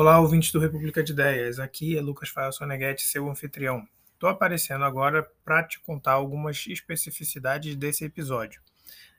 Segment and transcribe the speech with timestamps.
[0.00, 1.58] Olá, ouvintes do República de Ideias.
[1.58, 3.86] Aqui é Lucas Fael Soneghetti, seu anfitrião.
[4.14, 8.62] Estou aparecendo agora para te contar algumas especificidades desse episódio.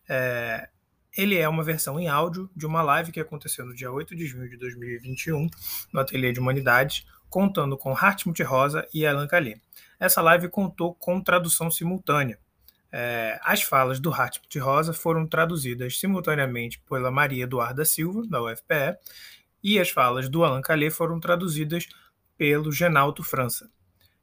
[0.10, 0.70] É...
[1.16, 4.26] Ele é uma versão em áudio de uma live que aconteceu no dia 8 de
[4.26, 5.48] junho de 2021,
[5.94, 9.62] no Ateliê de Humanidades, contando com Hartmut Rosa e Alan Calais.
[10.00, 12.40] Essa live contou com tradução simultânea.
[12.92, 13.40] É...
[13.44, 18.98] as falas do Hartmut Rosa foram traduzidas simultaneamente pela Maria Eduarda Silva, da UFPE,
[19.64, 21.88] e as falas do Alain Calais foram traduzidas
[22.38, 23.70] pelo Genalto França.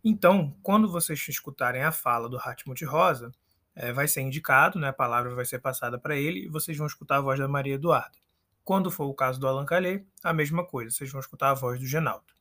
[0.02, 3.32] Então, quando vocês escutarem a fala do Hartmut Rosa,
[3.74, 6.86] é, vai ser indicado, né, a palavra vai ser passada para ele e vocês vão
[6.86, 8.18] escutar a voz da Maria Eduarda.
[8.64, 11.78] Quando for o caso do Alain Calais, a mesma coisa, vocês vão escutar a voz
[11.78, 12.34] do Genalto.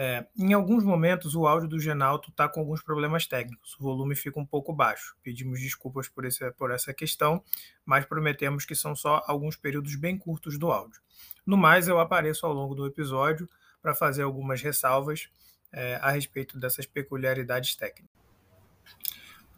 [0.00, 4.14] É, em alguns momentos, o áudio do Genalto está com alguns problemas técnicos, o volume
[4.14, 5.16] fica um pouco baixo.
[5.24, 7.42] Pedimos desculpas por, esse, por essa questão,
[7.84, 11.00] mas prometemos que são só alguns períodos bem curtos do áudio.
[11.44, 13.48] No mais, eu apareço ao longo do episódio
[13.82, 15.28] para fazer algumas ressalvas
[15.72, 18.16] é, a respeito dessas peculiaridades técnicas.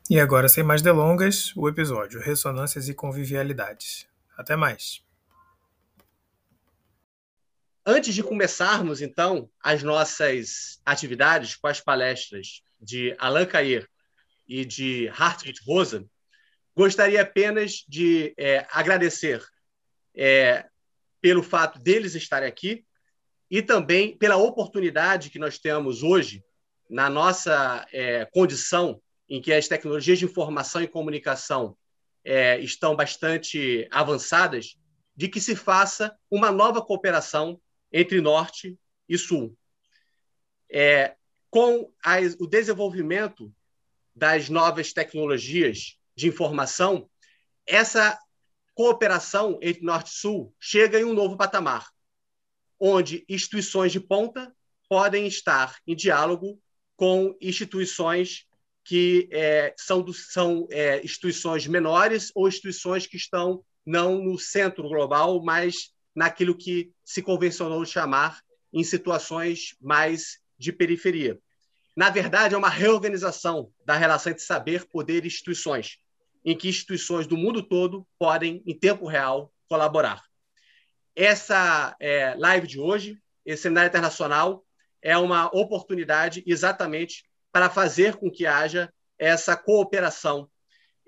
[0.08, 4.08] E agora, sem mais delongas, o episódio Ressonâncias e Convivialidades.
[4.38, 5.09] Até mais!
[7.84, 13.88] Antes de começarmos, então, as nossas atividades com as palestras de Alain Cair
[14.46, 16.04] e de Hartwig Rosa,
[16.76, 19.42] gostaria apenas de é, agradecer
[20.14, 20.66] é,
[21.22, 22.84] pelo fato deles estarem aqui
[23.50, 26.44] e também pela oportunidade que nós temos hoje,
[26.88, 31.76] na nossa é, condição em que as tecnologias de informação e comunicação
[32.24, 34.76] é, estão bastante avançadas,
[35.16, 37.60] de que se faça uma nova cooperação
[37.92, 39.56] entre Norte e Sul.
[40.70, 41.16] É,
[41.50, 41.92] com
[42.38, 43.52] o desenvolvimento
[44.14, 47.10] das novas tecnologias de informação,
[47.66, 48.18] essa
[48.74, 51.90] cooperação entre Norte e Sul chega em um novo patamar,
[52.78, 54.54] onde instituições de ponta
[54.88, 56.60] podem estar em diálogo
[56.96, 58.46] com instituições
[58.84, 64.88] que é, são, do, são é, instituições menores ou instituições que estão não no centro
[64.88, 71.40] global, mas naquilo que se convencionou chamar em situações mais de periferia.
[71.96, 75.96] Na verdade, é uma reorganização da relação entre saber, poder e instituições,
[76.44, 80.22] em que instituições do mundo todo podem, em tempo real, colaborar.
[81.16, 84.62] Essa é, live de hoje, esse seminário internacional,
[85.00, 90.50] é uma oportunidade exatamente para fazer com que haja essa cooperação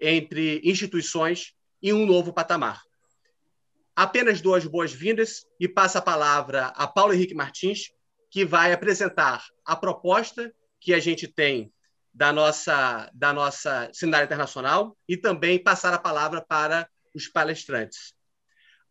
[0.00, 1.52] entre instituições
[1.82, 2.80] em um novo patamar
[3.94, 7.90] apenas duas boas-vindas e passa a palavra a Paulo Henrique Martins,
[8.30, 11.72] que vai apresentar a proposta que a gente tem
[12.12, 18.14] da nossa da nossa seminário internacional e também passar a palavra para os palestrantes.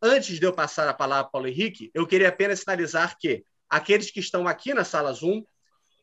[0.02, 4.10] Antes de eu passar a palavra para Paulo Henrique, eu queria apenas sinalizar que aqueles
[4.10, 5.44] que estão aqui na sala Zoom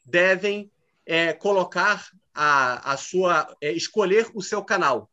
[0.05, 0.71] devem
[1.05, 5.11] é, colocar a, a sua é, escolher o seu canal,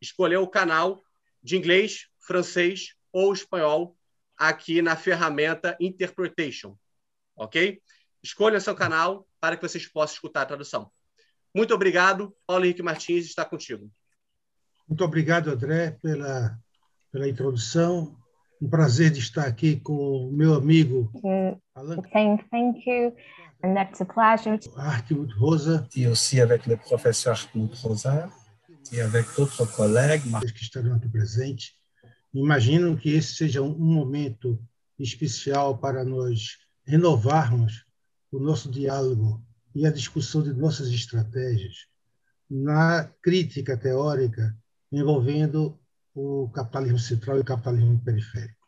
[0.00, 1.02] escolher o canal
[1.42, 3.96] de inglês, francês ou espanhol
[4.36, 6.76] aqui na ferramenta Interpretation,
[7.36, 7.80] ok?
[8.22, 10.90] Escolha seu canal para que vocês possam escutar a tradução.
[11.54, 12.34] Muito obrigado.
[12.46, 13.90] Paulo Henrique Martins está contigo.
[14.86, 16.58] Muito obrigado, André, pela,
[17.12, 18.16] pela introdução.
[18.60, 21.12] Um prazer de estar aqui com o meu amigo.
[22.12, 23.14] Saying thank you,
[23.62, 24.58] and that's a pleasure.
[24.76, 25.86] Hartmut Rosa.
[25.94, 28.32] E aussi avec le professeur Hartmut Rosa
[28.92, 30.24] e avec d'autres collègues.
[30.52, 31.77] Que estarão aqui presentes
[32.34, 34.58] Imagino que esse seja um momento
[34.98, 37.84] especial para nós renovarmos
[38.30, 39.42] o nosso diálogo
[39.74, 41.86] e a discussão de nossas estratégias
[42.50, 44.56] na crítica teórica
[44.90, 45.78] envolvendo
[46.14, 48.58] o capitalismo central e o capitalismo periférico.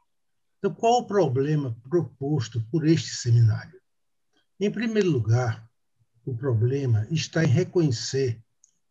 [0.59, 3.81] Então, qual o problema proposto por este seminário?
[4.59, 5.67] Em primeiro lugar,
[6.25, 8.41] o problema está em reconhecer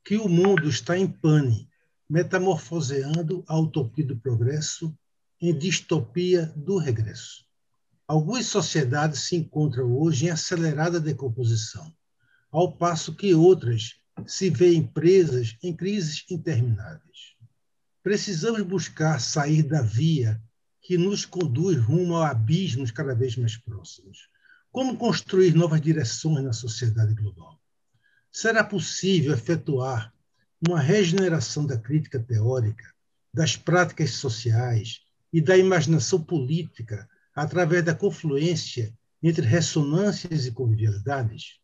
[0.03, 1.68] que o mundo está em pane
[2.09, 4.97] metamorfoseando a utopia do progresso
[5.39, 7.45] em distopia do regresso.
[8.07, 11.93] Algumas sociedades se encontram hoje em acelerada decomposição,
[12.51, 17.35] ao passo que outras se veem presas em crises intermináveis.
[18.01, 20.41] Precisamos buscar sair da via
[20.81, 24.27] que nos conduz rumo a abismos cada vez mais próximos.
[24.71, 27.59] Como construir novas direções na sociedade global?
[28.31, 30.13] Será possível efetuar
[30.67, 32.83] uma regeneração da crítica teórica,
[33.33, 35.01] das práticas sociais
[35.31, 41.59] e da imaginação política através da confluência entre ressonâncias e convivialidades?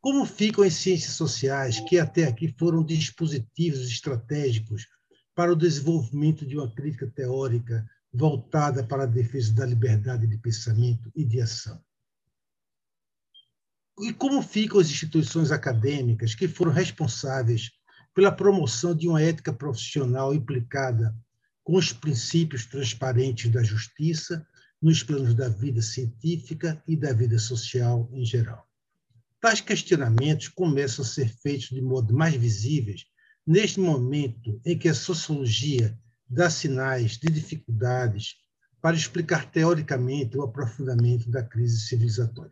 [0.00, 4.86] Como ficam as ciências sociais, que até aqui foram dispositivos estratégicos
[5.34, 11.10] para o desenvolvimento de uma crítica teórica voltada para a defesa da liberdade de pensamento
[11.14, 11.80] e de ação?
[14.00, 17.70] e como ficam as instituições acadêmicas que foram responsáveis
[18.18, 21.14] pela promoção de uma ética profissional implicada
[21.62, 24.44] com os princípios transparentes da justiça
[24.82, 28.66] nos planos da vida científica e da vida social em geral.
[29.40, 33.04] Tais questionamentos começam a ser feitos de modo mais visíveis
[33.46, 35.96] neste momento em que a sociologia
[36.28, 38.34] dá sinais de dificuldades
[38.82, 42.50] para explicar teoricamente o aprofundamento da crise civilizatória.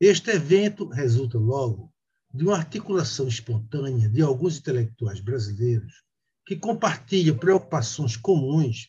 [0.00, 1.91] Este evento resulta logo
[2.32, 6.02] de uma articulação espontânea de alguns intelectuais brasileiros
[6.46, 8.88] que compartilham preocupações comuns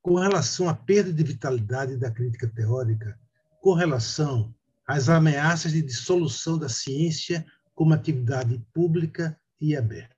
[0.00, 3.18] com relação à perda de vitalidade da crítica teórica,
[3.60, 4.54] com relação
[4.86, 10.16] às ameaças de dissolução da ciência como atividade pública e aberta.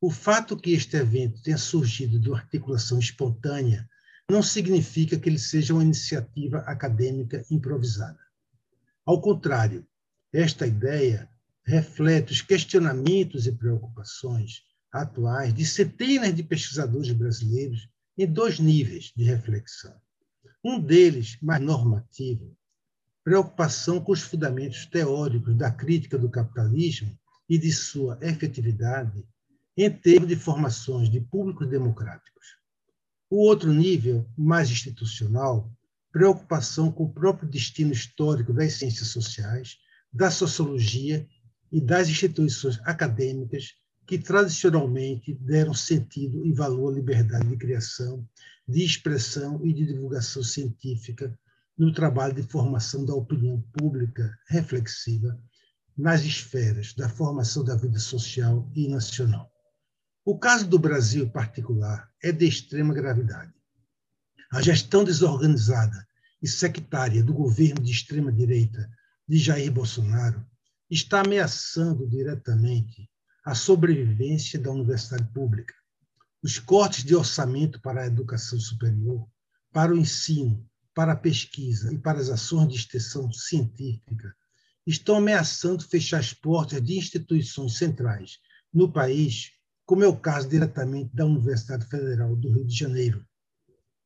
[0.00, 3.88] O fato que este evento tenha surgido de uma articulação espontânea
[4.30, 8.18] não significa que ele seja uma iniciativa acadêmica improvisada.
[9.04, 9.86] Ao contrário,
[10.32, 11.28] esta ideia
[11.64, 17.88] reflete os questionamentos e preocupações atuais de centenas de pesquisadores brasileiros
[18.18, 19.94] em dois níveis de reflexão.
[20.62, 22.56] Um deles, mais normativo,
[23.24, 27.16] preocupação com os fundamentos teóricos da crítica do capitalismo
[27.48, 29.24] e de sua efetividade
[29.76, 32.58] em termos de formações de públicos democráticos.
[33.30, 35.72] O outro nível, mais institucional,
[36.12, 39.78] preocupação com o próprio destino histórico das ciências sociais,
[40.12, 41.26] da sociologia
[41.72, 43.74] e das instituições acadêmicas
[44.06, 48.28] que tradicionalmente deram sentido e valor à liberdade de criação,
[48.68, 51.36] de expressão e de divulgação científica
[51.78, 55.40] no trabalho de formação da opinião pública reflexiva
[55.96, 59.50] nas esferas da formação da vida social e nacional.
[60.24, 63.52] O caso do Brasil, em particular, é de extrema gravidade.
[64.52, 66.06] A gestão desorganizada
[66.42, 68.88] e sectária do governo de extrema-direita
[69.26, 70.44] de Jair Bolsonaro
[70.94, 73.08] está ameaçando diretamente
[73.46, 75.72] a sobrevivência da universidade pública.
[76.42, 79.26] Os cortes de orçamento para a educação superior,
[79.72, 84.34] para o ensino, para a pesquisa e para as ações de extensão científica
[84.86, 88.38] estão ameaçando fechar as portas de instituições centrais
[88.70, 89.50] no país,
[89.86, 93.24] como é o caso diretamente da Universidade Federal do Rio de Janeiro.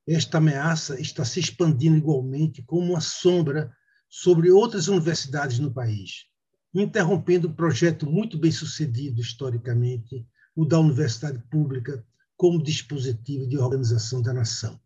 [0.06, 3.75] Esta ameaça está se expandindo igualmente como uma sombra
[4.09, 6.27] sobre outras universidades no país
[6.74, 12.04] interrompendo um projeto muito bem sucedido historicamente, o da universidade pública
[12.36, 14.78] como dispositivo de organização da nação.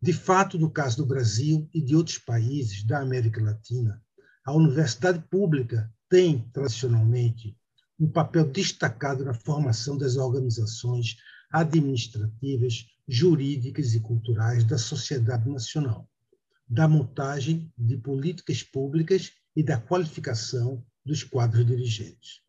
[0.00, 4.02] De fato, no caso do Brasil e de outros países da América Latina,
[4.44, 7.56] a universidade pública tem, tradicionalmente,
[7.98, 11.16] um papel destacado na formação das organizações
[11.50, 16.08] administrativas, jurídicas e culturais da sociedade nacional,
[16.68, 22.42] da montagem de políticas públicas e da qualificação dos quadros dirigentes.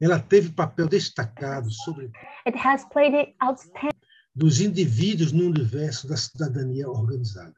[0.00, 2.10] Ela teve papel destacado, sobre
[4.34, 7.56] dos indivíduos no universo da cidadania organizada.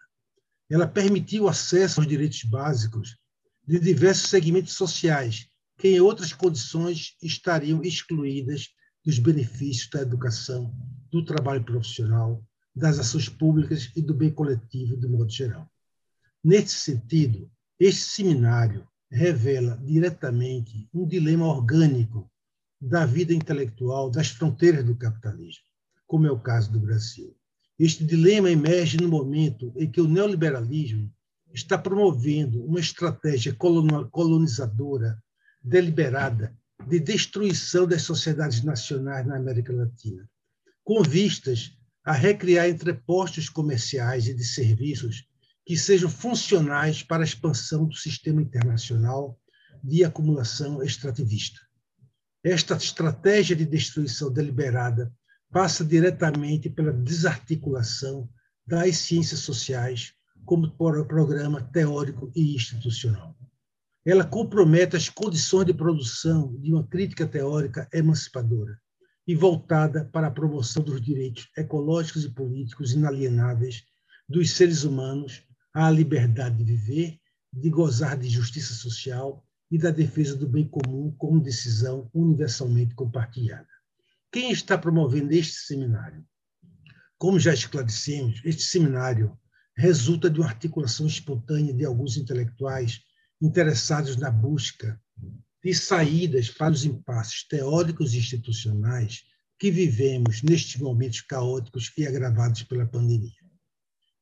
[0.71, 3.19] Ela permitiu acesso aos direitos básicos
[3.67, 8.69] de diversos segmentos sociais que, em outras condições, estariam excluídas
[9.05, 10.75] dos benefícios da educação,
[11.11, 12.43] do trabalho profissional,
[12.75, 15.71] das ações públicas e do bem coletivo, de modo geral.
[16.43, 22.31] Nesse sentido, este seminário revela diretamente um dilema orgânico
[22.81, 25.65] da vida intelectual das fronteiras do capitalismo,
[26.07, 27.37] como é o caso do Brasil.
[27.79, 31.13] Este dilema emerge no momento em que o neoliberalismo
[31.53, 33.57] está promovendo uma estratégia
[34.11, 35.21] colonizadora
[35.63, 40.29] deliberada de destruição das sociedades nacionais na América Latina,
[40.85, 45.27] com vistas a recriar entrepostos comerciais e de serviços
[45.71, 49.39] que sejam funcionais para a expansão do sistema internacional
[49.85, 51.61] de acumulação extrativista.
[52.43, 55.15] Esta estratégia de destruição deliberada
[55.49, 58.29] passa diretamente pela desarticulação
[58.67, 60.13] das ciências sociais
[60.45, 63.37] como programa teórico e institucional.
[64.05, 68.77] Ela compromete as condições de produção de uma crítica teórica emancipadora
[69.25, 73.85] e voltada para a promoção dos direitos ecológicos e políticos inalienáveis
[74.29, 77.19] dos seres humanos à liberdade de viver,
[77.53, 83.69] de gozar de justiça social e da defesa do bem comum como decisão universalmente compartilhada.
[84.33, 86.25] Quem está promovendo este seminário?
[87.19, 89.39] Como já esclarecemos, este seminário
[89.77, 93.01] resulta de uma articulação espontânea de alguns intelectuais
[93.41, 95.01] interessados na busca
[95.63, 99.25] de saídas para os impasses teóricos e institucionais
[99.59, 103.40] que vivemos nestes momentos caóticos e agravados pela pandemia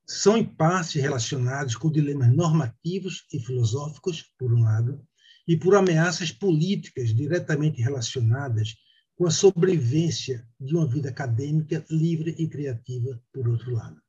[0.09, 5.07] são impasses relacionados com dilemas normativos e filosóficos, por um lado,
[5.47, 8.75] e por ameaças políticas diretamente relacionadas
[9.15, 14.01] com a sobrevivência de uma vida acadêmica livre e criativa, por outro lado.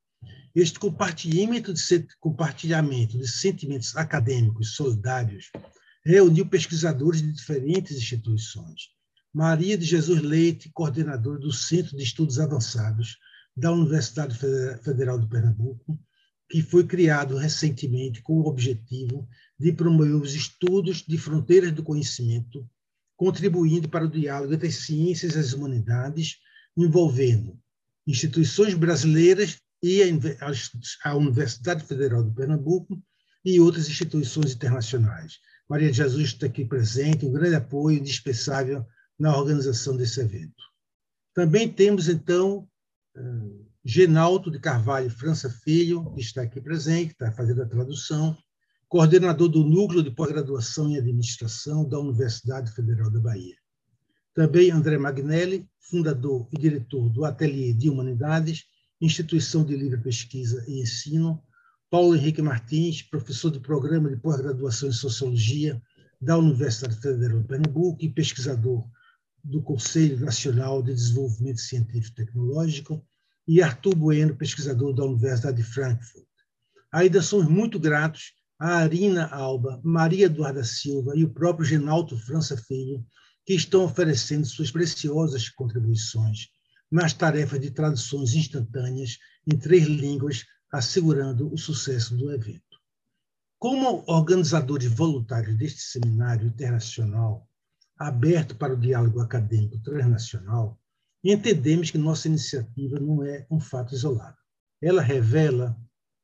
[0.56, 5.52] Este compartilhamento de, compartilhamento de sentimentos acadêmicos solidários
[6.06, 8.90] reuniu pesquisadores de diferentes instituições.
[9.34, 13.18] Maria de Jesus Leite, coordenadora do Centro de Estudos Avançados
[13.56, 14.38] da Universidade
[14.84, 16.00] Federal de Pernambuco,
[16.50, 19.28] que foi criado recentemente com o objetivo
[19.60, 22.68] de promover os estudos de fronteiras do conhecimento,
[23.16, 26.38] contribuindo para o diálogo entre as ciências e as humanidades,
[26.76, 27.60] envolvendo
[28.08, 30.02] instituições brasileiras e
[31.04, 33.02] a Universidade Federal de Pernambuco
[33.46, 35.40] e outras instituições internacionais.
[35.70, 38.86] Maria de Jesus está aqui presente, um grande apoio indispensável
[39.18, 40.64] na organização desse evento.
[41.34, 42.68] Também temos, então,
[43.84, 48.38] Genalto de Carvalho França Filho, que está aqui presente, está fazendo a tradução,
[48.88, 53.56] coordenador do Núcleo de Pós-Graduação em Administração da Universidade Federal da Bahia.
[54.34, 58.66] Também André Magnelli, fundador e diretor do Ateliê de Humanidades,
[59.02, 61.42] instituição de livre pesquisa e ensino.
[61.90, 65.82] Paulo Henrique Martins, professor do Programa de Pós-Graduação em Sociologia
[66.22, 68.86] da Universidade Federal de Pernambuco e pesquisador
[69.44, 73.06] do Conselho Nacional de Desenvolvimento Científico e Tecnológico
[73.48, 76.26] e Arthur Bueno, pesquisador da Universidade de Frankfurt.
[76.92, 82.58] Ainda somos muito gratos a Arina Alba, Maria Eduarda Silva e o próprio Genalto França
[82.58, 83.06] Filho,
[83.46, 86.50] que estão oferecendo suas preciosas contribuições
[86.92, 89.18] nas tarefas de traduções instantâneas
[89.48, 92.62] em três línguas, assegurando o sucesso do evento.
[93.58, 97.49] Como organizadores voluntários deste seminário internacional,
[98.00, 100.80] aberto para o diálogo acadêmico transnacional,
[101.22, 104.38] entendemos que nossa iniciativa não é um fato isolado.
[104.82, 105.78] Ela revela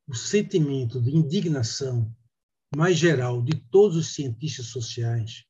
[0.07, 2.15] o sentimento de indignação
[2.73, 5.43] mais geral de todos os cientistas sociais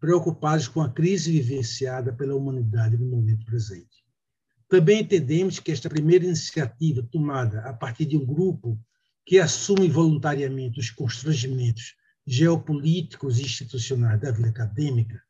[0.00, 4.04] preocupados com a crise vivenciada pela humanidade no momento presente.
[4.68, 8.78] Também entendemos que esta primeira iniciativa tomada a partir de um grupo
[9.24, 11.94] que assume voluntariamente os constrangimentos
[12.26, 15.22] geopolíticos e institucionais da vida acadêmica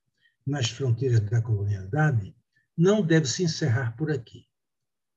[0.49, 2.35] nas fronteiras da colonialidade
[2.77, 4.47] não deve se encerrar por aqui.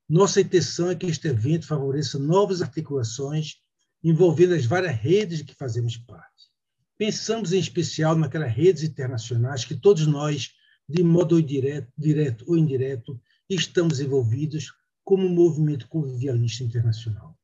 [0.08, 3.56] Nossa intenção é que este evento favoreça novas articulações
[4.04, 6.50] envolvendo as várias redes de que fazemos parte.
[6.98, 10.50] Pensamos em especial naquelas redes internacionais que todos nós,
[10.86, 14.72] de modo direto, direto ou indireto, estamos envolvidos
[15.02, 17.38] como movimento convivialista internacional.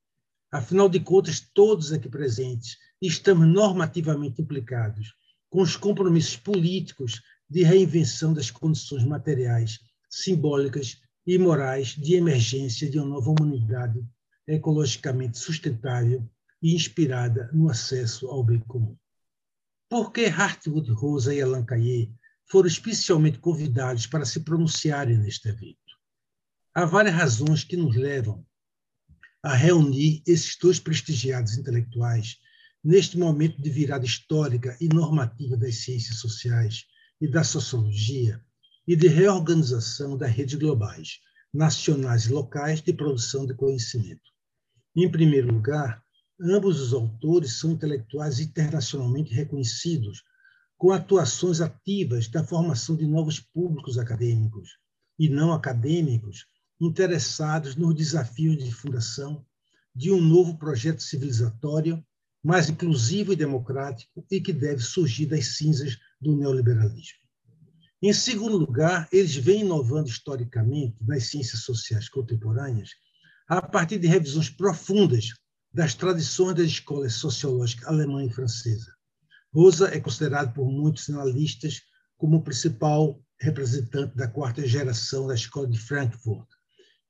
[0.50, 5.14] Afinal de contas, todos aqui presentes estamos normativamente implicados
[5.48, 12.98] com os compromissos políticos de reinvenção das condições materiais simbólicas e morais de emergência de
[12.98, 14.04] uma nova humanidade
[14.46, 16.28] ecologicamente sustentável
[16.62, 18.96] e inspirada no acesso ao bem comum.
[19.88, 22.10] Por que Hartwood Rosa e Alain Caillé
[22.50, 25.78] foram especialmente convidados para se pronunciarem neste evento?
[26.74, 28.44] Há várias razões que nos levam
[29.42, 32.38] a reunir esses dois prestigiados intelectuais
[32.82, 36.84] neste momento de virada histórica e normativa das ciências sociais
[37.20, 38.42] e da sociologia
[38.86, 41.20] e de reorganização das redes globais,
[41.52, 44.30] nacionais e locais de produção de conhecimento.
[44.96, 46.02] Em primeiro lugar,
[46.40, 50.22] ambos os autores são intelectuais internacionalmente reconhecidos,
[50.76, 54.78] com atuações ativas da formação de novos públicos acadêmicos
[55.18, 56.46] e não acadêmicos
[56.80, 59.44] interessados nos desafios de fundação
[59.94, 62.04] de um novo projeto civilizatório
[62.42, 67.18] mais inclusivo e democrático e que deve surgir das cinzas do neoliberalismo.
[68.00, 72.90] Em segundo lugar, eles vêm inovando historicamente nas ciências sociais contemporâneas
[73.48, 75.30] a partir de revisões profundas
[75.72, 78.92] das tradições das escolas sociológicas alemã e francesa.
[79.52, 81.82] Rosa é considerado por muitos analistas
[82.16, 86.46] como o principal representante da quarta geração da escola de Frankfurt,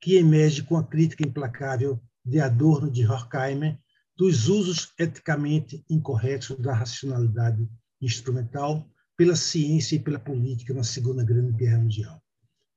[0.00, 3.78] que emerge com a crítica implacável de Adorno de Horkheimer
[4.16, 7.68] dos usos eticamente incorretos da racionalidade
[8.00, 8.88] instrumental
[9.18, 12.22] pela ciência e pela política na Segunda Grande Guerra Mundial.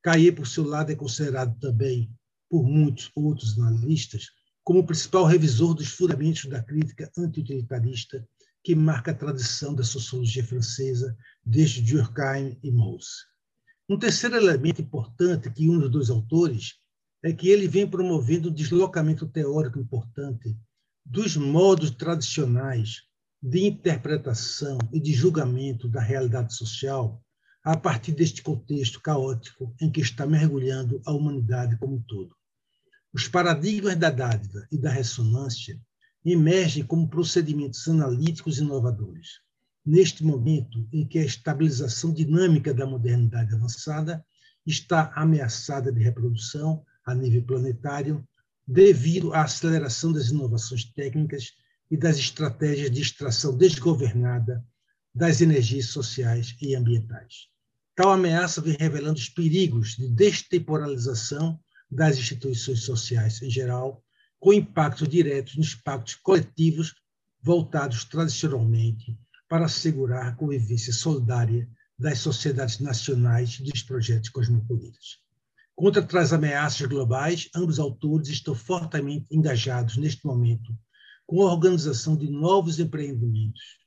[0.02, 2.12] Caillé, por seu lado, é considerado também
[2.50, 4.26] por muitos outros analistas
[4.64, 8.28] como o principal revisor dos fundamentos da crítica anti-utilitarista
[8.64, 13.28] que marca a tradição da sociologia francesa desde Durkheim e Mauss.
[13.88, 16.74] Um terceiro elemento importante que une os dois autores
[17.24, 20.58] é que ele vem promovendo um deslocamento teórico importante
[21.06, 23.04] dos modos tradicionais
[23.42, 27.24] de interpretação e de julgamento da realidade social
[27.64, 32.36] a partir deste contexto caótico em que está mergulhando a humanidade como um todo.
[33.14, 35.80] Os paradigmas da dádiva e da ressonância
[36.24, 39.40] emergem como procedimentos analíticos inovadores.
[39.84, 44.24] neste momento em que a estabilização dinâmica da modernidade avançada
[44.66, 48.24] está ameaçada de reprodução a nível planetário
[48.68, 51.54] devido à aceleração das inovações técnicas
[51.92, 54.66] e das estratégias de extração desgovernada
[55.14, 57.50] das energias sociais e ambientais.
[57.94, 61.60] Tal ameaça vem revelando os perigos de destemporalização
[61.92, 64.02] das instituições sociais em geral,
[64.40, 66.96] com impactos diretos nos pactos coletivos
[67.44, 69.20] voltados tradicionalmente
[69.50, 71.70] para assegurar a convivência solidária
[72.00, 75.20] das sociedades nacionais e dos projetos cosmopolitas.
[75.76, 80.74] Contra as ameaças globais, ambos autores estão fortemente engajados neste momento
[81.32, 83.80] com a organização de novos empreendimentos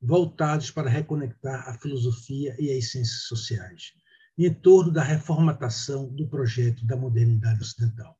[0.00, 3.94] voltados para reconectar a filosofia e as ciências sociais,
[4.38, 8.16] em torno da reformatação do projeto da modernidade ocidental.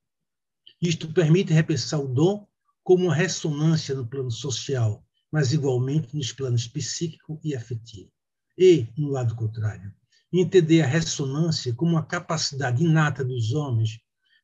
[0.82, 2.48] Isto permite repensar o dom
[2.82, 8.10] como uma ressonância no plano social, mas igualmente nos planos psíquico e afetivo.
[8.58, 9.94] E, no lado contrário,
[10.32, 14.00] entender a ressonância como uma capacidade inata dos homens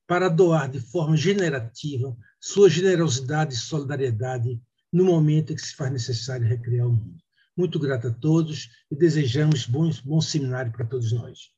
[0.07, 4.61] para doar de forma generativa sua generosidade e solidariedade
[4.93, 7.17] no momento em que se faz necessário recriar o mundo.
[7.57, 11.53] Muito grato a todos e desejamos bom, bom seminário para todos nós.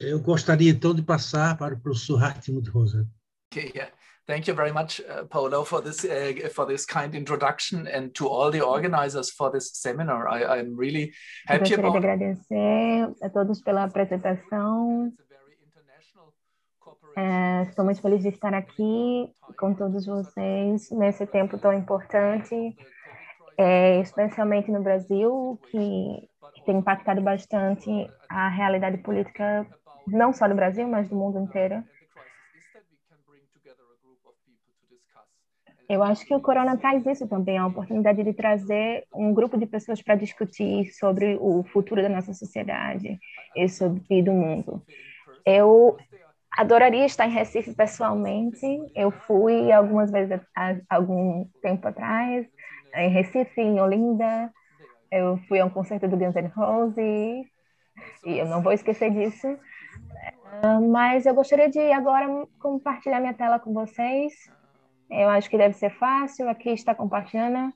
[0.00, 3.08] Eu gostaria então de passar para o professor Hartmut Rosa.
[3.52, 3.92] Okay, yeah.
[4.26, 8.26] Thank you very much, uh, Paulo, for this uh, for this kind introduction, and to
[8.26, 10.26] all the organizers for this seminar.
[10.28, 11.12] I, I'm really
[11.46, 11.92] happy gostaria about.
[11.92, 15.12] de agradecer a todos pela apresentação.
[17.16, 22.76] É, estou muito feliz de estar aqui com todos vocês nesse tempo tão importante,
[23.56, 26.28] é, especialmente no Brasil, que
[26.66, 27.88] tem impactado bastante
[28.28, 29.66] a realidade política
[30.06, 31.82] não só do Brasil, mas do mundo inteiro.
[35.88, 39.64] Eu acho que o Corona traz isso também, a oportunidade de trazer um grupo de
[39.64, 43.18] pessoas para discutir sobre o futuro da nossa sociedade
[43.54, 44.82] e sobre do mundo.
[45.46, 45.96] Eu
[46.56, 48.66] adoraria estar em Recife pessoalmente.
[48.94, 52.46] Eu fui algumas vezes há algum tempo atrás,
[52.94, 54.52] em Recife, em Olinda.
[55.10, 57.46] Eu fui a um concerto do Guns N' Roses
[58.24, 59.48] e eu não vou esquecer disso.
[59.48, 62.26] Uh, mas eu gostaria de agora
[62.58, 64.32] compartilhar minha tela com vocês.
[65.10, 66.48] Eu acho que deve ser fácil.
[66.48, 67.72] Aqui está compartilhando.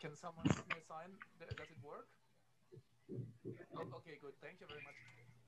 [0.00, 1.12] Can someone give me a sign?
[1.38, 2.08] Does it work?
[3.76, 4.32] Oh, okay, good.
[4.40, 4.96] Thank you very much.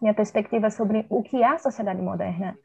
[0.01, 2.59] minha perspectiva sobre o que é a sociedade moderna.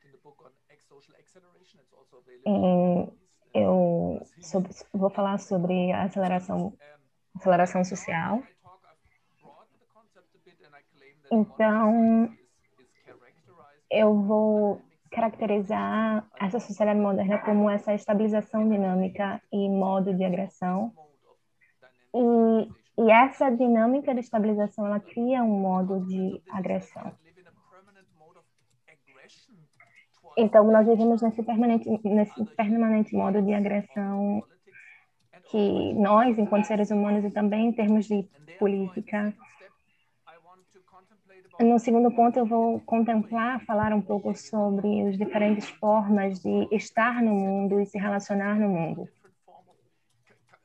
[2.45, 3.21] E
[3.53, 6.73] eu sobre- vou falar sobre a aceleração,
[7.35, 8.41] aceleração social.
[11.31, 12.29] Então,
[13.89, 20.93] eu vou caracterizar essa sociedade moderna como essa estabilização dinâmica e modo de agressão.
[22.13, 27.13] E, e essa dinâmica de estabilização, ela cria um modo de agressão.
[30.37, 34.43] Então, nós vivemos nesse permanente, nesse permanente modo de agressão
[35.51, 38.25] que nós, enquanto seres humanos, e também em termos de
[38.57, 39.33] política,
[41.59, 47.21] No segundo ponto, eu vou contemplar, falar um pouco sobre as diferentes formas de estar
[47.21, 49.07] no mundo e se relacionar no mundo.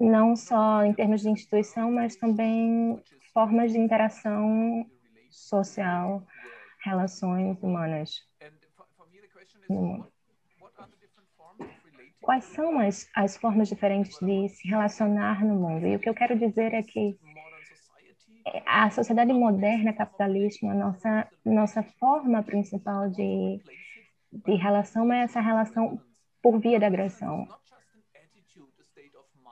[0.00, 2.98] Não só em termos de instituição, mas também
[3.34, 4.86] formas de interação
[5.30, 6.22] social,
[6.82, 8.26] relações humanas
[9.68, 10.12] no mundo.
[10.60, 14.48] what, what are the different forms of relating Quais são as, as formas diferentes de
[14.48, 15.86] se relacionar no mundo?
[15.86, 17.16] E o que eu quero dizer é que
[17.68, 23.60] society a sociedade moderna capitalista, a nossa, nossa forma principal de,
[24.32, 26.00] de relação é essa relação
[26.42, 27.46] por via da agressão.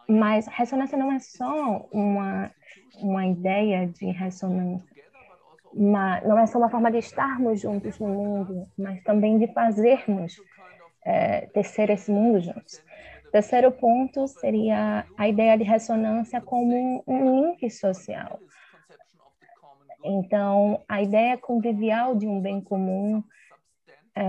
[0.09, 2.51] Mas ressonância não é só uma,
[2.97, 4.85] uma ideia de ressonância,
[5.73, 10.35] mas não é só uma forma de estarmos juntos no mundo, mas também de fazermos
[11.05, 12.83] é, tecer esse mundo juntos.
[13.31, 18.39] Terceiro ponto seria a ideia de ressonância como um link social.
[20.05, 23.25] Então, a ideia convivial de um bem comum,
[24.15, 24.23] é,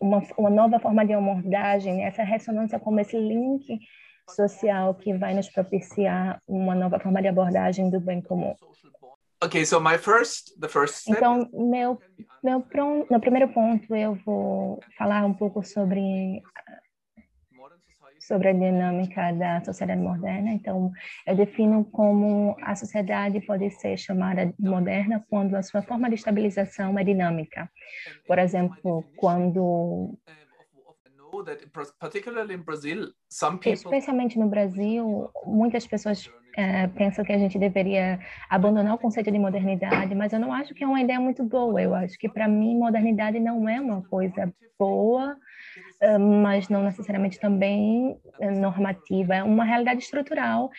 [0.00, 3.80] uma, uma nova forma de abordagem, essa ressonância como esse link
[4.30, 8.54] social que vai nos propiciar uma nova forma de abordagem do bem comum.
[9.44, 11.16] Okay, so my first, the first step...
[11.16, 12.00] Então, meu,
[12.42, 12.64] meu,
[13.10, 16.42] meu primeiro ponto, eu vou falar um pouco sobre
[18.26, 20.50] sobre a dinâmica da sociedade moderna.
[20.50, 20.90] Então,
[21.26, 26.98] eu defino como a sociedade pode ser chamada moderna quando a sua forma de estabilização
[26.98, 27.70] é dinâmica.
[28.26, 30.18] Por exemplo, quando
[33.84, 39.38] Especialmente no Brasil, muitas pessoas é, pensam que a gente deveria abandonar o conceito de
[39.38, 41.80] modernidade, mas eu não acho que é uma ideia muito boa.
[41.80, 45.36] Eu acho que, para mim, modernidade não é uma coisa boa,
[46.00, 49.34] é, mas não necessariamente também é, normativa.
[49.34, 50.70] É uma realidade estrutural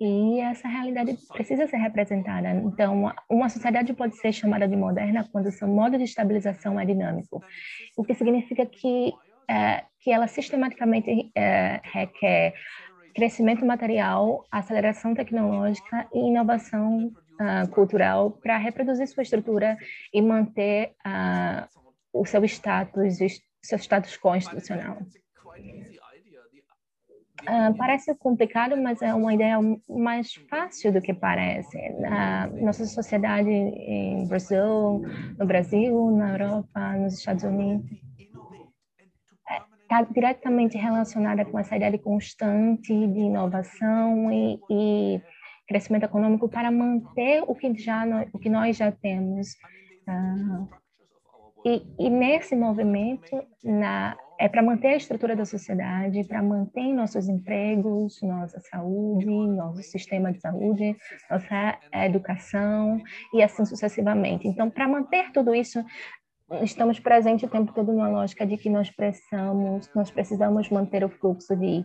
[0.00, 2.50] e essa realidade precisa ser representada.
[2.50, 7.42] Então, uma sociedade pode ser chamada de moderna quando seu modo de estabilização é dinâmico,
[7.96, 9.12] o que significa que
[9.50, 12.52] é, que ela sistematicamente é, requer
[13.18, 19.76] crescimento material, aceleração tecnológica e inovação uh, cultural para reproduzir sua estrutura
[20.14, 21.66] e manter uh,
[22.12, 23.18] o seu status,
[23.60, 24.98] seu status constitucional.
[27.42, 31.76] Uh, parece complicado, mas é uma ideia mais fácil do que parece.
[32.60, 35.02] Nossa sociedade em Brasil,
[35.36, 37.84] no Brasil, na Europa, nos Estados Unidos,
[39.88, 45.22] está diretamente relacionada com essa ideia de constante, de inovação e, e
[45.66, 49.48] crescimento econômico para manter o que já o que nós já temos.
[50.06, 50.68] Uh,
[51.64, 57.28] e, e, nesse movimento na, é para manter a estrutura da sociedade, para manter nossos
[57.28, 60.96] empregos, nossa saúde, nosso sistema de saúde,
[61.30, 63.02] nossa educação
[63.34, 64.46] e assim sucessivamente.
[64.46, 65.84] Então, para manter tudo isso,
[66.62, 71.08] estamos presentes o tempo todo numa lógica de que nós precisamos, nós precisamos manter o
[71.08, 71.84] fluxo de,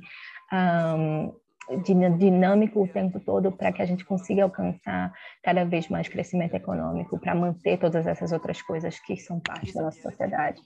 [0.52, 1.34] um,
[1.82, 6.56] de dinâmico o tempo todo para que a gente consiga alcançar cada vez mais crescimento
[6.56, 10.62] econômico, para manter todas essas outras coisas que são parte da nossa sociedade.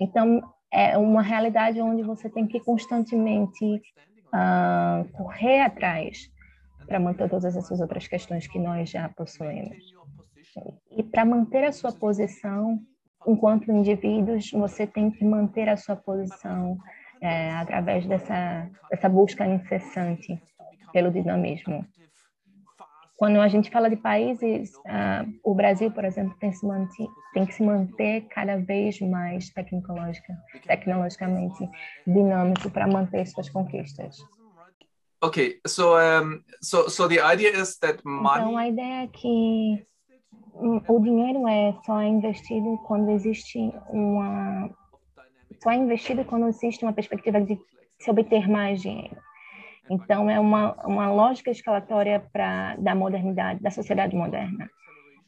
[0.00, 3.82] Então, é uma realidade onde você tem que constantemente
[4.26, 6.30] uh, correr atrás
[6.86, 9.94] para manter todas essas outras questões que nós já possuímos.
[10.90, 12.80] E para manter a sua posição
[13.26, 16.78] enquanto indivíduos, você tem que manter a sua posição
[17.20, 20.40] é, através dessa, dessa busca incessante
[20.92, 21.86] pelo dinamismo.
[23.16, 27.46] Quando a gente fala de países, uh, o Brasil, por exemplo, tem, se manter, tem
[27.46, 30.36] que se manter cada vez mais tecnológica,
[30.66, 31.66] tecnologicamente
[32.06, 34.18] dinâmico para manter suas conquistas.
[35.24, 38.42] Okay, so um, so so the idea is that money.
[38.42, 39.86] Então a ideia é que
[40.58, 44.70] o dinheiro é só investido quando existe uma
[45.62, 47.58] só é investido quando existe uma perspectiva de
[47.98, 49.16] se obter mais dinheiro.
[49.88, 54.68] Então é uma uma lógica escalatória para da modernidade, da sociedade moderna.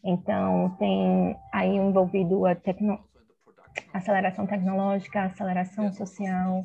[0.04, 2.98] Então tem aí envolvido a tecno,
[3.92, 6.62] aceleração tecnológica, aceleração social.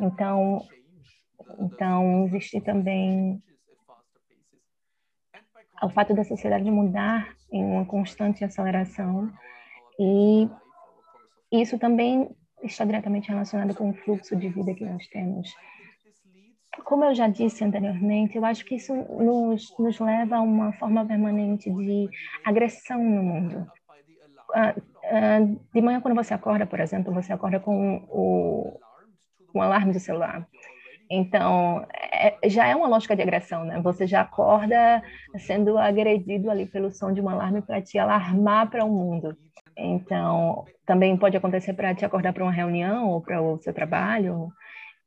[0.00, 0.62] Então
[1.58, 3.42] então existe também
[5.82, 9.30] o fato da sociedade mudar em uma constante aceleração
[9.98, 10.48] e
[11.50, 12.30] isso também
[12.62, 15.54] está diretamente relacionado com o fluxo de vida que nós temos.
[16.84, 21.04] Como eu já disse anteriormente, eu acho que isso nos, nos leva a uma forma
[21.04, 22.08] permanente de
[22.44, 23.66] agressão no mundo.
[24.50, 28.80] Uh, uh, de manhã, quando você acorda, por exemplo, você acorda com o,
[29.54, 30.48] o alarme do celular.
[31.14, 33.78] Então, é, já é uma lógica de agressão, né?
[33.82, 35.02] Você já acorda
[35.40, 39.36] sendo agredido ali pelo som de um alarme para te alarmar para o mundo.
[39.76, 44.50] Então, também pode acontecer para te acordar para uma reunião ou para o seu trabalho.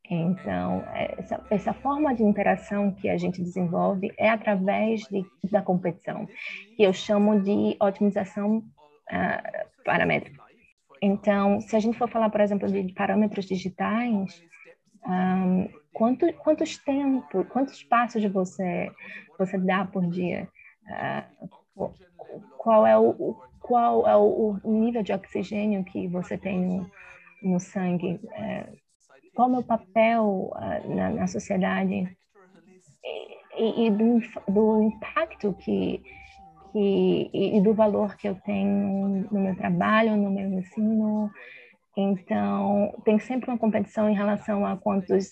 [0.07, 6.27] Então, essa, essa, forma de interação que a gente desenvolve é através de, da competição,
[6.77, 10.39] que eu chamo de otimização uh, paramétrica.
[11.01, 14.43] Então, se a gente for falar, por exemplo, de parâmetros digitais,
[15.07, 18.91] um, quanto, quantos tempos, quantos passos você
[19.39, 20.47] você dá por dia?
[21.77, 21.89] Uh,
[22.57, 26.91] qual é o qual é o, nível de oxigênio que você tem no,
[27.41, 28.19] no sangue?
[28.23, 28.77] Uh,
[29.33, 32.15] qual é o meu papel uh, na, na, sociedade?
[33.57, 36.03] E, e do, do, impacto que
[36.71, 41.31] que e do valor que eu tenho no meu trabalho, no meu ensino.
[41.97, 45.29] Então, tem sempre uma competição em relação a quantos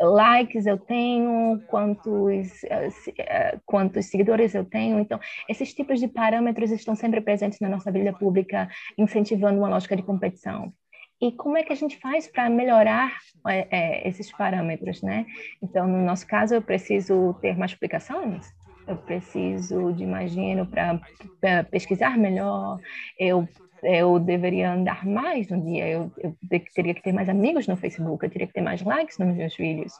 [0.00, 4.98] likes eu tenho, quantos, eh, eh, quantos seguidores eu tenho.
[4.98, 9.96] Então, esses tipos de parâmetros estão sempre presentes na nossa vida pública, incentivando uma lógica
[9.96, 10.72] de competição.
[11.20, 13.12] E como é que a gente faz para melhorar
[13.46, 15.24] é, esses parâmetros, né?
[15.62, 18.52] Então, no nosso caso, eu preciso ter mais publicações,
[18.88, 22.80] eu preciso de mais dinheiro para pesquisar melhor,
[23.16, 23.48] eu
[23.82, 26.36] eu deveria andar mais no dia, eu, eu,
[26.74, 29.56] teria que ter mais amigos no Facebook, eu teria que ter mais likes nos meus
[29.56, 29.92] vídeos.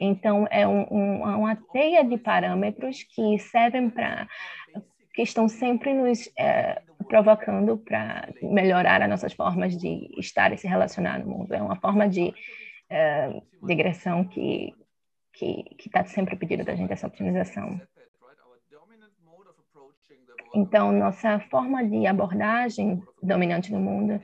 [0.00, 4.26] Então, é um, um, uma teia de parâmetros que servem para.
[5.14, 10.66] que estão sempre nos é, provocando para melhorar as nossas formas de estar e se
[10.66, 11.52] relacionar no mundo.
[11.52, 12.34] É uma forma de
[12.90, 14.74] é, digressão que
[15.36, 17.78] que está sempre pedindo da gente essa otimização.
[20.56, 24.22] Então, nossa forma de abordagem dominante no mundo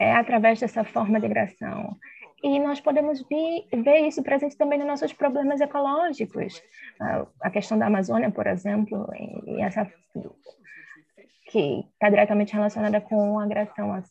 [0.00, 1.96] é através dessa forma de agressão.
[2.42, 6.60] E nós podemos ver, ver isso presente também nos nossos problemas ecológicos.
[7.40, 9.08] A questão da Amazônia, por exemplo,
[9.46, 9.88] e essa
[11.46, 14.02] que está diretamente relacionada com a agressão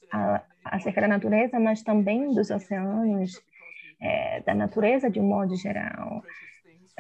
[0.64, 3.42] acerca da natureza, mas também dos oceanos,
[4.00, 6.24] é, da natureza de um modo geral.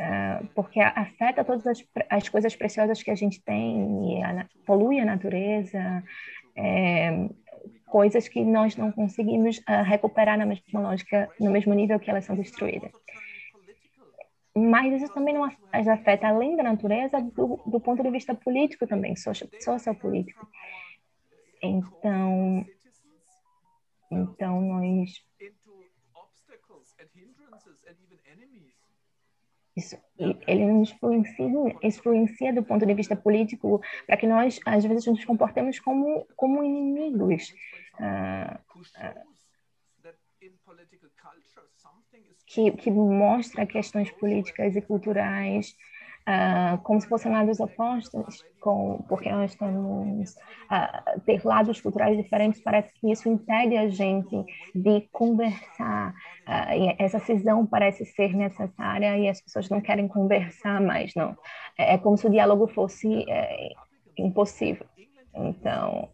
[0.01, 5.03] É, porque afeta todas as, as, coisas preciosas que a gente tem, a, polui a
[5.03, 6.01] natureza,
[6.55, 7.27] é,
[7.85, 12.23] coisas que nós não conseguimos uh, recuperar na mesma lógica, no mesmo nível que elas
[12.23, 12.93] são destruídas.
[14.55, 19.15] Mas isso também não afeta, além da natureza, do, do ponto de vista político também,
[19.17, 20.47] sociopolítico.
[21.61, 22.65] Então,
[24.09, 25.21] então nós
[29.79, 29.97] Isso,
[30.45, 35.23] ele nos influencia, influencia do ponto de vista político para que nós, às vezes, nos
[35.23, 37.53] comportemos como, como inimigos.
[37.97, 38.59] Ah,
[38.97, 39.23] ah,
[42.45, 45.77] que, que mostra questões políticas e culturais
[46.29, 52.61] uh, como se fossem lados opostos, com, porque nós temos uh, ter lados culturais diferentes,
[52.61, 56.13] parece que isso impede a gente de conversar.
[56.47, 61.35] Uh, essa cisão parece ser necessária e as pessoas não querem conversar mais, não.
[61.77, 63.69] É, é como se o diálogo fosse é,
[64.17, 64.85] impossível.
[65.33, 66.09] Então,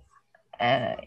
[0.59, 0.97] é,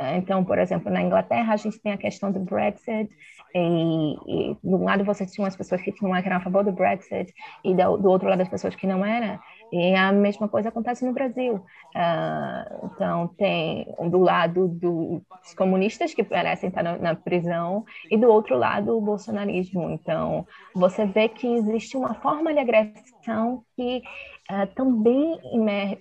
[0.00, 3.10] então, por exemplo, na Inglaterra a gente tem a questão do Brexit
[3.54, 6.72] e, e do um lado você tinha as pessoas que tinham eram a favor do
[6.72, 7.32] Brexit
[7.64, 9.38] e do, do outro lado as pessoas que não eram.
[9.72, 11.56] E a mesma coisa acontece no Brasil.
[11.56, 18.28] Uh, então, tem do lado dos comunistas que parecem estar na, na, prisão e do
[18.28, 19.90] outro lado o bolsonarismo.
[19.90, 24.02] Então, você vê que existe uma forma de agressão que
[24.50, 25.38] uh, também,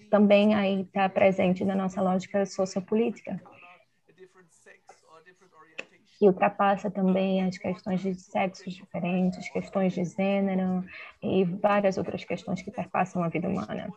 [0.10, 3.42] também aí está presente na nossa lógica sociopolítica
[6.18, 10.84] que ultrapassa também as questões de sexos diferentes, questões de gênero
[11.22, 13.88] e várias outras questões que perpassam a vida humana.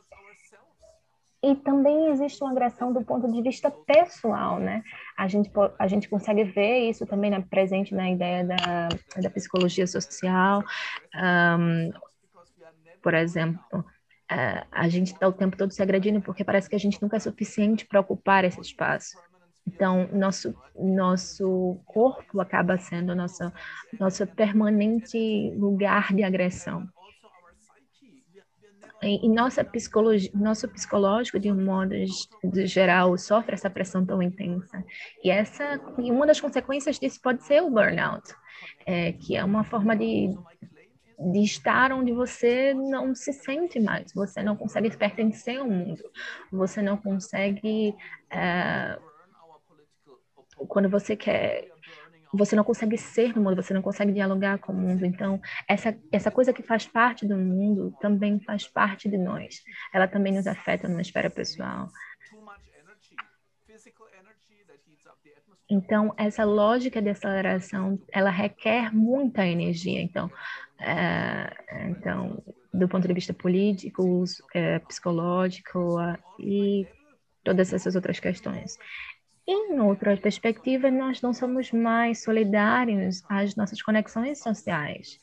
[1.42, 4.82] E também existe uma agressão do ponto de vista pessoal, né?
[5.16, 8.88] A gente, a gente consegue ver isso também na, presente na ideia da,
[9.22, 10.62] da psicologia social.
[11.14, 11.90] Um,
[13.02, 16.80] por exemplo, uh, a gente está o tempo todo se agredindo porque parece que a
[16.80, 19.16] gente nunca é suficiente para ocupar esse espaço.
[19.72, 23.52] Então, nosso, nosso corpo acaba sendo nosso,
[23.98, 26.88] nosso permanente lugar de agressão.
[29.02, 31.94] E, e nossa psicologia, nosso psicológico, de um modo
[32.44, 34.84] de geral, sofre essa pressão tão intensa.
[35.22, 38.34] E, essa, e uma das consequências disso pode ser o burnout,
[38.84, 40.36] é, que é uma forma de,
[41.32, 46.02] de estar onde você não se sente mais, você não consegue pertencer ao mundo,
[46.52, 47.94] você não consegue
[48.30, 48.98] é,
[50.68, 51.68] quando você quer
[52.32, 55.04] você não consegue ser no mundo, você não consegue dialogar com o mundo.
[55.04, 59.62] Então, essa, essa coisa que faz parte do mundo também faz parte de nós.
[59.92, 61.88] Ela também nos afeta numa esfera pessoal.
[65.68, 70.00] Então, essa lógica de aceleração, ela requer muita energia.
[70.00, 70.30] Então,
[70.78, 72.42] é, então
[72.72, 75.96] do ponto de vista político, é, psicológico
[76.38, 76.86] e
[77.42, 78.78] todas essas outras questões.
[79.52, 85.18] Em outra perspectiva, nós não somos mais solidários às nossas conexões sociais.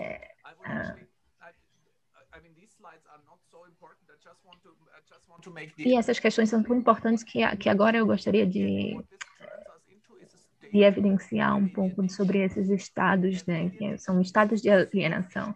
[0.00, 0.96] É, ah,
[5.78, 9.00] e essas questões são tão importantes que, que agora eu gostaria de
[10.72, 15.54] de evidenciar um pouco sobre esses estados, né, que são estados de alienação.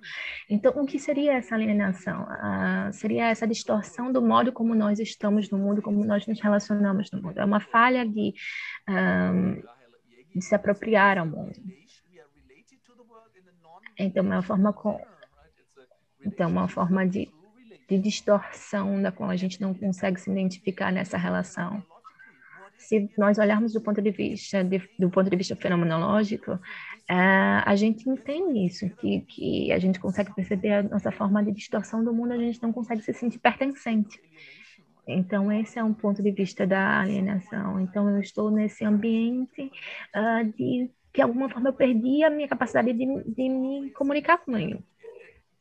[0.50, 2.22] Então, o que seria essa alienação?
[2.24, 7.11] Uh, seria essa distorção do modo como nós estamos no mundo, como nós nos relacionamos
[7.12, 7.38] no mundo.
[7.38, 8.35] É uma falha de,
[8.88, 9.62] um,
[10.35, 11.55] de se apropriar ao mundo.
[13.96, 15.00] Então, é uma forma com,
[16.27, 17.29] então, uma forma de,
[17.88, 21.85] de distorção da qual a gente não consegue se identificar nessa relação
[22.85, 27.75] se nós olharmos do ponto de vista de, do ponto de vista fenomenológico, uh, a
[27.77, 32.12] gente entende isso, que, que a gente consegue perceber a nossa forma de distorção do
[32.12, 34.20] mundo, a gente não consegue se sentir pertencente.
[35.07, 37.79] Então, esse é um ponto de vista da alienação.
[37.81, 39.70] Então, eu estou nesse ambiente
[40.14, 44.38] uh, de que, de alguma forma, eu perdi a minha capacidade de, de me comunicar
[44.38, 44.85] com ele.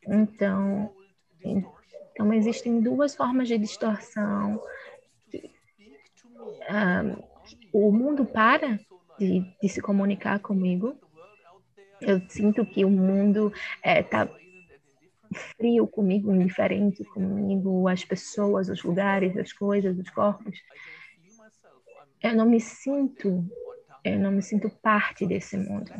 [0.06, 0.90] Então,
[2.14, 4.60] então, existem duas formas de distorção
[6.68, 7.16] ah,
[7.72, 8.78] o mundo para
[9.18, 10.96] de, de, se comunicar comigo.
[12.00, 13.52] Eu sinto que o mundo
[13.84, 14.44] está é,
[15.56, 20.58] frio comigo, indiferente comigo, as pessoas, os lugares, as coisas, os corpos.
[22.22, 23.44] Eu não me sinto,
[24.02, 25.92] eu não me sinto parte desse mundo.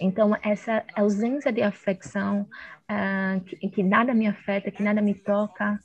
[0.00, 2.48] Então, essa ausência de afecção,
[2.90, 5.78] uh, que, que, nada me afeta, que nada me toca,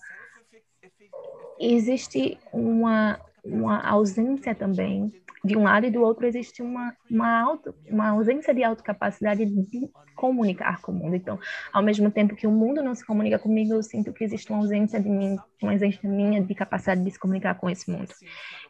[1.60, 5.12] existe uma, uma ausência também.
[5.44, 9.90] De um lado e do outro existe uma, uma, auto, uma ausência de autocapacidade de
[10.16, 11.16] comunicar com o mundo.
[11.16, 11.38] Então,
[11.72, 14.60] ao mesmo tempo que o mundo não se comunica comigo, eu sinto que existe uma
[14.60, 18.10] ausência de mim, uma ausência minha de capacidade de se comunicar com esse mundo.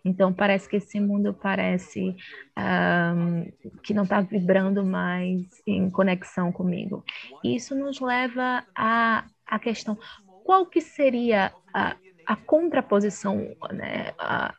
[0.03, 2.13] Então, parece que esse mundo parece
[2.57, 7.05] um, que não está vibrando mais em conexão comigo.
[7.41, 9.97] Isso nos leva à, à questão,
[10.43, 13.37] qual que seria a, a contraposição,
[13.71, 14.53] né, a,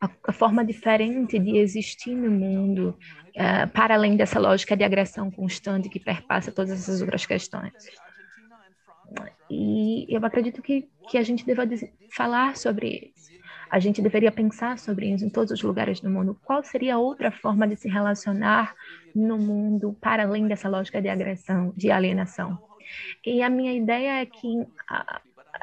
[0.00, 2.98] a, a forma diferente de existir no mundo,
[3.30, 7.72] uh, para além dessa lógica de agressão constante que perpassa todas essas outras questões.
[9.50, 11.64] E eu acredito que, que a gente deva
[12.10, 13.30] falar sobre isso.
[13.68, 16.38] A gente deveria pensar sobre isso em todos os lugares do mundo.
[16.44, 18.74] Qual seria outra forma de se relacionar
[19.14, 22.58] no mundo para além dessa lógica de agressão, de alienação?
[23.24, 24.66] E a minha ideia é que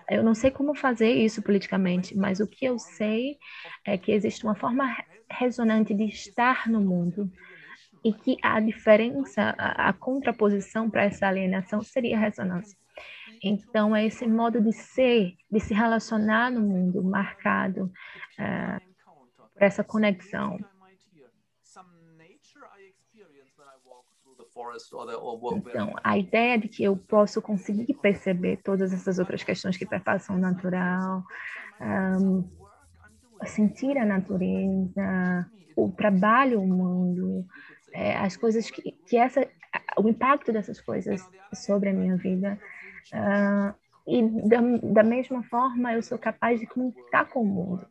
[0.10, 3.38] eu não sei como fazer isso politicamente, mas o que eu sei
[3.86, 4.96] é que existe uma forma
[5.30, 7.32] resonante de estar no mundo
[8.04, 12.78] e que a diferença, a, a contraposição para essa alienação seria a ressonância.
[13.44, 17.92] Então, é esse modo de ser, de se relacionar no mundo marcado
[18.40, 18.82] uh,
[19.54, 20.58] por essa conexão.
[25.58, 30.36] Então, a ideia de que eu posso conseguir perceber todas essas outras questões que perpassam
[30.36, 31.24] o natural,
[31.82, 32.50] um,
[33.46, 37.46] sentir a natureza, o trabalho humano,
[37.94, 39.48] é, as coisas que, que essa,
[39.98, 41.22] o impacto dessas coisas
[41.54, 42.60] sobre a minha vida.
[43.14, 43.74] Uh,
[44.08, 47.86] e da, da mesma forma, eu sou capaz de comunicar com o mundo.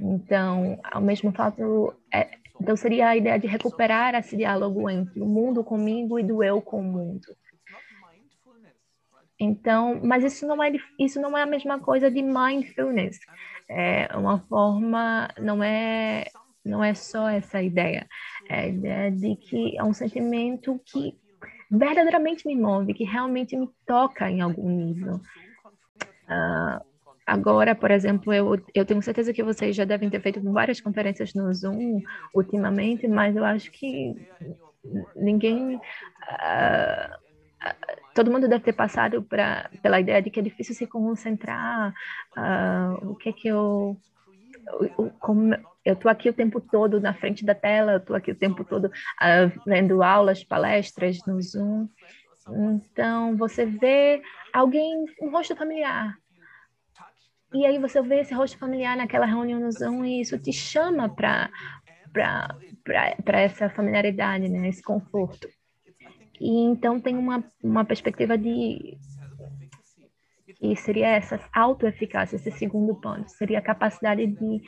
[0.00, 5.26] Então, ao mesmo fato, é, então, seria a ideia de recuperar esse diálogo entre o
[5.26, 7.26] mundo comigo e do eu com o mundo.
[9.40, 13.20] Então, mas isso não é isso não é a mesma coisa de mindfulness.
[13.68, 16.24] É uma forma, não é
[16.64, 18.06] não é só essa ideia.
[18.48, 21.16] É a ideia de que é um sentimento que
[21.70, 25.20] verdadeiramente me move, que realmente me toca em algum nível.
[26.24, 26.84] Uh,
[27.28, 31.34] Agora, por exemplo, eu, eu tenho certeza que vocês já devem ter feito várias conferências
[31.34, 32.00] no Zoom
[32.34, 34.14] ultimamente, mas eu acho que
[35.14, 35.76] ninguém.
[35.76, 37.28] Uh,
[38.14, 41.92] todo mundo deve ter passado pra, pela ideia de que é difícil se concentrar.
[42.34, 43.94] Uh, o que é que eu.
[45.20, 48.38] Como, eu estou aqui o tempo todo na frente da tela, eu estou aqui o
[48.38, 51.88] tempo todo uh, aulas, palestras no Zoom.
[52.72, 56.16] Então, você vê alguém, um rosto familiar,
[57.52, 61.50] e aí você vê esse rosto familiar naquela reuniãozão e isso te chama para
[62.12, 65.48] para essa familiaridade, né, esse conforto.
[66.40, 68.98] E então tem uma, uma perspectiva de
[70.60, 74.62] e seria essa autoeficácia, esse segundo ponto, seria a capacidade de,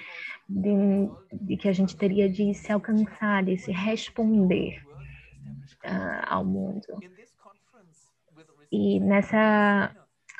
[0.48, 4.80] de, de, que a gente teria de se alcançar, de se responder
[5.84, 6.86] uh, ao mundo.
[8.70, 9.92] E nessa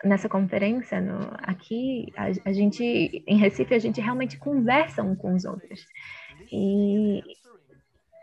[0.05, 2.82] nessa conferência no, aqui, a, a, gente,
[3.26, 5.84] em Recife, a gente realmente conversa um com os outros.
[6.51, 7.22] E,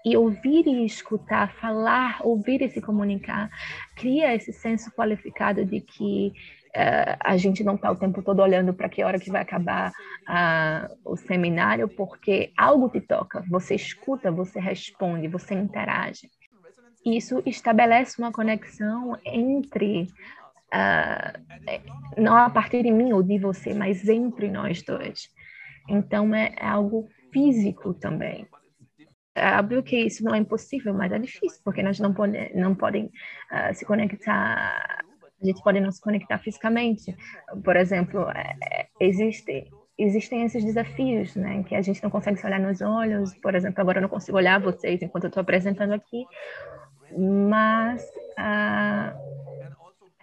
[0.06, 3.50] e ouvir e escutar, falar, ouvir e se comunicar,
[3.96, 6.34] cria esse senso qualificado de que
[6.68, 9.90] Uh, a gente não está o tempo todo olhando para que hora que vai acabar
[9.90, 16.30] uh, o seminário, porque algo te toca, você escuta, você responde, você interage.
[17.04, 20.08] Isso estabelece uma conexão entre,
[20.74, 25.30] uh, não a partir de mim ou de você, mas entre nós dois.
[25.90, 28.48] Então é, é algo físico também.
[29.36, 32.74] É óbvio que isso não é impossível, mas é difícil, porque nós não, pode, não
[32.74, 35.04] podem uh, se conectar,
[35.40, 37.16] a gente pode não se conectar fisicamente.
[37.64, 42.48] Por exemplo, é, é, existe, existem esses desafios, né, que a gente não consegue se
[42.48, 43.36] olhar nos olhos.
[43.36, 46.26] Por exemplo, agora eu não consigo olhar vocês enquanto eu estou apresentando aqui,
[47.16, 48.02] mas
[48.40, 49.14] uh,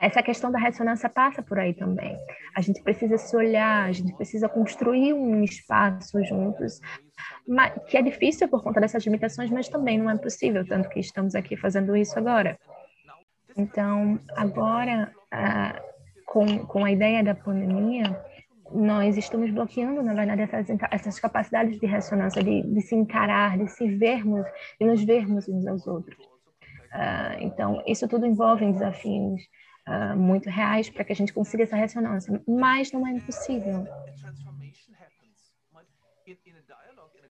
[0.04, 2.14] essa questão da ressonância passa por aí também.
[2.54, 6.78] A gente precisa se olhar, a gente precisa construir um espaço juntos,
[7.88, 11.34] que é difícil por conta dessas limitações, mas também não é possível, tanto que estamos
[11.34, 12.58] aqui fazendo isso agora.
[13.56, 15.80] Então, agora, ah,
[16.26, 18.14] com, com a ideia da pandemia,
[18.74, 23.68] nós estamos bloqueando, na verdade, essas, essas capacidades de ressonância, de, de se encarar, de
[23.68, 24.44] se vermos,
[24.78, 26.22] de nos vermos uns aos outros.
[26.92, 29.40] Uh, então, isso tudo envolve desafios
[29.88, 33.86] uh, muito reais para que a gente consiga essa ressonância, mas não é impossível.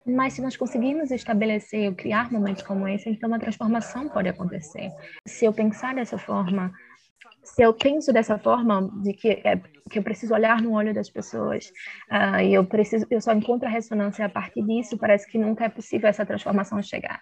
[0.05, 4.91] Mas se nós conseguirmos estabelecer ou criar momentos como esse, então uma transformação pode acontecer.
[5.27, 6.73] Se eu pensar dessa forma,
[7.43, 9.57] se eu penso dessa forma de que é,
[9.89, 11.71] que eu preciso olhar no olho das pessoas
[12.09, 15.65] uh, e eu preciso eu só encontro a ressonância a partir disso parece que nunca
[15.65, 17.21] é possível essa transformação chegar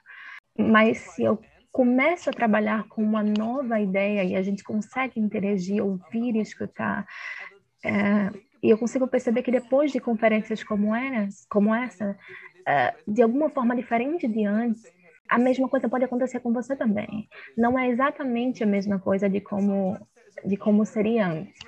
[0.58, 1.40] mas se eu
[1.72, 7.06] começo a trabalhar com uma nova ideia e a gente consegue interagir, ouvir e escutar.
[7.84, 12.18] É, e eu consigo perceber que depois de conferências como, eras, como essa,
[12.68, 14.84] é, de alguma forma diferente de antes,
[15.30, 17.30] a mesma coisa pode acontecer com você também.
[17.58, 19.98] Não é exatamente a mesma coisa de como,
[20.44, 21.60] de como seria antes,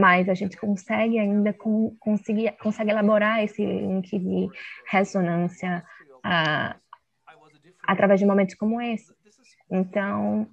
[0.00, 4.48] mas a gente consegue ainda com, conseguir, consegue elaborar esse link de
[4.86, 5.84] ressonância
[6.24, 6.80] uh,
[7.82, 9.13] através de momentos como esse.
[9.74, 10.46] Então,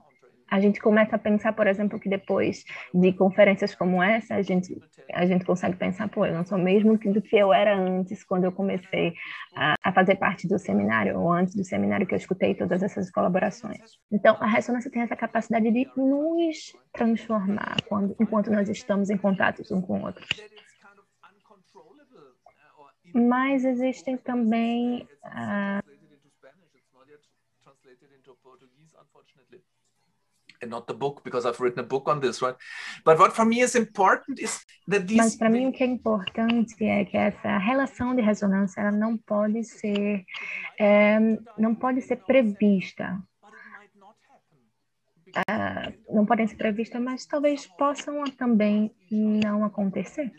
[0.50, 4.76] a gente começa a pensar, por exemplo, que depois de conferências como essa, a gente,
[5.14, 8.46] a gente consegue pensar, pô, eu não sou mesmo do que eu era antes, quando
[8.46, 9.14] eu comecei
[9.56, 13.12] a, a, fazer parte do seminário, ou antes do seminário que eu escutei todas essas
[13.12, 13.80] colaborações.
[14.12, 19.62] Então, a ressonância tem essa capacidade de nos transformar quando, enquanto nós estamos em contato
[19.72, 20.26] um com o outro.
[23.14, 25.08] Mas existem também...
[25.24, 25.91] Uh,
[29.12, 29.60] unfortunately.
[30.64, 32.56] Not the book, because I've written a book on this, right?
[33.04, 35.18] But what for me is important is that these...
[35.18, 39.18] Mas para mim o que é importante é que essa relação de ressonância ela não
[39.18, 40.24] pode ser
[40.80, 41.20] é,
[41.58, 43.20] não pode ser prevista.
[45.30, 50.32] Uh, não podem ser previstas, mas talvez possam também não acontecer.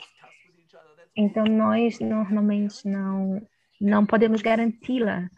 [1.17, 3.43] Então nós normalmente não
[3.81, 5.29] não podemos garanti-la,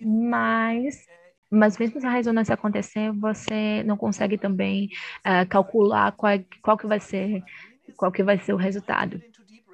[0.00, 1.06] mas
[1.50, 4.88] mas mesmo se a ressonância acontecer, você não consegue também
[5.20, 6.32] uh, calcular qual,
[6.62, 7.42] qual que vai ser
[7.96, 9.20] qual que vai ser o resultado.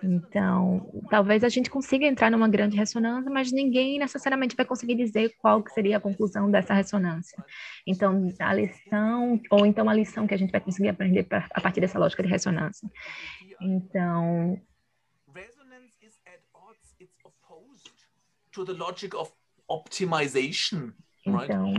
[0.03, 5.35] Então, talvez a gente consiga entrar numa grande ressonância, mas ninguém necessariamente vai conseguir dizer
[5.39, 7.43] qual que seria a conclusão dessa ressonância.
[7.87, 11.61] Então, a lição, ou então a lição que a gente vai conseguir aprender pra, a
[11.61, 12.91] partir dessa lógica de ressonância.
[13.61, 14.59] Então,
[18.53, 19.33] to the logic of
[19.69, 20.93] optimization
[21.39, 21.75] então,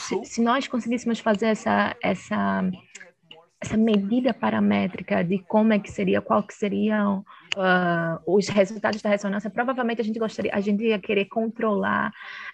[0.00, 2.62] se, se nós conseguíssemos fazer essa, essa,
[3.60, 7.24] essa medida paramétrica de como é que seria, qual que seriam
[7.56, 12.12] uh, os resultados da ressonância, provavelmente a gente gostaria, a gente ia querer controlar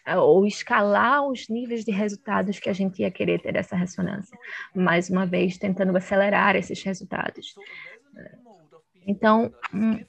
[0.09, 4.37] uh, ou escalar os níveis de resultados que a gente ia querer ter dessa ressonância.
[4.75, 7.55] Mais uma vez, tentando acelerar esses resultados.
[9.07, 10.03] Então, um,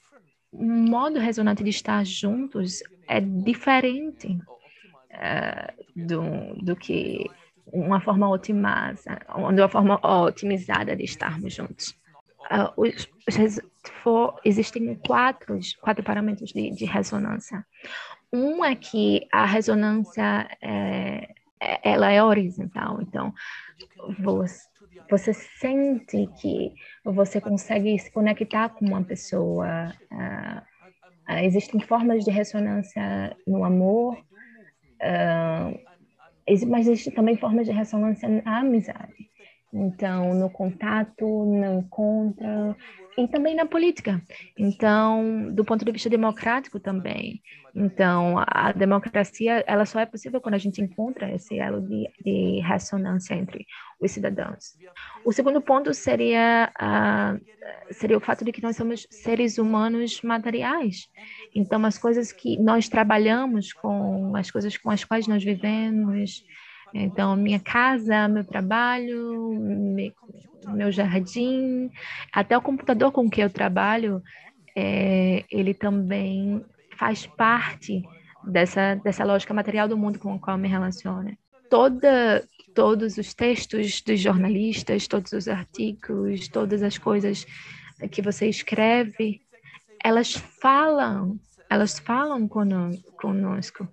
[0.59, 4.27] modo resonante de estar juntos é diferente
[5.11, 7.29] uh, do, do que
[7.71, 11.95] uma forma otimizada, uma forma otimizada de estarmos juntos.
[12.51, 13.59] Uh, os, os,
[14.03, 17.65] for, existem quatro, quatro parâmetros de, de, ressonância.
[18.31, 21.29] Um é que a ressonância é,
[21.59, 23.33] é ela é horizontal, então
[24.19, 24.67] você,
[25.09, 26.73] você sente que
[27.03, 29.93] você consegue se conectar com uma pessoa.
[30.11, 34.17] Uh, existem formas de ressonância no amor,
[35.01, 35.79] uh,
[36.67, 39.29] mas existem também formas de ressonância na amizade.
[39.75, 42.75] Então no contato, no encontro
[43.17, 44.21] e também na política.
[44.57, 47.41] Então, do ponto de vista democrático também.
[47.73, 52.61] Então, a democracia ela só é possível quando a gente encontra esse elo de, de
[52.61, 53.65] ressonância entre
[53.99, 54.77] os cidadãos.
[55.25, 61.09] O segundo ponto seria uh, seria o fato de que nós somos seres humanos materiais.
[61.53, 66.43] Então, as coisas que nós trabalhamos com, as coisas com as quais nós vivemos,
[66.97, 69.51] então, minha casa, meu trabalho,
[70.73, 71.91] meu jardim,
[72.31, 74.23] até o computador com que eu trabalho,
[74.73, 76.63] é, ele também
[76.97, 78.01] faz parte
[78.45, 81.37] dessa, dessa lógica material do mundo com o qual me relaciono.
[81.69, 82.41] Toda,
[82.73, 87.45] todos os textos dos jornalistas, todos os artigos, todas as coisas
[88.09, 89.41] que você escreve,
[90.01, 91.37] elas falam,
[91.69, 93.85] elas falam conosco.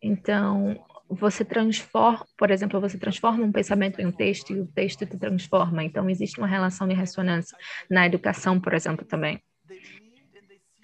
[0.00, 0.78] Então,
[1.08, 5.16] você transforma, por exemplo, você transforma um pensamento em um texto e o texto te
[5.16, 5.84] transforma.
[5.84, 7.56] Então, existe uma relação de ressonância
[7.90, 9.42] na educação, por exemplo, também.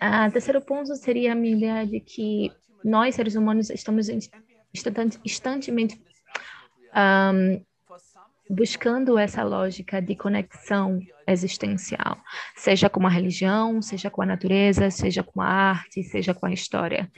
[0.01, 2.53] A terceiro ponto seria a ideia de que
[2.85, 4.09] nós, seres humanos, estamos
[5.25, 6.01] instantemente
[6.95, 7.63] um,
[8.49, 12.19] buscando essa lógica de conexão existencial,
[12.57, 16.53] seja com a religião, seja com a natureza, seja com a arte, seja com a
[16.53, 17.11] história.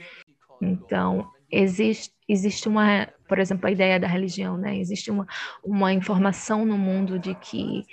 [0.61, 4.77] Então, existe, existe uma, por exemplo, a ideia da religião, né?
[4.77, 5.27] Existe uma,
[5.63, 7.85] uma informação no mundo de que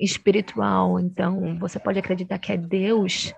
[0.00, 3.32] espiritual, então você pode acreditar que é Deus,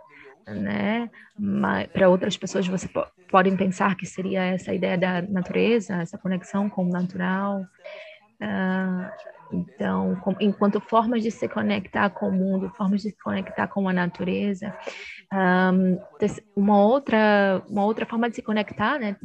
[0.47, 1.11] né?
[1.39, 6.17] Mas para outras pessoas você po podem pensar que seria essa ideia da natureza, essa
[6.17, 7.63] conexão com o natural.
[8.41, 9.11] Uh,
[9.53, 13.89] então, com, enquanto formas de se conectar com o mundo, formas de se conectar com
[13.89, 14.77] a natureza,
[15.33, 15.99] um,
[16.57, 19.17] uma outra uma outra forma de se conectar, né,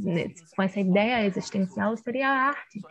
[0.55, 2.81] com essa ideia existencial seria a arte.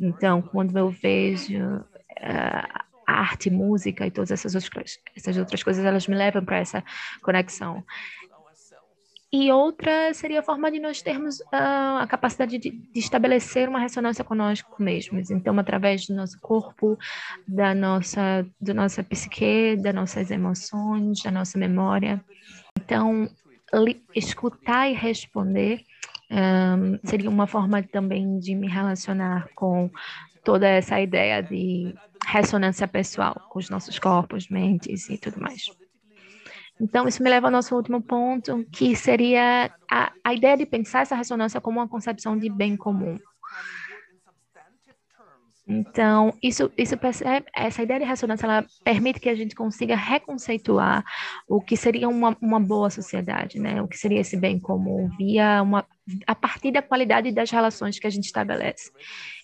[0.00, 6.06] Então, quando eu vejo uh, arte, música e todas essas outras, essas outras coisas, elas
[6.08, 6.82] me levam para essa
[7.22, 7.84] conexão.
[9.32, 13.80] E outra seria a forma de nós termos uh, a capacidade de, de, estabelecer uma
[13.80, 15.30] ressonância conosco mesmos.
[15.30, 16.96] Então, através do nosso corpo,
[17.46, 22.24] da nossa, da nossa psique, das nossas emoções, da nossa memória.
[22.78, 23.28] Então,
[24.14, 25.82] escutar e responder
[26.30, 29.90] um, seria uma forma também de me relacionar com
[30.44, 31.94] toda essa ideia de
[32.26, 35.64] ressonância pessoal com os nossos corpos, mentes e tudo mais.
[36.80, 41.00] Então, isso me leva ao nosso último ponto, que seria a, a ideia de pensar
[41.00, 43.16] essa ressonância como uma concepção de bem comum.
[45.68, 46.94] Então, isso, isso
[47.52, 51.04] essa ideia de ressonância, ela permite que a gente consiga reconceituar
[51.48, 53.82] o que seria uma, uma boa sociedade, né?
[53.82, 55.84] O que seria esse bem comum via uma,
[56.24, 58.92] a partir da qualidade das relações que a gente estabelece.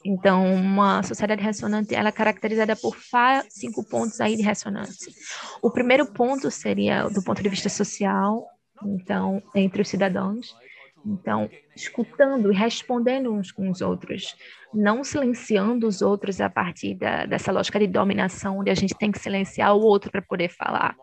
[0.04, 2.96] Então, uma sociedade ressonante, ela é caracterizada por
[3.48, 5.12] cinco pontos aí de ressonância.
[5.60, 8.46] O primeiro ponto seria do ponto de vista social,
[8.84, 10.54] então, entre os cidadãos.
[11.04, 14.36] Então, escutando e respondendo uns com os outros,
[14.72, 19.10] não silenciando os outros a partir da, dessa lógica de dominação, onde a gente tem
[19.10, 20.96] que silenciar o outro para poder falar.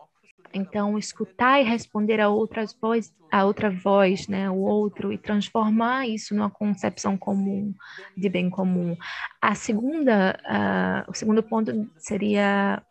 [0.52, 6.08] Então, escutar e responder a outras voz, a outra voz, né, o outro, e transformar
[6.08, 7.72] isso numa concepção comum
[8.16, 8.96] de bem comum.
[9.40, 12.82] A segunda, uh, o segundo ponto seria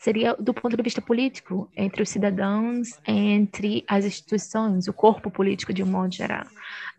[0.00, 5.74] seria do ponto de vista político, entre os cidadãos, entre as instituições, o corpo político
[5.74, 6.46] de um modo geral,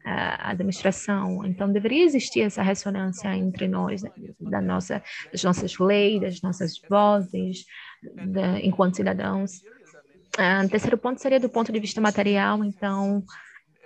[0.05, 1.43] a administração.
[1.43, 6.79] Então, deveria existir essa ressonância entre nós, né, da nossa, das nossas leis, das nossas
[6.87, 7.65] vozes,
[8.27, 9.63] da, enquanto cidadãos.
[10.37, 13.17] Uh, terceiro ponto seria do ponto de vista material, então,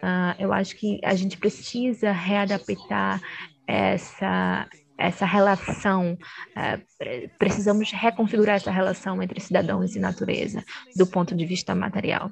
[0.04, 3.22] uh, eu acho que a gente precisa readaptar
[3.66, 10.64] essa essa relação, uh, precisamos reconfigurar essa relação entre cidadãos e natureza
[10.96, 12.32] do ponto de vista material.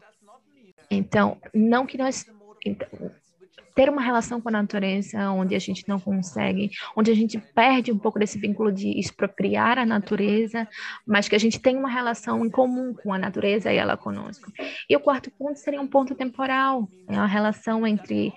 [0.89, 2.25] Então, não que nós
[2.65, 2.87] então,
[3.75, 7.91] ter uma relação com a natureza onde a gente não consegue, onde a gente perde
[7.91, 10.67] um pouco desse vínculo de expropriar a natureza,
[11.05, 14.51] mas que a gente tem uma relação em comum com a natureza e ela conosco.
[14.89, 18.31] E o quarto ponto seria um ponto temporal, é uma relação entre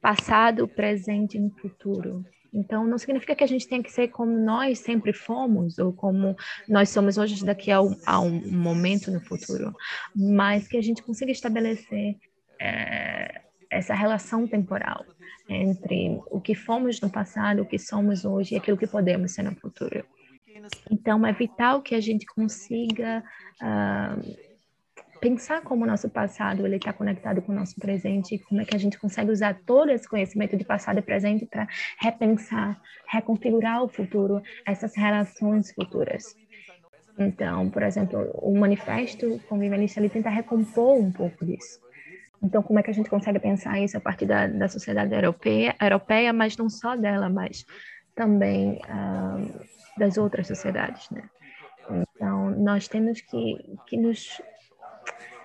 [0.00, 2.24] passado, presente e futuro.
[2.52, 6.36] Então, não significa que a gente tem que ser como nós sempre fomos, ou como
[6.68, 9.74] nós somos hoje daqui a um, a um momento no futuro,
[10.14, 12.16] mas que a gente consiga estabelecer
[12.60, 15.04] é, essa relação temporal
[15.48, 19.42] entre o que fomos no passado, o que somos hoje e aquilo que podemos ser
[19.42, 20.04] no futuro.
[20.90, 23.22] Então, é vital que a gente consiga
[23.62, 24.47] uh,
[25.20, 28.64] pensar como o nosso passado ele está conectado com o nosso presente e como é
[28.64, 31.66] que a gente consegue usar todo esse conhecimento de passado e presente para
[32.00, 36.34] repensar, reconfigurar o futuro, essas relações futuras.
[37.18, 41.80] Então, por exemplo, o manifesto convivenista ele tenta recompor um pouco disso.
[42.40, 45.74] Então, como é que a gente consegue pensar isso a partir da, da sociedade europeia,
[45.80, 47.66] europeia, mas não só dela, mas
[48.14, 51.28] também uh, das outras sociedades, né?
[51.90, 53.56] Então, nós temos que,
[53.86, 54.40] que nos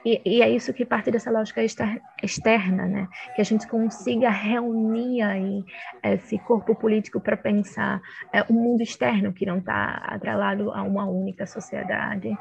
[0.05, 3.07] e, e, é isso que parte dessa lógica externa, né?
[3.35, 5.63] Que a gente consiga reunir aí
[6.03, 8.01] esse corpo político para pensar
[8.33, 12.37] é, um mundo externo que não está atrelado a uma única sociedade,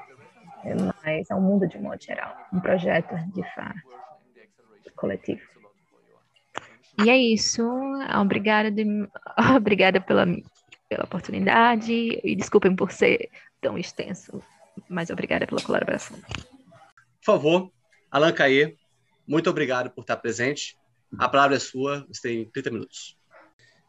[0.64, 3.80] é, mas a um mundo de modo geral, um projeto de fato
[4.96, 5.42] coletivo.
[7.04, 7.62] E é isso.
[8.20, 8.84] Obrigada, de,
[9.56, 10.26] obrigada pela,
[10.88, 11.92] pela oportunidade
[12.24, 14.42] e desculpem por ser tão extenso,
[14.88, 16.18] mas obrigada pela colaboração.
[17.24, 17.72] Por favor,
[18.10, 18.74] Alan Caê,
[19.26, 20.76] muito obrigado por estar presente.
[21.16, 23.16] A palavra é sua, você tem 30 minutos.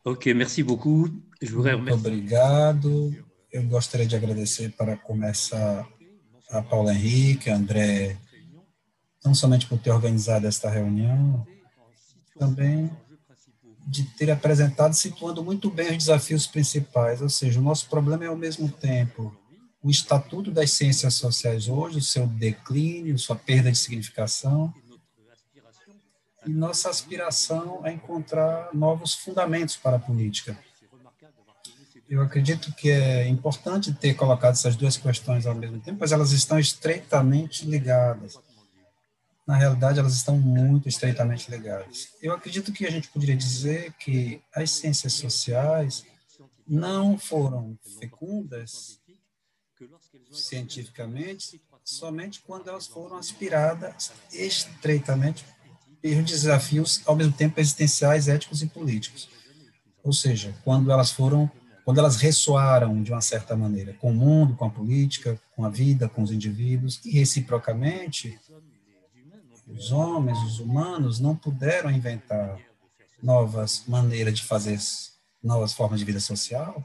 [0.05, 1.09] Ok, merci beaucoup.
[1.41, 3.11] Muito obrigado.
[3.51, 5.87] Eu gostaria de agradecer para começar
[6.51, 8.17] a Paulo Henrique, a André,
[9.25, 11.43] não somente por ter organizado esta reunião,
[12.37, 12.91] também
[13.87, 18.27] de ter apresentado, situando muito bem os desafios principais, ou seja, o nosso problema é
[18.27, 19.35] ao mesmo tempo
[19.83, 24.73] o estatuto das ciências sociais hoje, o seu declínio, sua perda de significação,
[26.45, 30.57] e nossa aspiração é encontrar novos fundamentos para a política.
[32.09, 36.31] Eu acredito que é importante ter colocado essas duas questões ao mesmo tempo, pois elas
[36.31, 38.37] estão estreitamente ligadas.
[39.45, 42.09] Na realidade, elas estão muito estreitamente ligadas.
[42.21, 46.05] Eu acredito que a gente poderia dizer que as ciências sociais
[46.67, 48.99] não foram fecundas
[50.33, 55.45] cientificamente somente quando elas foram aspiradas estreitamente
[56.01, 59.29] pelos desafios, ao mesmo tempo existenciais, éticos e políticos.
[60.03, 61.49] Ou seja, quando elas foram,
[61.85, 65.69] quando elas ressoaram de uma certa maneira com o mundo, com a política, com a
[65.69, 68.37] vida, com os indivíduos, e reciprocamente,
[69.67, 72.59] os homens, os humanos, não puderam inventar
[73.21, 74.77] novas maneiras de fazer
[75.41, 76.83] novas formas de vida social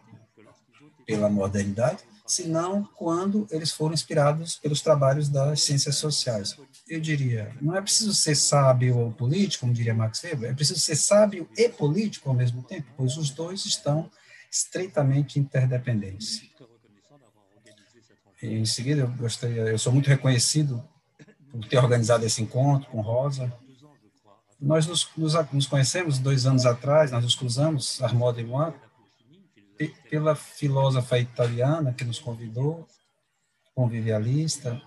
[1.04, 6.56] pela modernidade, senão quando eles foram inspirados pelos trabalhos das ciências sociais.
[6.86, 10.78] Eu diria, não é preciso ser sábio ou político, como diria Max Weber, é preciso
[10.78, 14.10] ser sábio e político ao mesmo tempo, pois os dois estão
[14.50, 16.42] estreitamente interdependentes.
[18.42, 20.86] em seguida, eu gostaria, eu sou muito reconhecido
[21.50, 23.52] por ter organizado esse encontro com Rosa.
[24.60, 28.74] Nós nos, nos, nos conhecemos dois anos atrás, nós nos cruzamos, Armando e moi,
[30.10, 32.86] pela filósofa italiana que nos convidou,
[33.74, 34.80] convivialista,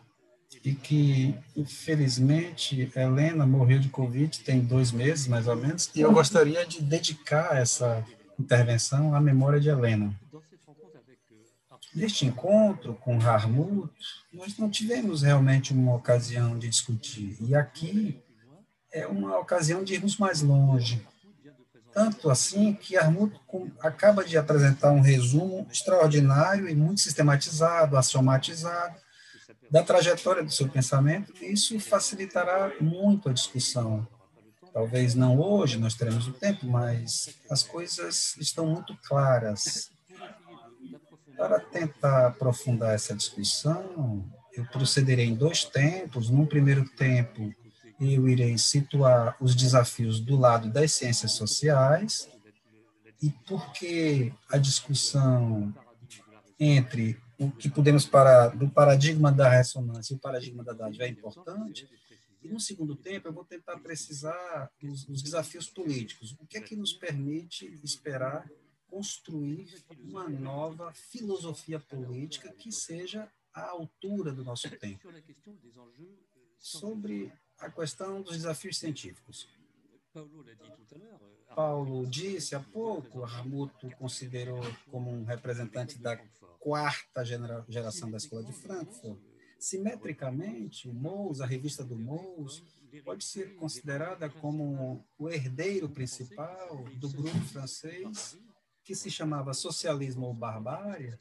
[0.64, 6.12] e que, infelizmente, Helena morreu de Covid tem dois meses, mais ou menos, e eu
[6.12, 8.06] gostaria de dedicar essa
[8.38, 10.14] intervenção à memória de Helena.
[11.96, 13.92] Neste encontro com Harmut,
[14.32, 18.22] nós não tivemos realmente uma ocasião de discutir, e aqui
[18.94, 21.06] é uma ocasião de irmos mais longe,
[21.94, 23.36] tanto assim que Armut
[23.80, 28.96] acaba de apresentar um resumo extraordinário e muito sistematizado, axiomatizado,
[29.70, 34.06] da trajetória do seu pensamento, e isso facilitará muito a discussão.
[34.74, 39.90] Talvez não hoje, nós teremos o tempo, mas as coisas estão muito claras.
[41.38, 46.30] Para tentar aprofundar essa discussão, eu procederei em dois tempos.
[46.30, 47.54] Num primeiro tempo,
[48.02, 52.28] eu irei situar os desafios do lado das ciências sociais
[53.22, 55.72] e porque a discussão
[56.60, 61.10] entre o que podemos parar do paradigma da ressonância e o paradigma da dádiva é
[61.10, 61.88] importante.
[62.42, 66.36] E no segundo tempo eu vou tentar precisar os desafios políticos.
[66.40, 68.50] O que é que nos permite esperar
[68.88, 75.08] construir uma nova filosofia política que seja à altura do nosso tempo?
[76.58, 77.32] Sobre
[77.62, 79.48] a questão dos desafios científicos.
[81.56, 86.18] Paulo disse há pouco, Ramuto considerou como um representante da
[86.60, 87.24] quarta
[87.68, 89.20] geração da Escola de Frankfurt.
[89.60, 92.64] Simetricamente, o Mous, a revista do Mous,
[93.04, 98.38] pode ser considerada como o herdeiro principal do grupo francês
[98.84, 101.18] que se chamava Socialismo ou Barbárie,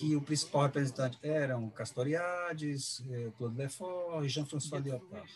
[0.00, 5.30] que o principal representante eram Castoriadis, eh, Claude Lefort e Jean-François Lyotard.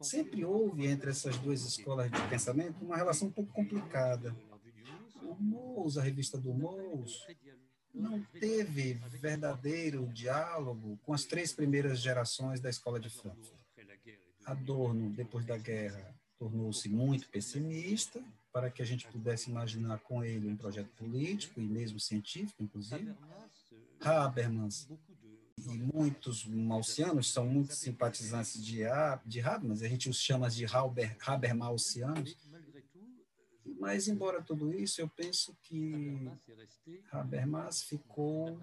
[0.00, 4.32] Sempre houve entre essas duas escolas de pensamento uma relação um pouco complicada.
[5.24, 7.26] O Mous, a revista do Mous,
[7.92, 13.58] não teve verdadeiro diálogo com as três primeiras gerações da escola de Frankfurt.
[14.44, 18.22] Adorno, depois da guerra, tornou-se muito pessimista,
[18.52, 23.14] para que a gente pudesse imaginar com ele um projeto político e mesmo científico, inclusive.
[24.00, 24.88] Habermas
[25.58, 28.82] e muitos malcianos são muito simpatizantes de,
[29.26, 32.36] de Habermas, a gente os chama de Haber, Habermasianos,
[33.78, 36.30] mas, embora tudo isso, eu penso que
[37.10, 38.60] Habermas ficou.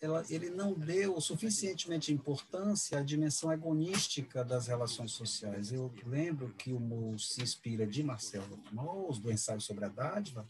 [0.00, 5.72] Ela, ele não deu suficientemente importância à dimensão agonística das relações sociais.
[5.72, 10.48] Eu lembro que o Mous se inspira de Marcelo Mous, do ensaio sobre a dádiva,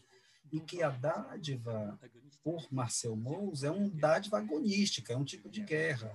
[0.51, 1.99] e que a dádiva,
[2.43, 6.11] por Marcel Mous, é um dádiva agonística, é um tipo de guerra.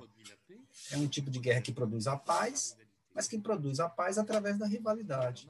[0.91, 2.76] É um tipo de guerra que produz a paz,
[3.14, 5.49] mas que produz a paz através da rivalidade.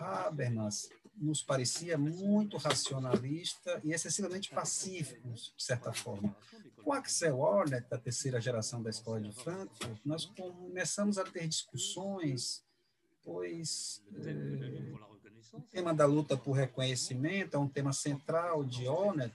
[0.00, 0.88] Habermas
[1.20, 6.34] nos parecia muito racionalista e excessivamente pacífico, de certa forma.
[6.82, 12.62] Com Axel Ornet, da terceira geração da Escola de Frankfurt, nós começamos a ter discussões,
[13.22, 14.92] pois eh,
[15.52, 19.34] o tema da luta por reconhecimento é um tema central de Ornet,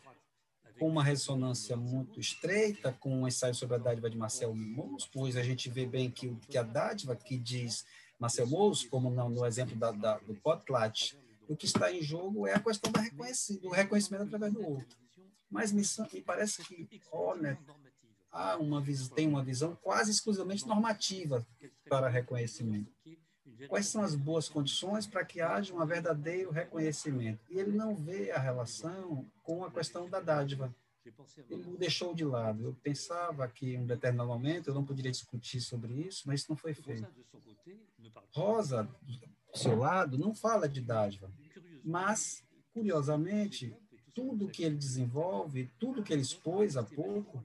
[0.79, 5.37] com uma ressonância muito estreita com o ensaio sobre a dádiva de Marcel Mauss, pois
[5.37, 7.85] a gente vê bem que, que a dádiva que diz
[8.19, 11.15] Marcel Mousse, como no, no exemplo da, da, do Potlatch,
[11.47, 14.97] o que está em jogo é a questão do reconhecimento através do outro.
[15.49, 17.57] Mas me, me parece que Horner
[18.31, 18.83] há uma,
[19.15, 21.45] tem uma visão quase exclusivamente normativa
[21.87, 22.91] para reconhecimento.
[23.67, 27.39] Quais são as boas condições para que haja um verdadeiro reconhecimento?
[27.49, 30.73] E ele não vê a relação com a questão da dádiva.
[31.49, 32.63] Ele o deixou de lado.
[32.65, 36.49] Eu pensava que em um determinado momento eu não poderia discutir sobre isso, mas isso
[36.49, 37.07] não foi feito.
[38.31, 38.89] Rosa,
[39.57, 41.31] seu lado, não fala de dádiva,
[41.83, 42.43] mas,
[42.73, 43.75] curiosamente,
[44.13, 47.43] tudo que ele desenvolve, tudo que ele expôs há pouco,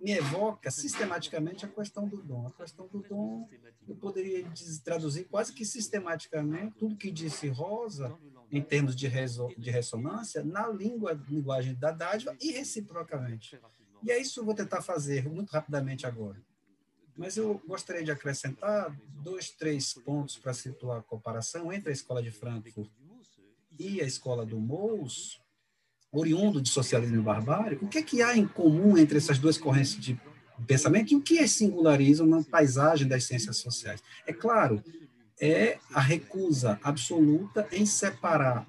[0.00, 2.46] me evoca sistematicamente a questão do dom.
[2.46, 3.48] A questão do dom,
[3.86, 4.44] eu poderia
[4.82, 8.18] traduzir quase que sistematicamente tudo que disse Rosa,
[8.50, 9.08] em termos de,
[9.58, 13.60] de ressonância, na língua, linguagem da dádiva e reciprocamente.
[14.02, 16.40] E é isso que eu vou tentar fazer muito rapidamente agora.
[17.18, 22.22] Mas eu gostaria de acrescentar dois, três pontos para situar a comparação entre a escola
[22.22, 22.88] de Frankfurt
[23.76, 25.40] e a escola do Mous,
[26.12, 27.76] oriundo de socialismo barbárie.
[27.82, 30.18] O que é que há em comum entre essas duas correntes de
[30.64, 34.00] pensamento e o que as singularizam na paisagem das ciências sociais?
[34.24, 34.80] É claro,
[35.40, 38.64] é a recusa absoluta em separar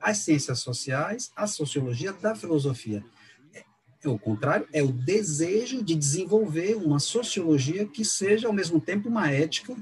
[0.00, 3.04] as ciências sociais, a sociologia da filosofia.
[4.04, 9.08] É o contrário, é o desejo de desenvolver uma sociologia que seja, ao mesmo tempo,
[9.08, 9.76] uma ética,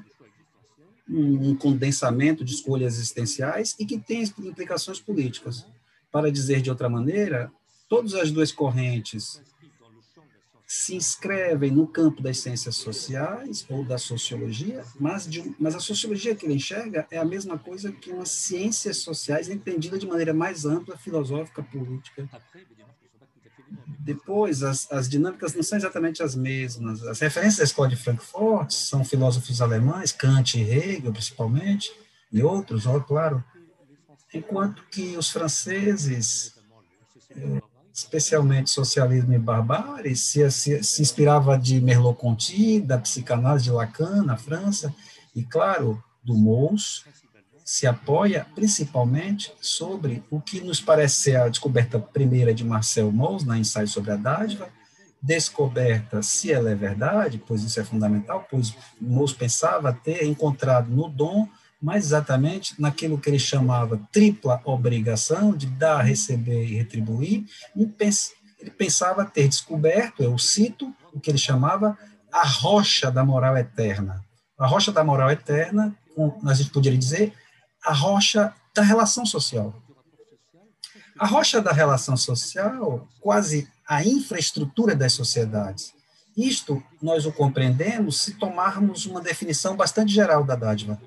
[1.08, 5.66] um condensamento de escolhas existenciais e que tenha implicações políticas.
[6.12, 7.50] Para dizer de outra maneira,
[7.88, 9.40] todas as duas correntes
[10.66, 16.32] se inscrevem no campo das ciências sociais ou da sociologia, mas, de, mas a sociologia
[16.32, 20.64] que ele enxerga é a mesma coisa que umas ciências sociais entendida de maneira mais
[20.64, 22.28] ampla, filosófica, política
[24.03, 27.03] depois, as, as dinâmicas não são exatamente as mesmas.
[27.07, 31.92] As referências da escola de Frankfurt são filósofos alemães, Kant e Hegel, principalmente,
[32.32, 33.44] e outros, ó, claro.
[34.32, 36.55] Enquanto que os franceses,
[37.30, 37.61] eh,
[37.92, 44.38] especialmente socialismo e barbárie, se, se, se inspirava de Merleau-Ponty, da psicanálise de Lacan, na
[44.38, 44.94] França,
[45.36, 47.05] e, claro, do Mous,
[47.70, 53.44] se apoia principalmente sobre o que nos parece ser a descoberta primeira de Marcel Mauss,
[53.44, 54.68] na ensaio sobre a dádiva,
[55.22, 61.08] descoberta se ela é verdade, pois isso é fundamental, pois Mauss pensava ter encontrado no
[61.08, 61.46] dom
[61.80, 67.44] mais exatamente naquilo que ele chamava tripla obrigação de dar, receber e retribuir,
[67.76, 71.96] ele pensava ter descoberto, eu cito, o que ele chamava
[72.32, 74.24] a rocha da moral eterna.
[74.58, 75.94] A rocha da moral eterna,
[76.44, 77.32] a gente poderia dizer,
[77.84, 79.74] a rocha da relação social.
[81.18, 85.92] A rocha da relação social, quase a infraestrutura das sociedades.
[86.36, 91.00] Isto nós o compreendemos se tomarmos uma definição bastante geral da dádiva.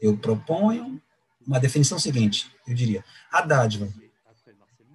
[0.00, 1.00] Eu proponho
[1.46, 3.88] uma definição seguinte, eu diria, a dádiva,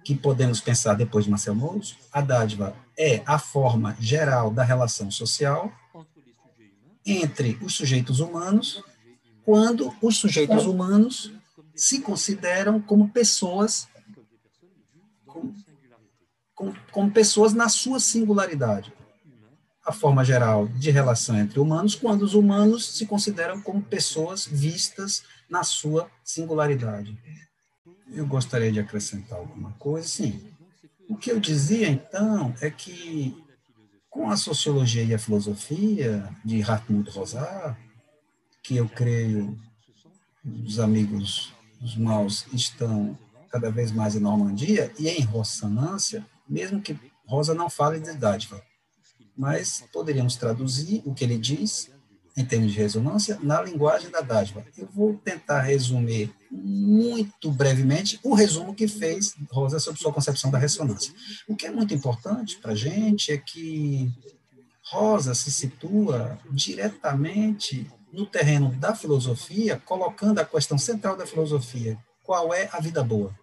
[0.04, 5.10] que podemos pensar depois de Marcel Moulos, a dádiva é a forma geral da relação
[5.10, 5.72] social
[7.04, 8.82] entre os sujeitos humanos
[9.48, 11.32] quando os sujeitos humanos
[11.74, 13.88] se consideram como pessoas
[15.24, 15.54] como,
[16.54, 18.92] como, como pessoas na sua singularidade.
[19.86, 25.22] A forma geral de relação entre humanos, quando os humanos se consideram como pessoas vistas
[25.48, 27.18] na sua singularidade.
[28.12, 30.46] Eu gostaria de acrescentar alguma coisa, sim.
[31.08, 33.34] O que eu dizia, então, é que
[34.10, 37.74] com a sociologia e a filosofia de Hartmut Rosa,
[38.68, 39.58] que eu creio
[40.66, 43.16] os amigos os maus estão
[43.50, 46.94] cada vez mais em Normandia e em ressonância, mesmo que
[47.26, 48.62] Rosa não fale de dádiva,
[49.34, 51.90] mas poderíamos traduzir o que ele diz
[52.36, 54.62] em termos de ressonância na linguagem da dádiva.
[54.76, 60.58] Eu vou tentar resumir muito brevemente o resumo que fez Rosa sobre sua concepção da
[60.58, 61.14] ressonância.
[61.48, 64.12] O que é muito importante para a gente é que
[64.82, 72.52] Rosa se situa diretamente no terreno da filosofia, colocando a questão central da filosofia: qual
[72.52, 73.34] é a vida boa?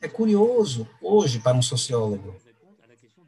[0.00, 2.36] É curioso, hoje, para um sociólogo,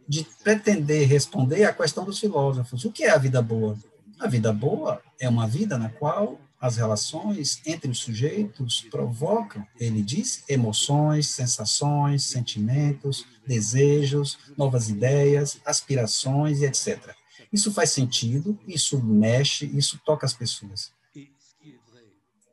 [0.08, 3.76] de pretender responder à questão dos filósofos: o que é a vida boa?
[4.18, 10.02] A vida boa é uma vida na qual as relações entre os sujeitos provocam, ele
[10.02, 17.14] diz, emoções, sensações, sentimentos, desejos, novas ideias, aspirações e etc.
[17.52, 20.92] Isso faz sentido, isso mexe, isso toca as pessoas.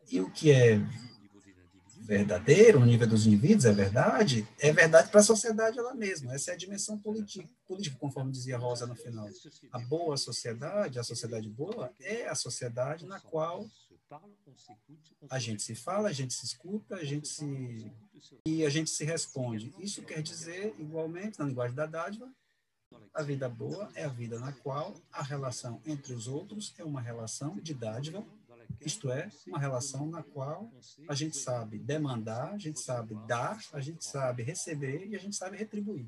[0.10, 0.80] E o que é
[2.08, 6.34] verdadeiro no nível dos indivíduos, é verdade, é verdade para a sociedade ela mesma.
[6.34, 9.28] Essa é a dimensão política, política, conforme dizia Rosa no final.
[9.74, 13.70] A boa sociedade, a sociedade boa, é a sociedade na qual
[15.30, 17.92] a gente se fala, a gente se escuta, a gente se
[18.46, 19.74] e a gente se responde.
[19.78, 22.32] Isso quer dizer, igualmente, na linguagem da dádiva,
[23.14, 27.02] a vida boa é a vida na qual a relação entre os outros é uma
[27.02, 28.24] relação de dádiva,
[28.80, 30.72] isto é, uma relação na qual
[31.08, 35.36] a gente sabe demandar, a gente sabe dar, a gente sabe receber e a gente
[35.36, 36.08] sabe retribuir.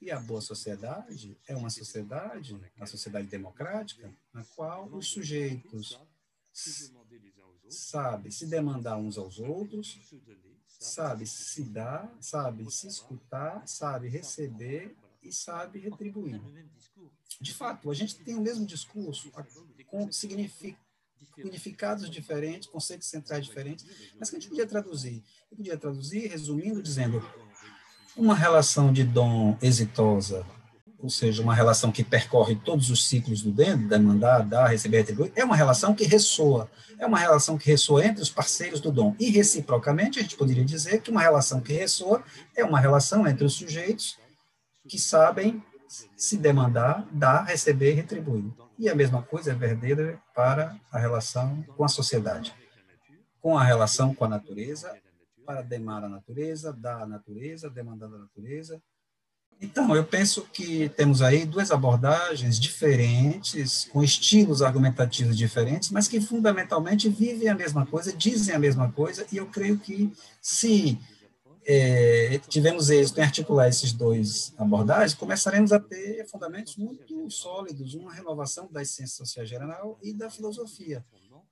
[0.00, 5.98] E a boa sociedade é uma sociedade, a sociedade democrática, na qual os sujeitos
[7.68, 9.98] sabe se demandar uns aos outros,
[10.66, 16.40] sabe se dar, sabe se escutar, sabe receber e sabe retribuir.
[17.40, 19.30] De fato, a gente tem o mesmo discurso
[19.86, 23.86] com significados diferentes, conceitos centrais diferentes,
[24.18, 25.22] mas que a gente podia traduzir.
[25.50, 27.24] Eu podia traduzir resumindo, dizendo
[28.16, 30.44] uma relação de dom exitosa,
[30.98, 35.32] ou seja, uma relação que percorre todos os ciclos do dentro, demandar, dar, receber, retribuir,
[35.34, 39.16] é uma relação que ressoa, é uma relação que ressoa entre os parceiros do dom.
[39.18, 42.22] E, reciprocamente, a gente poderia dizer que uma relação que ressoa
[42.54, 44.16] é uma relação entre os sujeitos
[44.88, 45.62] que sabem
[46.16, 48.50] se demandar, dar, receber e retribuir.
[48.78, 52.54] E a mesma coisa é verdadeira para a relação com a sociedade,
[53.40, 54.96] com a relação com a natureza,
[55.44, 58.80] para demar a natureza, dar a natureza, demandar a natureza.
[59.60, 66.20] Então, eu penso que temos aí duas abordagens diferentes, com estilos argumentativos diferentes, mas que
[66.20, 70.98] fundamentalmente vivem a mesma coisa, dizem a mesma coisa, e eu creio que se
[71.64, 78.12] é, tivemos êxito em articular esses dois abordagens, começaremos a ter fundamentos muito sólidos, uma
[78.12, 81.04] renovação das ciências sociais geral e da filosofia.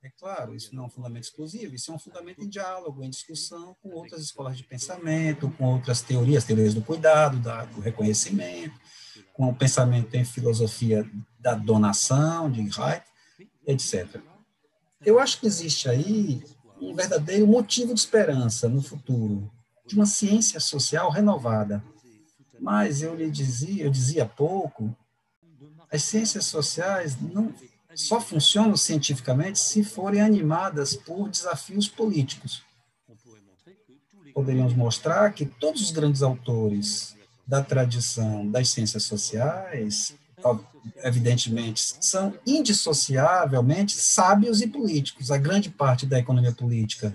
[0.03, 3.09] É claro, isso não é um fundamento exclusivo, isso é um fundamento em diálogo, em
[3.09, 8.73] discussão com outras escolas de pensamento, com outras teorias, teorias do cuidado, da, do reconhecimento,
[9.31, 11.07] com o pensamento em filosofia
[11.39, 13.05] da donação, de Haidt,
[13.67, 14.19] etc.
[15.05, 16.43] Eu acho que existe aí
[16.81, 19.51] um verdadeiro motivo de esperança no futuro,
[19.91, 21.83] de uma ciência social renovada.
[22.59, 24.95] Mas eu lhe dizia, eu dizia há pouco,
[25.91, 27.53] as ciências sociais não
[27.93, 32.63] só funcionam cientificamente se forem animadas por desafios políticos.
[34.33, 40.15] Poderíamos mostrar que todos os grandes autores da tradição das ciências sociais,
[41.03, 45.31] evidentemente, são indissociavelmente sábios e políticos.
[45.31, 47.13] A grande parte da economia política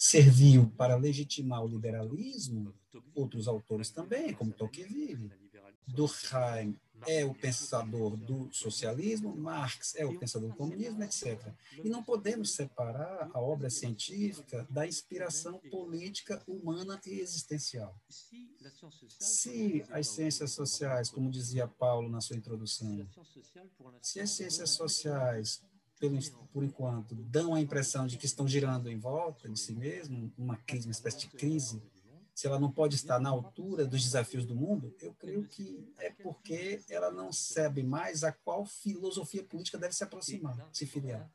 [0.00, 2.74] serviu para legitimar o liberalismo,
[3.14, 5.30] outros autores também, como Tocqueville.
[5.86, 6.74] Durkheim
[7.06, 11.52] é o pensador do socialismo, Marx é o pensador do comunismo, etc.
[11.84, 17.94] E não podemos separar a obra científica da inspiração política, humana e existencial.
[19.18, 23.06] Se as ciências sociais, como dizia Paulo na sua introdução,
[24.00, 25.62] se as ciências sociais
[26.00, 26.18] pelo,
[26.50, 30.56] por enquanto, dão a impressão de que estão girando em volta de si mesmo, uma
[30.56, 31.80] crise, uma espécie de crise,
[32.34, 36.10] se ela não pode estar na altura dos desafios do mundo, eu creio que é
[36.10, 41.30] porque ela não sabe mais a qual filosofia política deve se aproximar, se filiar.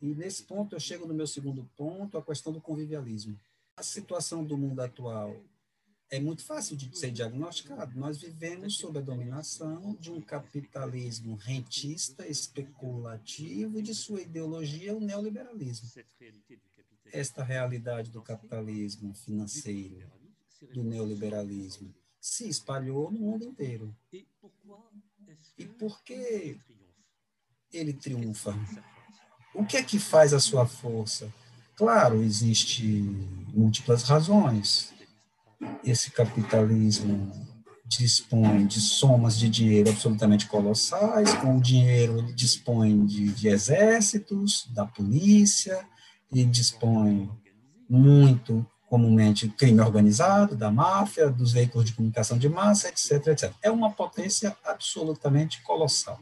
[0.00, 3.38] E nesse ponto eu chego no meu segundo ponto, a questão do convivialismo.
[3.76, 5.36] A situação do mundo atual
[6.10, 7.98] é muito fácil de ser diagnosticado.
[7.98, 15.00] Nós vivemos sob a dominação de um capitalismo rentista, especulativo e de sua ideologia, o
[15.00, 15.90] neoliberalismo.
[17.12, 20.10] Esta realidade do capitalismo financeiro,
[20.72, 23.96] do neoliberalismo, se espalhou no mundo inteiro.
[25.58, 26.60] E por que
[27.72, 28.54] ele triunfa?
[29.54, 31.32] O que é que faz a sua força?
[31.74, 32.84] Claro, existe
[33.52, 34.95] múltiplas razões.
[35.84, 37.30] Esse capitalismo
[37.86, 44.68] dispõe de somas de dinheiro absolutamente colossais, com o dinheiro ele dispõe de, de exércitos,
[44.74, 45.86] da polícia,
[46.32, 47.30] e dispõe
[47.88, 53.52] muito comumente crime organizado, da máfia, dos veículos de comunicação de massa, etc, etc.
[53.62, 56.20] É uma potência absolutamente colossal.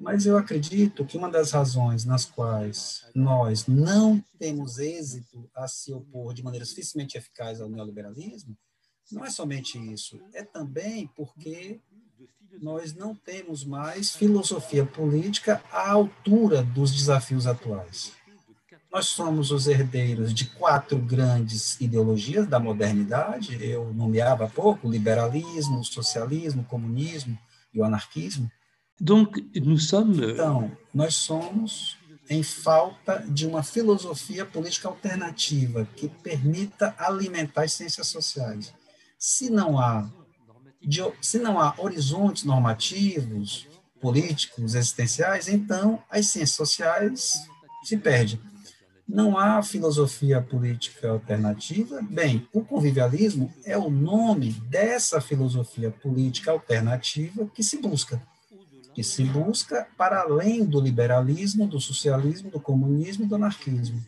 [0.00, 5.92] Mas eu acredito que uma das razões nas quais nós não temos êxito a se
[5.92, 8.56] opor de maneira suficientemente eficaz ao neoliberalismo
[9.12, 11.80] não é somente isso, é também porque
[12.62, 18.12] nós não temos mais filosofia política à altura dos desafios atuais.
[18.90, 25.84] Nós somos os herdeiros de quatro grandes ideologias da modernidade, eu nomeava há pouco, liberalismo,
[25.84, 27.38] socialismo, comunismo
[27.72, 28.50] e o anarquismo.
[29.00, 30.18] Donc, nous sommes...
[30.18, 31.96] Então, nós somos
[32.28, 38.72] em falta de uma filosofia política alternativa que permita alimentar as ciências sociais.
[39.18, 40.08] Se não há,
[40.80, 43.66] de, se não há horizontes normativos,
[44.00, 47.32] políticos, existenciais, então as ciências sociais
[47.82, 48.40] se perdem.
[49.08, 52.00] Não há filosofia política alternativa.
[52.02, 58.22] Bem, o convivialismo é o nome dessa filosofia política alternativa que se busca.
[59.00, 63.98] Que se busca para além do liberalismo, do socialismo, do comunismo e do anarquismo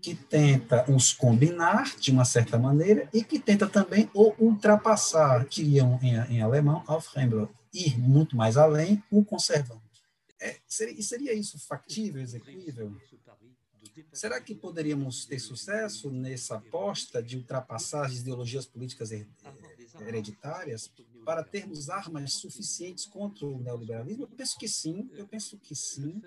[0.00, 5.96] que tenta os combinar de uma certa maneira e que tenta também o ultrapassar, diriam
[6.02, 9.80] em, em alemão, Aufrembler, ir muito mais além, o conservando.
[10.40, 12.92] É, seria, seria isso factível, execuível?
[14.12, 19.10] Será que poderíamos ter sucesso nessa aposta de ultrapassar as ideologias políticas
[20.00, 20.90] hereditárias
[21.24, 24.24] para termos armas suficientes contra o neoliberalismo?
[24.24, 26.22] Eu penso que sim, eu penso que sim.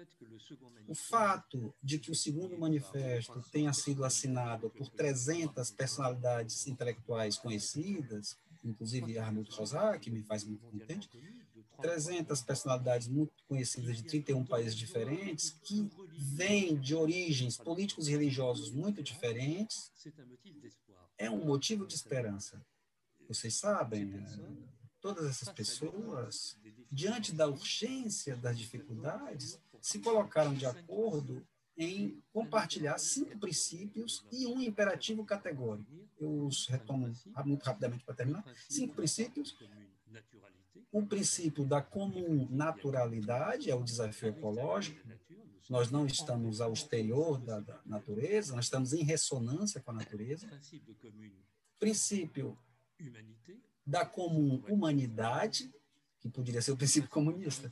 [0.88, 8.38] O fato de que o segundo manifesto tenha sido assinado por 300 personalidades intelectuais conhecidas,
[8.64, 11.10] inclusive Arnold Rosar, que me faz muito contente,
[11.82, 18.72] 300 personalidades muito conhecidas de 31 países diferentes, que vêm de origens políticos e religiosos
[18.72, 19.92] muito diferentes,
[21.18, 22.62] é um motivo de esperança.
[23.28, 24.26] Vocês sabem, né?
[25.06, 26.58] Todas essas pessoas,
[26.92, 31.46] diante da urgência das dificuldades, se colocaram de acordo
[31.78, 35.92] em compartilhar cinco princípios e um imperativo categórico.
[36.20, 37.14] Eu os retomo
[37.46, 38.44] muito rapidamente para terminar.
[38.68, 39.56] Cinco princípios.
[40.92, 45.08] O princípio da comum naturalidade é o desafio ecológico.
[45.70, 50.50] Nós não estamos ao exterior da, da natureza, nós estamos em ressonância com a natureza.
[51.78, 52.58] Princípio
[53.86, 55.72] da comum humanidade,
[56.20, 57.72] que poderia ser o princípio comunista,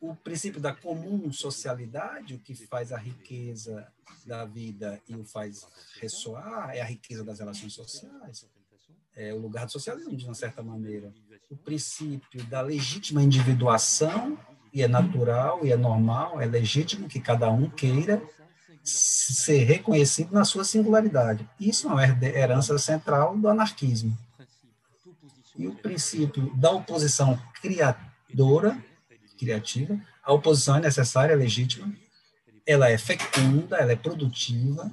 [0.00, 3.86] o princípio da comum socialidade, o que faz a riqueza
[4.26, 5.66] da vida e o faz
[6.00, 8.48] ressoar, é a riqueza das relações sociais,
[9.14, 11.12] é o lugar do socialismo, de uma certa maneira.
[11.50, 14.38] O princípio da legítima individuação,
[14.72, 18.22] e é natural, e é normal, é legítimo que cada um queira
[18.82, 21.48] ser reconhecido na sua singularidade.
[21.60, 24.16] Isso é uma herança central do anarquismo.
[25.62, 28.76] E o princípio da oposição criadora,
[29.38, 31.94] criativa, a oposição é necessária, é legítima,
[32.66, 34.90] ela é fecunda, ela é produtiva,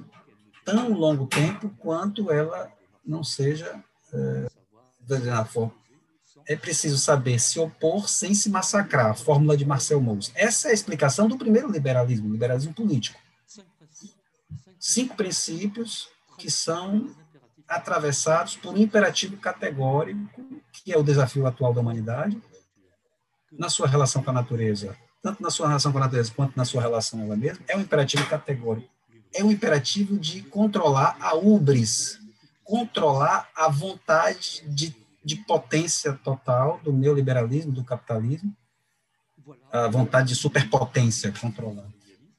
[0.63, 2.71] tão longo tempo quanto ela
[3.03, 4.47] não seja é,
[6.45, 10.31] é preciso saber se opor sem se massacrar, fórmula de Marcel Mauss.
[10.35, 13.19] Essa é a explicação do primeiro liberalismo, liberalismo político.
[14.79, 17.09] Cinco princípios que são
[17.69, 20.41] atravessados por um imperativo categórico,
[20.73, 22.41] que é o desafio atual da humanidade,
[23.51, 26.65] na sua relação com a natureza, tanto na sua relação com a natureza quanto na
[26.65, 28.89] sua relação com ela mesma, é um imperativo categórico.
[29.33, 32.19] É um imperativo de controlar a ubris,
[32.63, 38.55] controlar a vontade de, de potência total do neoliberalismo, do capitalismo,
[39.71, 41.87] a vontade de superpotência controlada.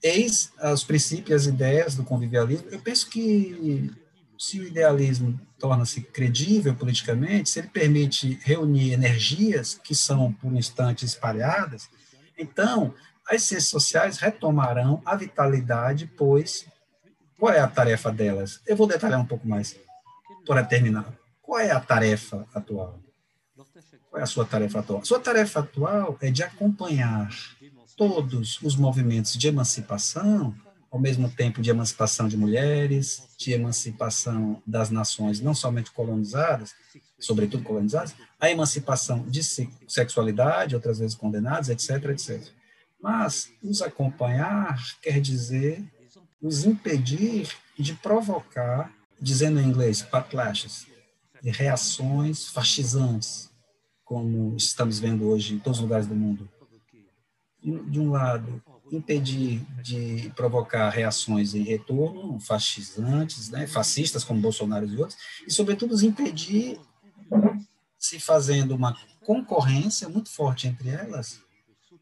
[0.02, 2.68] Eis os princípios as ideias do convivialismo.
[2.70, 3.92] Eu penso que
[4.41, 11.05] se o idealismo torna-se credível politicamente, se ele permite reunir energias que são, por instante,
[11.05, 11.91] espalhadas,
[12.38, 12.95] então
[13.28, 16.64] as ciências sociais retomarão a vitalidade, pois
[17.38, 18.62] qual é a tarefa delas?
[18.66, 19.76] Eu vou detalhar um pouco mais
[20.47, 21.12] para terminar.
[21.43, 22.99] Qual é a tarefa atual?
[24.09, 25.05] Qual é a sua tarefa atual?
[25.05, 27.30] Sua tarefa atual é de acompanhar
[27.95, 30.57] todos os movimentos de emancipação
[30.91, 36.74] ao mesmo tempo de emancipação de mulheres, de emancipação das nações não somente colonizadas,
[37.18, 39.43] sobretudo colonizadas, a emancipação de
[39.86, 42.49] sexualidade, outras vezes condenadas, etc, etc.
[43.01, 45.84] Mas nos acompanhar quer dizer
[46.41, 50.86] nos impedir de provocar, dizendo em inglês, backlashes,
[51.43, 53.51] reações fascisantes,
[54.05, 56.49] como estamos vendo hoje em todos os lugares do mundo.
[57.62, 64.97] De um lado, impedir de provocar reações em retorno, fascisantes, né, fascistas como Bolsonaro e
[64.97, 66.78] outros, e, sobretudo, impedir
[67.99, 71.41] se fazendo uma concorrência muito forte entre elas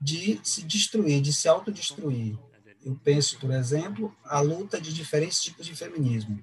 [0.01, 2.39] de se destruir, de se autodestruir.
[2.85, 6.43] Eu penso, por exemplo, a luta de diferentes tipos de feminismo.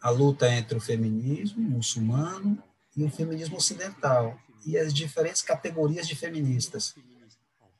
[0.00, 2.62] A luta entre o feminismo muçulmano
[2.96, 6.94] e o feminismo ocidental, e as diferentes categorias de feministas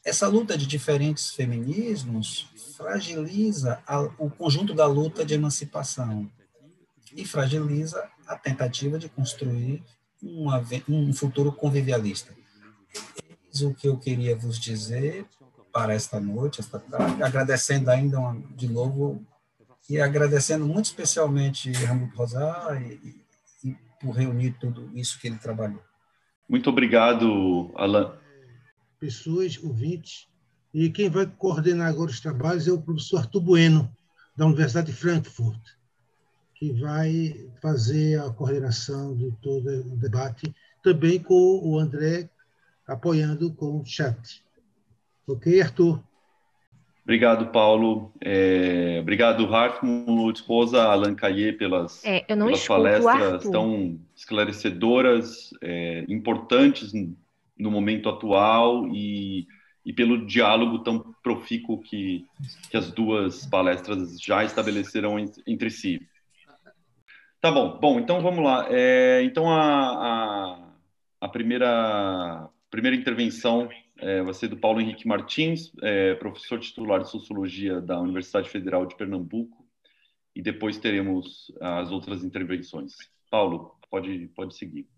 [0.05, 2.47] essa luta de diferentes feminismos
[2.77, 6.31] fragiliza a, o conjunto da luta de emancipação
[7.17, 9.83] e fragiliza a tentativa de construir
[10.23, 12.35] uma, um futuro convivialista.
[13.49, 15.27] Eis o que eu queria vos dizer
[15.73, 19.25] para esta noite, esta tarde, agradecendo ainda uma, de novo
[19.89, 23.25] e agradecendo muito especialmente Ramiro Rosar e,
[23.65, 25.83] e por reunir tudo isso que ele trabalhou.
[26.49, 28.24] Muito obrigado, Alan
[29.05, 30.27] pessoas, ouvintes.
[30.73, 33.95] E quem vai coordenar agora os trabalhos é o professor Arthur Bueno,
[34.35, 35.61] da Universidade de Frankfurt,
[36.55, 40.53] que vai fazer a coordenação de todo o debate,
[40.83, 42.31] também com o André
[42.87, 44.43] apoiando com o chat.
[45.27, 46.03] Ok, Arthur?
[47.03, 48.13] Obrigado, Paulo.
[48.21, 56.93] É, obrigado, Hartmut, esposa Alan Caillé, pelas, é, pelas palestras tão esclarecedoras, é, importantes
[57.59, 59.47] no momento atual e,
[59.85, 62.27] e pelo diálogo tão profícuo que,
[62.71, 66.01] que as duas palestras já estabeleceram entre si.
[67.41, 68.67] Tá bom, bom, então vamos lá.
[68.71, 70.73] É, então a, a,
[71.21, 77.11] a, primeira, primeira intervenção é, vai ser do Paulo Henrique Martins, é, professor titular de
[77.11, 79.63] Sociologia da Universidade Federal de Pernambuco,
[80.35, 82.95] e depois teremos as outras intervenções.
[83.31, 84.89] Paulo, pode, pode seguir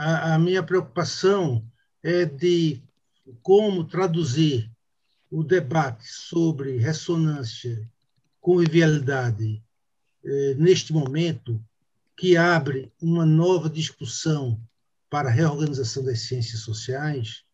[0.00, 1.62] a, a minha preocupação
[2.02, 2.82] é de
[3.42, 4.70] como traduzir
[5.30, 7.86] o debate sobre ressonância,
[8.40, 9.62] convivialidade,
[10.24, 11.62] eh, neste momento,
[12.16, 14.58] que abre uma nova discussão
[15.10, 17.44] para a reorganização das ciências sociais.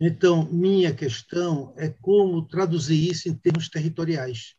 [0.00, 4.56] Então, minha questão é como traduzir isso em termos territoriais.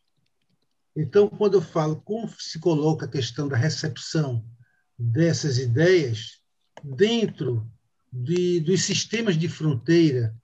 [0.96, 4.42] Então, quando eu falo como se coloca a questão da recepção
[4.98, 6.35] dessas ideias,
[6.94, 7.68] dentro
[8.12, 10.34] de, dos sistemas de fronteira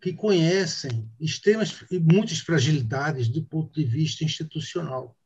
[0.00, 5.16] que conhecem extremas e muitas fragilidades do ponto de vista institucional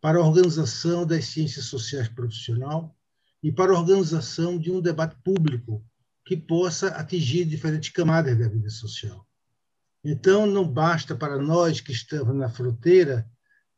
[0.00, 2.96] para a organização das ciências sociais profissional
[3.42, 5.84] e para a organização de um debate público
[6.24, 9.26] que possa atingir diferentes camadas da vida social.
[10.04, 13.28] Então, não basta para nós que estamos na fronteira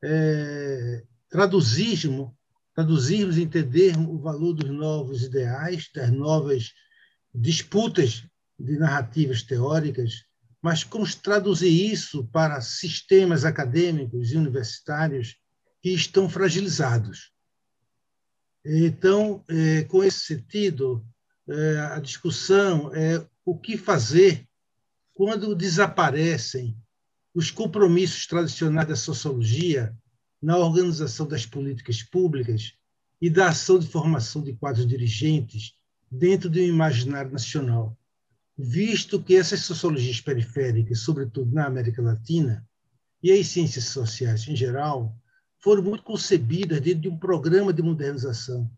[0.03, 2.31] é, traduzirmos
[2.75, 6.73] traduzirmos e entendermos o valor dos novos ideais, das novas
[7.33, 8.27] disputas
[8.59, 10.25] de narrativas teóricas,
[10.61, 15.37] mas como traduzir isso para sistemas acadêmicos e universitários
[15.83, 17.33] que estão fragilizados.
[18.65, 21.05] Então, é, com esse sentido,
[21.47, 24.49] é, a discussão é o que fazer
[25.13, 26.77] quando desaparecem
[27.35, 29.95] os compromissos tradicionais da sociologia
[30.45, 32.75] na organização das políticas públicas
[33.19, 35.73] e da ação de formação de quadros dirigentes
[36.11, 37.97] dentro do imaginário nacional,
[38.57, 42.63] visto que essas sociologias periféricas, sobretudo na América Latina,
[43.23, 45.17] e as ciências sociais em geral,
[45.61, 48.71] foram muito concebidas dentro de um programa de modernização,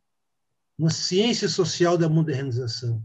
[0.79, 3.03] uma ciência social da modernização.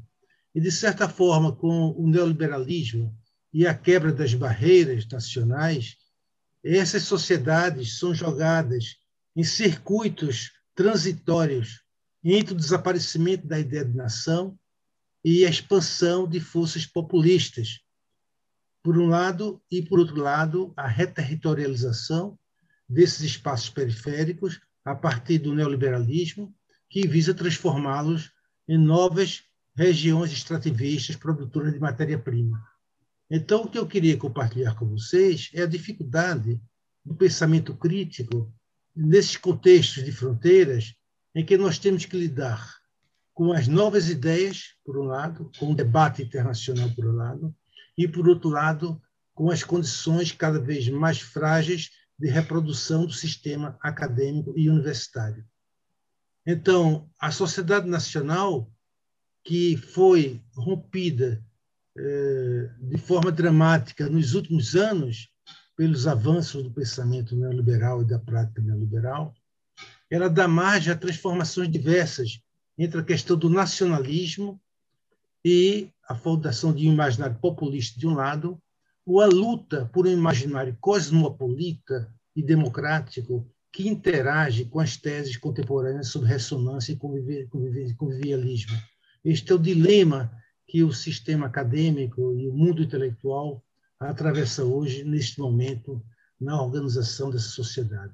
[0.54, 3.12] E, de certa forma, com o neoliberalismo
[3.52, 5.98] e a quebra das barreiras nacionais,
[6.64, 8.98] essas sociedades são jogadas
[9.36, 11.82] em circuitos transitórios
[12.24, 14.58] entre o desaparecimento da ideia de nação
[15.24, 17.80] e a expansão de forças populistas,
[18.84, 22.38] por um lado, e por outro lado, a reterritorialização
[22.90, 26.54] desses espaços periféricos a partir do neoliberalismo,
[26.90, 28.32] que visa transformá-los
[28.68, 29.44] em novas
[29.76, 32.71] regiões extrativistas produtoras de matéria-prima.
[33.34, 36.62] Então, o que eu queria compartilhar com vocês é a dificuldade
[37.06, 38.54] do pensamento crítico
[38.94, 40.94] nesses contextos de fronteiras
[41.34, 42.76] em que nós temos que lidar
[43.34, 47.56] com as novas ideias, por um lado, com o debate internacional, por um lado,
[47.98, 49.02] e, por outro lado,
[49.34, 51.90] com as condições cada vez mais frágeis
[52.20, 55.46] de reprodução do sistema acadêmico e universitário.
[56.46, 58.70] Então, a sociedade nacional,
[59.42, 61.42] que foi rompida
[61.96, 65.30] de forma dramática nos últimos anos
[65.76, 69.34] pelos avanços do pensamento neoliberal e da prática neoliberal,
[70.10, 72.42] ela dá margem a transformações diversas
[72.78, 74.60] entre a questão do nacionalismo
[75.44, 78.62] e a fundação de um imaginário populista de um lado,
[79.06, 86.10] ou a luta por um imaginário cosmopolita e democrático que interage com as teses contemporâneas
[86.10, 88.78] sobre ressonância e convivialismo.
[89.24, 90.32] Este é o dilema
[90.72, 93.62] que o sistema acadêmico e o mundo intelectual
[94.00, 96.02] atravessa hoje, neste momento,
[96.40, 98.14] na organização dessa sociedade.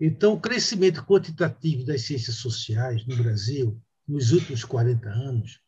[0.00, 5.58] Então, o crescimento quantitativo das ciências sociais no Brasil, nos últimos 40 anos,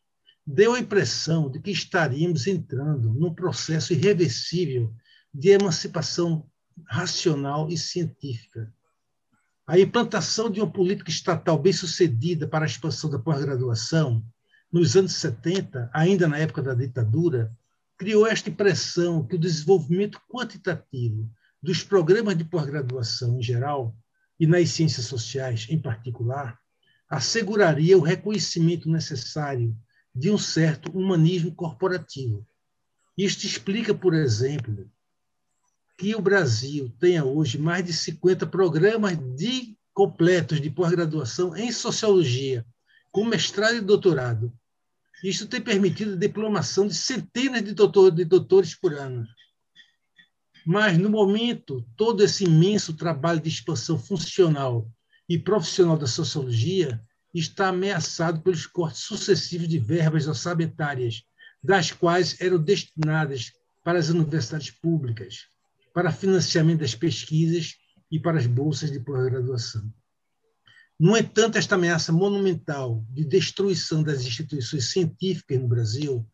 [0.47, 4.89] deu a impressão de que estaríamos entrando num processo irreversível
[5.33, 6.49] de emancipação
[6.87, 8.73] racional e científica.
[9.67, 14.25] A implantação de uma política estatal bem-sucedida para a expansão da pós-graduação,
[14.73, 17.55] nos anos 70, ainda na época da ditadura,
[17.95, 21.29] criou esta impressão que o desenvolvimento quantitativo
[21.61, 23.95] dos programas de pós-graduação em geral
[24.39, 26.59] e nas ciências sociais em particular
[27.07, 29.77] asseguraria o reconhecimento necessário
[30.15, 32.43] de um certo humanismo corporativo.
[33.15, 34.89] Isto explica, por exemplo,
[35.99, 42.65] que o Brasil tenha hoje mais de 50 programas de completos de pós-graduação em sociologia,
[43.11, 44.51] com mestrado e doutorado.
[45.23, 49.25] Isso tem permitido a diplomação de centenas de, de doutores por ano.
[50.65, 54.89] Mas, no momento, todo esse imenso trabalho de expansão funcional
[55.29, 57.01] e profissional da sociologia
[57.33, 61.23] está ameaçado pelos cortes sucessivos de verbas orçamentárias,
[61.63, 63.51] das quais eram destinadas
[63.83, 65.47] para as universidades públicas,
[65.93, 67.75] para financiamento das pesquisas
[68.11, 69.91] e para as bolsas de pós-graduação.
[71.03, 76.25] No entanto, esta ameaça monumental de destruição das instituições científicas no Brasil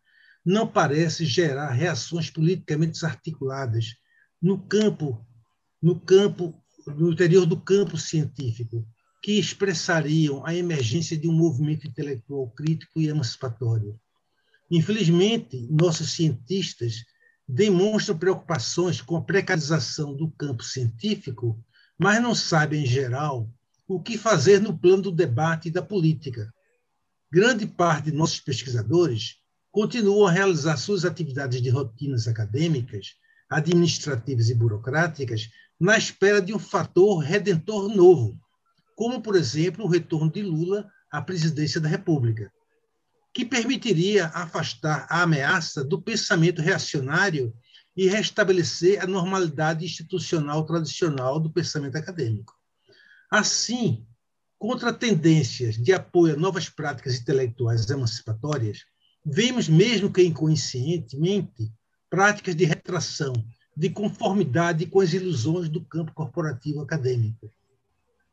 [0.46, 3.96] não parece gerar reações politicamente desarticuladas
[4.40, 5.26] no campo,
[5.82, 6.54] no campo,
[6.86, 8.88] no interior do campo científico,
[9.24, 14.00] que expressariam a emergência de um movimento intelectual crítico e emancipatório.
[14.70, 17.06] Infelizmente, nossos cientistas
[17.48, 21.60] demonstram preocupações com a precarização do campo científico,
[21.98, 23.52] mas não sabem, em geral,
[23.90, 26.54] o que fazer no plano do debate e da política.
[27.32, 29.38] Grande parte de nossos pesquisadores
[29.72, 33.16] continuam a realizar suas atividades de rotinas acadêmicas,
[33.50, 35.50] administrativas e burocráticas
[35.80, 38.40] na espera de um fator redentor novo,
[38.96, 42.52] como, por exemplo, o retorno de Lula à presidência da República
[43.34, 47.54] que permitiria afastar a ameaça do pensamento reacionário
[47.96, 52.59] e restabelecer a normalidade institucional tradicional do pensamento acadêmico.
[53.30, 54.06] Assim,
[54.58, 58.86] contra tendências de apoio a novas práticas intelectuais emancipatórias,
[59.26, 61.72] vemos, mesmo que inconscientemente,
[62.10, 63.34] práticas de retração,
[63.78, 67.52] de conformidade com as ilusões do campo corporativo acadêmico.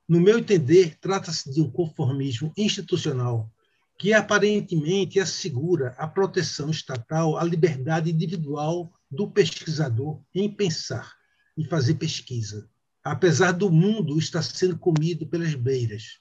[0.08, 3.52] No meu entender, trata-se de um conformismo institucional
[3.98, 11.12] que aparentemente assegura a proteção estatal à liberdade individual do pesquisador em pensar
[11.56, 12.68] e fazer pesquisa,
[13.10, 16.18] apesar do mundo estar sendo comido pelas beiras.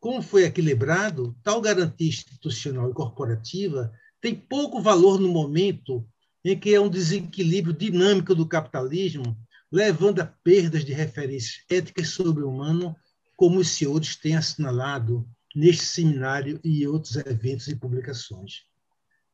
[0.00, 6.08] Como foi equilibrado, tal garantia institucional e corporativa tem pouco valor no momento
[6.42, 9.36] em que há um desequilíbrio dinâmico do capitalismo,
[9.70, 12.96] levando a perdas de referências éticas sobre o humano,
[13.36, 18.62] como os senhores têm assinalado neste seminário e outros eventos e publicações.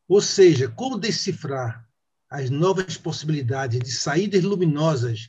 [0.09, 1.87] Ou seja, como decifrar
[2.29, 5.29] as novas possibilidades de saídas luminosas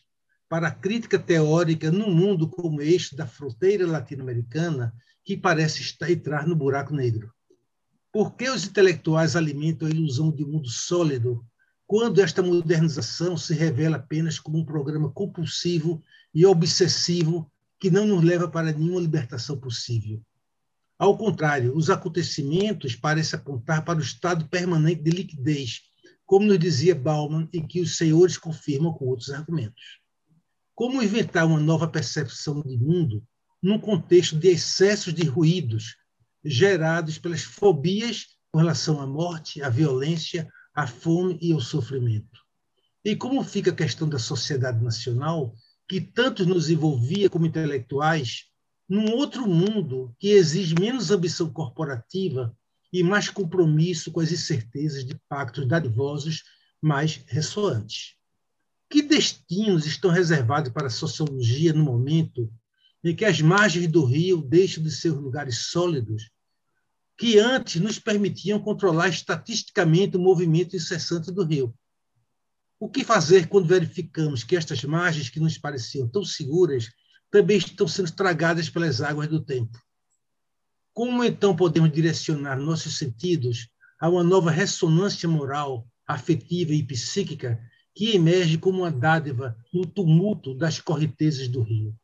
[0.54, 4.94] para a crítica teórica num mundo como este da fronteira latino-americana,
[5.26, 7.34] que parece estar, entrar no buraco negro?
[8.12, 11.44] Por que os intelectuais alimentam a ilusão de um mundo sólido
[11.88, 18.24] quando esta modernização se revela apenas como um programa compulsivo e obsessivo que não nos
[18.24, 20.22] leva para nenhuma libertação possível?
[21.00, 25.82] Ao contrário, os acontecimentos parecem apontar para o estado permanente de liquidez,
[26.28, 30.03] como nos dizia Bauman e que os senhores confirmam com outros argumentos.
[30.76, 33.24] Como inventar uma nova percepção de mundo
[33.62, 35.96] num contexto de excessos de ruídos
[36.44, 42.42] gerados pelas fobias com relação à morte, à violência, à fome e ao sofrimento?
[43.06, 45.54] E como fica a questão da sociedade nacional,
[45.88, 48.46] que tanto nos envolvia como intelectuais,
[48.90, 52.56] num outro mundo que exige menos ambição corporativa
[52.92, 56.44] e mais compromisso com as incertezas de pactos dadivosos
[56.82, 58.16] mais ressoantes.
[58.94, 62.48] Que destinos estão reservados para a sociologia no momento
[63.04, 66.30] em que as margens do rio deixam de ser lugares sólidos
[67.18, 71.74] que antes nos permitiam controlar estatisticamente o movimento incessante do rio?
[72.80, 76.88] O que fazer quando verificamos que estas margens que nos pareciam tão seguras
[77.32, 79.76] também estão sendo estragadas pelas águas do tempo?
[80.94, 87.60] Como então podemos direcionar nossos sentidos a uma nova ressonância moral, afetiva e psíquica
[87.96, 91.96] que emerge como uma dádiva no tumulto das correntezas do rio?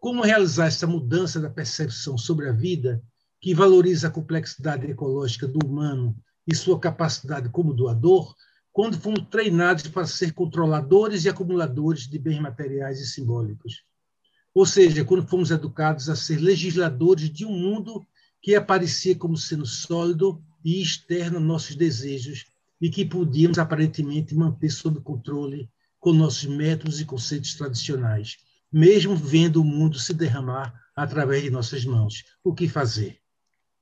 [0.00, 3.02] Como realizar essa mudança da percepção sobre a vida,
[3.40, 6.16] que valoriza a complexidade ecológica do humano
[6.46, 8.34] e sua capacidade como doador,
[8.72, 13.82] quando fomos treinados para ser controladores e acumuladores de bens materiais e simbólicos?
[14.54, 18.06] Ou seja, quando fomos educados a ser legisladores de um mundo
[18.40, 22.46] que aparecia como sendo sólido e externo a nossos desejos
[22.80, 25.68] e que podíamos aparentemente manter sob controle
[25.98, 28.36] com nossos métodos e conceitos tradicionais
[28.72, 32.24] mesmo vendo o mundo se derramar através de nossas mãos.
[32.44, 33.20] O que fazer?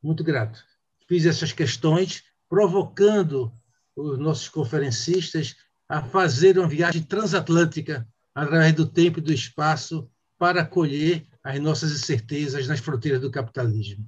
[0.02, 0.62] Muito grato.
[1.08, 3.52] Fiz essas questões provocando
[3.94, 5.56] os nossos conferencistas
[5.88, 10.08] a fazer uma viagem transatlântica através do tempo e do espaço
[10.38, 14.04] para acolher as nossas incertezas nas fronteiras do capitalismo.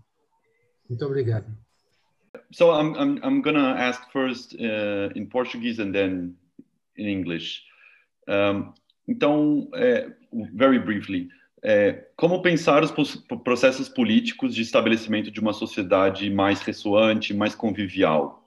[0.88, 1.67] Muito obrigado.
[2.50, 6.34] So I'm I'm I'm gonna ask first uh, in Portuguese and then
[6.96, 7.62] in English.
[8.26, 8.72] Um,
[9.06, 10.10] então, é,
[10.54, 11.28] very briefly,
[11.62, 12.92] é, como pensar os
[13.42, 18.46] processos políticos de estabelecimento de uma sociedade mais ressoante, mais convivial?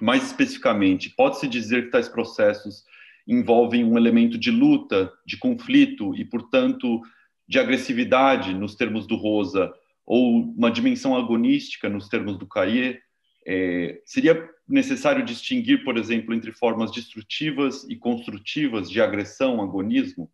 [0.00, 2.84] Mais especificamente, pode-se dizer que tais processos
[3.26, 7.02] envolvem um elemento de luta, de conflito e, portanto,
[7.46, 9.72] de agressividade, nos termos do Rosa,
[10.06, 12.98] ou uma dimensão agonística, nos termos do Cahiers?
[13.50, 20.30] É, seria necessário distinguir, por exemplo, entre formas destrutivas e construtivas de agressão, agonismo?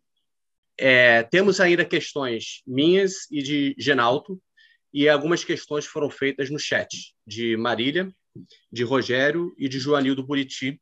[0.77, 4.37] É, temos ainda questões minhas e de Genalto,
[4.93, 8.13] e algumas questões foram feitas no chat, de Marília,
[8.69, 10.81] de Rogério e de Joanildo Buriti,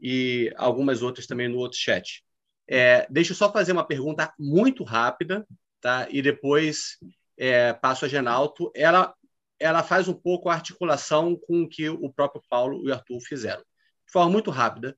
[0.00, 2.22] e algumas outras também no outro chat.
[2.68, 5.44] É, deixa eu só fazer uma pergunta muito rápida,
[5.80, 6.06] tá?
[6.08, 6.98] e depois
[7.36, 8.70] é, passo a Genalto.
[8.76, 9.12] Ela
[9.58, 13.20] ela faz um pouco a articulação com o que o próprio Paulo e o Arthur
[13.20, 13.62] fizeram.
[14.06, 14.96] De forma muito rápida,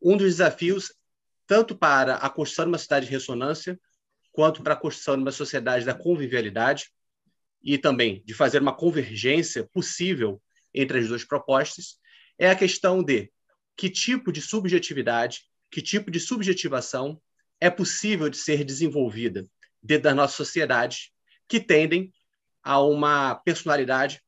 [0.00, 0.92] um dos desafios,
[1.46, 3.78] tanto para a construção de uma cidade de ressonância,
[4.32, 6.90] quanto para a construção de uma sociedade da convivialidade,
[7.62, 10.42] e também de fazer uma convergência possível
[10.74, 11.96] entre as duas propostas,
[12.38, 13.30] é a questão de
[13.76, 17.20] que tipo de subjetividade, que tipo de subjetivação
[17.60, 19.46] é possível de ser desenvolvida
[19.82, 21.12] dentro da nossa sociedade,
[21.48, 22.12] que tendem
[22.62, 24.22] a uma personalidade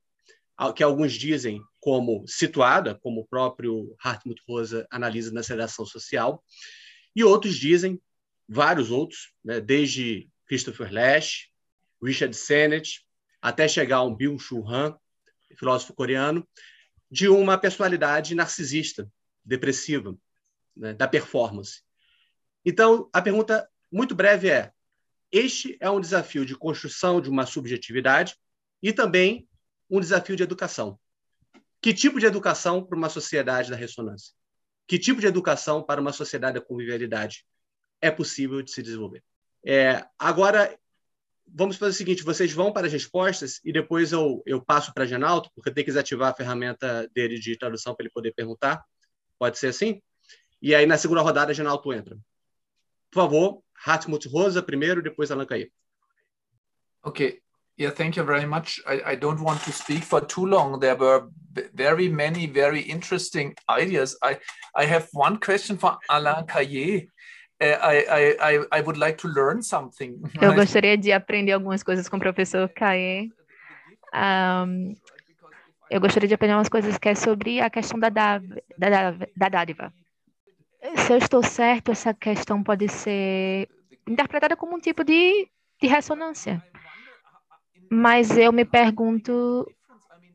[0.74, 6.43] que alguns dizem como situada, como o próprio Hartmut Rosa analisa na Seleção Social,
[7.15, 8.01] e outros dizem,
[8.48, 11.48] vários outros, né, desde Christopher Lash,
[12.02, 13.05] Richard Sennett,
[13.40, 14.98] até chegar a um Byung-Chul Han,
[15.56, 16.47] filósofo coreano,
[17.11, 19.09] de uma personalidade narcisista,
[19.44, 20.16] depressiva,
[20.77, 21.82] né, da performance.
[22.65, 24.73] Então, a pergunta muito breve é:
[25.35, 28.36] este é um desafio de construção de uma subjetividade
[28.81, 29.48] e também
[29.90, 30.97] um desafio de educação.
[31.82, 34.32] Que tipo de educação para uma sociedade da ressonância?
[34.86, 37.44] Que tipo de educação para uma sociedade da convivialidade
[38.01, 39.24] é possível de se desenvolver?
[39.66, 40.78] É, agora,
[41.47, 45.05] vamos fazer o seguinte: vocês vão para as respostas e depois eu, eu passo para
[45.05, 48.85] Genalto, porque eu tenho que desativar a ferramenta dele de tradução para ele poder perguntar.
[49.36, 50.01] Pode ser assim?
[50.62, 52.16] E aí, na segunda rodada, Genalto entra.
[53.11, 55.70] Por favor, Hartmut Rosa primeiro, depois Alan Caí.
[57.05, 57.39] Okay.
[57.77, 58.81] Yeah, thank you very much.
[58.86, 60.78] I, I don't want to speak for too long.
[60.78, 61.28] There were
[61.74, 64.16] very many, very interesting ideas.
[64.23, 64.39] I,
[64.77, 67.09] I have one question for Alain Caillé.
[67.61, 70.23] Uh, I, I, I would like to learn something.
[70.40, 73.28] Eu gostaria de aprender algumas coisas com o professor Caillé.
[74.15, 74.94] Um,
[75.90, 78.39] eu gostaria de aprender umas coisas que é sobre a questão da, da,
[78.78, 79.93] da, da dádiva.
[80.97, 83.69] Se eu estou certo, essa questão pode ser
[84.09, 85.48] interpretada como um tipo de,
[85.81, 86.62] de ressonância.
[87.90, 89.66] Mas eu me pergunto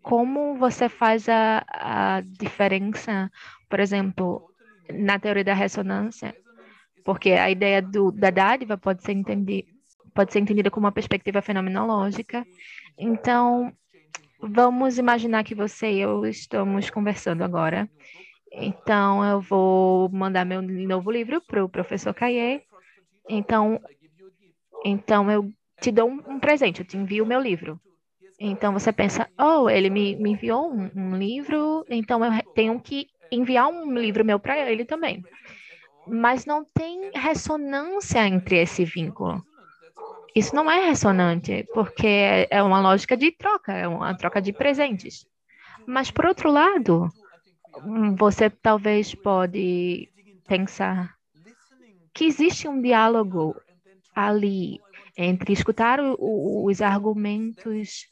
[0.02, 3.30] como você faz a, a diferença,
[3.70, 4.50] por exemplo,
[4.92, 6.36] na teoria da ressonância,
[7.04, 9.66] porque a ideia do, da dádiva pode ser, entendi,
[10.14, 12.46] pode ser entendida como uma perspectiva fenomenológica.
[12.98, 13.74] Então,
[14.42, 17.90] vamos imaginar que você e eu estamos conversando agora
[18.52, 22.62] então, eu vou mandar meu novo livro para o professor Caie.
[23.30, 23.82] Então,
[24.86, 25.52] então, eu
[25.82, 27.80] te dou um, presente, eu te envio o meu livro.
[28.40, 33.08] Então, você pensa, oh, ele me, me enviou um, um livro, então eu tenho que
[33.32, 35.26] enviar um livro meu para ele também.
[36.08, 39.44] mas não tem ressonância entre esse vínculo.
[40.36, 45.26] Isso não é ressonante, porque é uma lógica de troca, é uma troca de presentes.
[45.88, 47.14] Mas, por outro lado,
[48.18, 50.10] você talvez pode
[50.48, 51.19] pensar
[52.14, 53.56] que existe um diálogo
[54.16, 54.80] ali
[55.18, 58.08] entre escutar o, os argumentos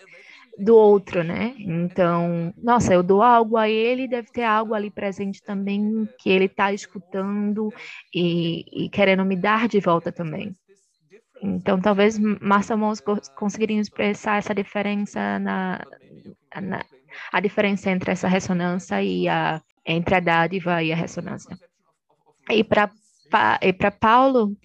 [0.57, 1.53] do outro, né?
[1.59, 6.45] Então, nossa, eu dou algo a ele, deve ter algo ali presente também que ele
[6.45, 7.71] está escutando
[8.13, 10.55] e, e, querendo me dar de volta também.
[11.41, 12.99] Então, talvez Marcia Mons
[13.35, 15.85] conseguiria expressar essa diferença na,
[16.59, 16.83] na,
[17.31, 21.57] a diferença entre essa ressonância e a entre a dádiva e a ressonância.
[22.49, 22.91] E para
[23.61, 24.55] e para Paulo,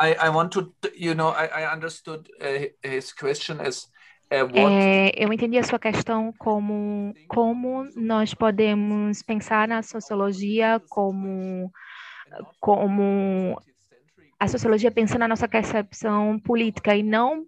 [0.00, 3.90] I, I want to you know I, I understood uh, his question as
[4.30, 11.70] é, eu entendi a sua questão como como nós podemos pensar na sociologia como
[12.58, 13.60] como
[14.40, 17.44] a sociologia pensa na nossa percepção política e não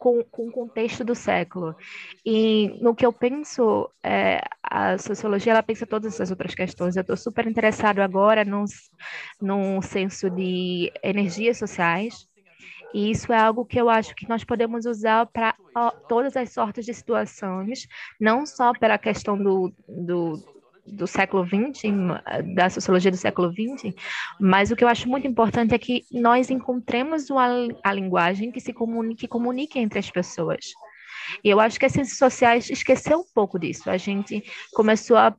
[0.00, 1.76] com, com o contexto do século.
[2.24, 6.96] E no que eu penso, é, a sociologia ela pensa todas essas outras questões.
[6.96, 8.64] Eu estou super interessado agora num,
[9.40, 12.26] num senso de energias sociais,
[12.94, 15.54] e isso é algo que eu acho que nós podemos usar para
[16.08, 17.86] todas as sortes de situações,
[18.18, 20.42] não só pela questão do, do,
[20.86, 21.92] do século XX,
[22.54, 23.94] da sociologia do século XX,
[24.40, 28.60] mas o que eu acho muito importante é que nós encontremos uma, a linguagem que
[28.60, 30.72] se comunique, que comunique entre as pessoas.
[31.44, 33.90] E eu acho que as ciências sociais esqueceu um pouco disso.
[33.90, 34.42] A gente
[34.72, 35.34] começou a,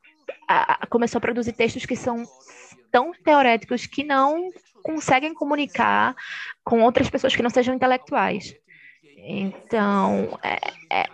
[0.47, 2.23] a, começou a produzir textos que são
[2.91, 4.49] tão teoréticos que não
[4.83, 6.15] conseguem comunicar
[6.63, 8.55] com outras pessoas que não sejam intelectuais.
[9.23, 10.59] Então, é,
[10.89, 11.05] é,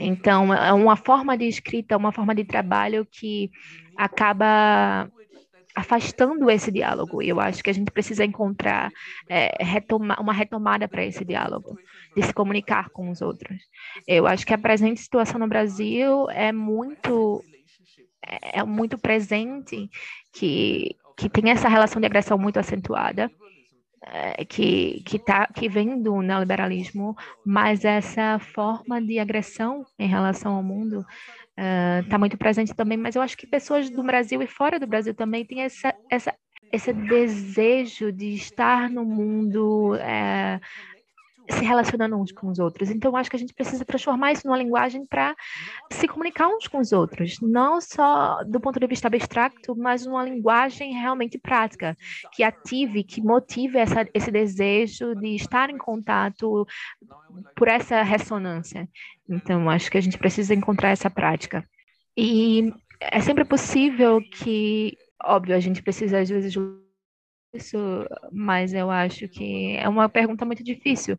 [0.00, 3.50] então é uma forma de escrita, uma forma de trabalho que
[3.96, 5.10] acaba
[5.74, 7.22] afastando esse diálogo.
[7.22, 8.90] E eu acho que a gente precisa encontrar
[9.28, 11.78] é, retoma, uma retomada para esse diálogo,
[12.16, 13.58] de se comunicar com os outros.
[14.06, 17.42] Eu acho que a presente situação no Brasil é muito
[18.26, 19.88] é, é muito presente
[20.32, 23.30] que que tem essa relação de agressão muito acentuada,
[24.48, 27.14] que, que, tá, que vem do neoliberalismo,
[27.44, 31.04] mas essa forma de agressão em relação ao mundo
[32.02, 32.96] está uh, muito presente também.
[32.96, 36.34] Mas eu acho que pessoas do Brasil e fora do Brasil também têm essa, essa,
[36.72, 39.94] esse desejo de estar no mundo.
[39.94, 40.60] Uh,
[41.50, 42.90] se relacionando uns com os outros.
[42.90, 45.34] Então, acho que a gente precisa transformar isso numa linguagem para
[45.90, 50.24] se comunicar uns com os outros, não só do ponto de vista abstracto, mas numa
[50.24, 51.96] linguagem realmente prática,
[52.32, 56.66] que ative, que motive essa, esse desejo de estar em contato
[57.56, 58.88] por essa ressonância.
[59.28, 61.64] Então, acho que a gente precisa encontrar essa prática.
[62.16, 66.54] E é sempre possível que, óbvio, a gente precisa às vezes
[67.52, 67.78] isso,
[68.32, 71.16] mas eu acho que é uma pergunta muito difícil.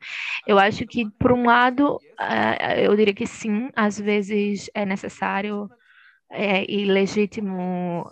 [0.47, 5.69] Eu acho que, por um lado, eh, eu diria que sim, às vezes é necessário
[6.29, 8.03] é, e legítimo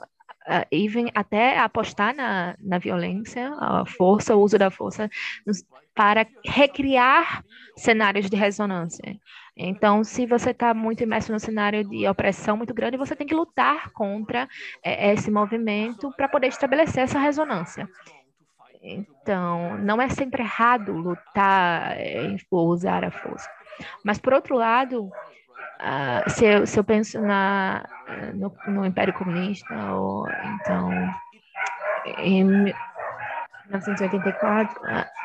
[0.48, 5.10] uh, even até apostar na, na violência, a força, o uso da força,
[6.00, 7.44] para recriar
[7.76, 9.20] cenários de ressonância.
[9.54, 13.36] Então, se você está muito imerso no cenário de opressão muito grande, você tem que
[13.36, 14.48] lutar contra
[14.82, 17.86] é, esse movimento para poder estabelecer essa ressonância.
[18.82, 23.50] Então, não é sempre errado lutar é, ou usar a força.
[24.02, 27.84] Mas, por outro lado, uh, se, eu, se eu penso na,
[28.34, 30.92] no, no Império Comunista, ou então,
[32.20, 35.20] em 1984, uh,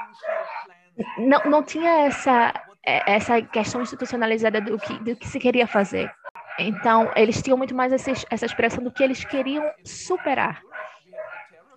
[1.19, 2.53] não, não tinha essa
[2.87, 6.11] é, essa questão institucionalizada do que, do que se queria fazer.
[6.59, 10.61] Então, eles tinham muito mais essa, essa expressão do que eles queriam superar.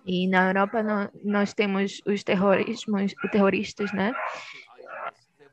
[0.06, 4.12] E na Europa nós temos os terrorismos, os terroristas, né?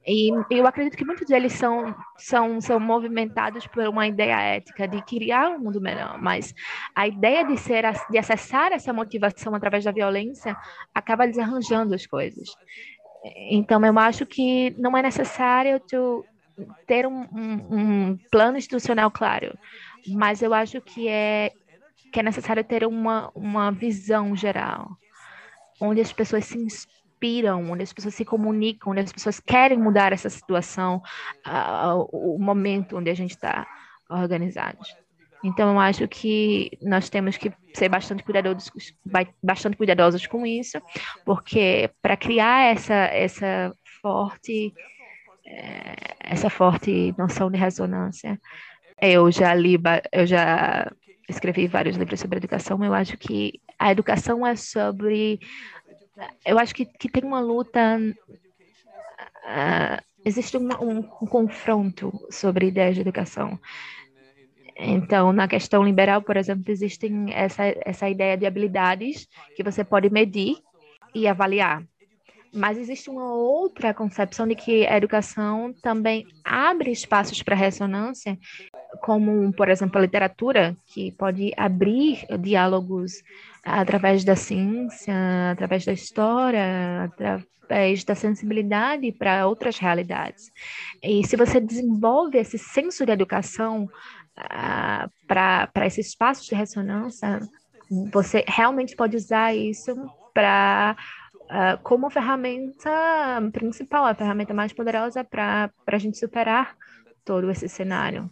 [0.07, 5.01] E eu acredito que muitos deles são, são, são movimentados por uma ideia ética de
[5.03, 6.53] criar um mundo melhor, mas
[6.93, 10.55] a ideia de, ser, de acessar essa motivação através da violência
[10.93, 12.49] acaba desarranjando as coisas.
[13.49, 16.25] Então, eu acho que não é necessário tu
[16.85, 19.57] ter um, um, um, plano institucional claro,
[20.07, 21.51] mas eu acho que é,
[22.13, 24.91] que é necessário ter uma, uma visão geral,
[25.81, 30.13] onde as pessoas se inspiram, onde as pessoas se comunicam, onde as pessoas querem mudar
[30.13, 31.01] essa situação,
[31.45, 33.67] uh, o momento onde a gente está
[34.09, 34.95] organizados.
[35.43, 38.71] Então, eu acho que nós temos que ser bastante cuidadosos,
[39.43, 40.81] bastante cuidadosos com isso,
[41.23, 44.73] porque para criar essa, essa forte
[46.19, 48.39] essa forte noção de ressonância,
[49.01, 49.77] eu já li,
[50.11, 50.91] eu já
[51.29, 55.39] escrevi vários livros sobre educação, eu acho que a educação é sobre.
[56.45, 57.99] Eu acho que, que tem uma luta.
[59.45, 63.59] Uh, existe uma, um, um confronto sobre ideias de educação.
[64.77, 70.09] Então, na questão liberal, por exemplo, existem essa, essa ideia de habilidades que você pode
[70.09, 70.57] medir
[71.13, 71.81] e avaliar.
[72.53, 78.37] Mas existe uma outra concepção de que a educação também abre espaços para ressonância,
[79.01, 83.11] como, por exemplo, a literatura, que pode abrir diálogos
[83.63, 85.13] através da ciência,
[85.51, 90.49] através da história, através da sensibilidade para outras realidades.
[91.03, 93.89] E se você desenvolve esse senso de educação
[94.37, 97.39] uh, para esses espaços de ressonância,
[98.11, 99.95] você realmente pode usar isso
[100.33, 100.95] para
[101.43, 102.89] uh, como ferramenta
[103.53, 106.75] principal, a ferramenta mais poderosa para a gente superar
[107.23, 108.29] todo esse cenário.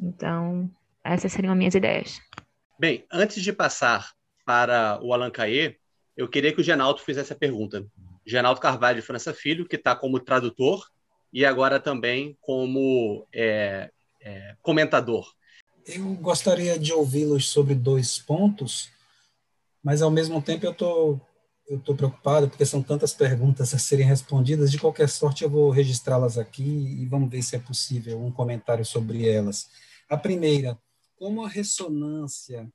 [0.00, 0.70] Então,
[1.02, 2.20] essas seriam as minhas ideias.
[2.78, 4.12] Bem, antes de passar
[4.44, 5.76] para o Alan Caê,
[6.16, 7.84] eu queria que o Genaldo fizesse a pergunta.
[8.26, 10.86] Genaldo Carvalho de França Filho, que está como tradutor
[11.32, 13.90] e agora também como é,
[14.20, 15.26] é, comentador.
[15.86, 18.88] Eu gostaria de ouvi-los sobre dois pontos,
[19.82, 21.20] mas ao mesmo tempo eu estou
[21.70, 24.70] estou preocupado porque são tantas perguntas a serem respondidas.
[24.70, 28.84] De qualquer sorte, eu vou registrá-las aqui e vamos ver se é possível um comentário
[28.84, 29.68] sobre elas.
[30.08, 30.78] A primeira,
[31.18, 32.70] como a ressonância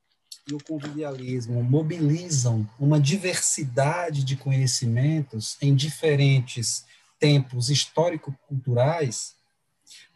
[0.49, 6.83] e o convivialismo mobilizam uma diversidade de conhecimentos em diferentes
[7.19, 9.35] tempos histórico-culturais,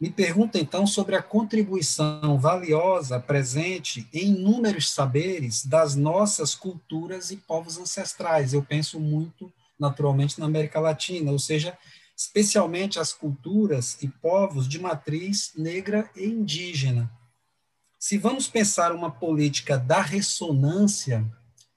[0.00, 7.36] me pergunta então sobre a contribuição valiosa presente em inúmeros saberes das nossas culturas e
[7.36, 8.52] povos ancestrais.
[8.52, 11.76] Eu penso muito, naturalmente, na América Latina, ou seja,
[12.16, 17.10] especialmente as culturas e povos de matriz negra e indígena.
[17.98, 21.24] Se vamos pensar uma política da ressonância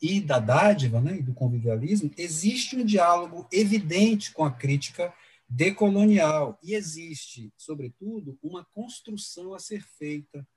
[0.02, 5.14] e da dádiva, né, e do convivialismo, existe um diálogo evidente com a crítica
[5.48, 6.60] decolonial.
[6.61, 10.48] E existe, sobretudo, uma construção a ser feita.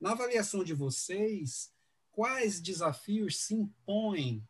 [0.00, 1.72] Na avaliação de vocês,
[2.12, 4.46] quais desafios se impõem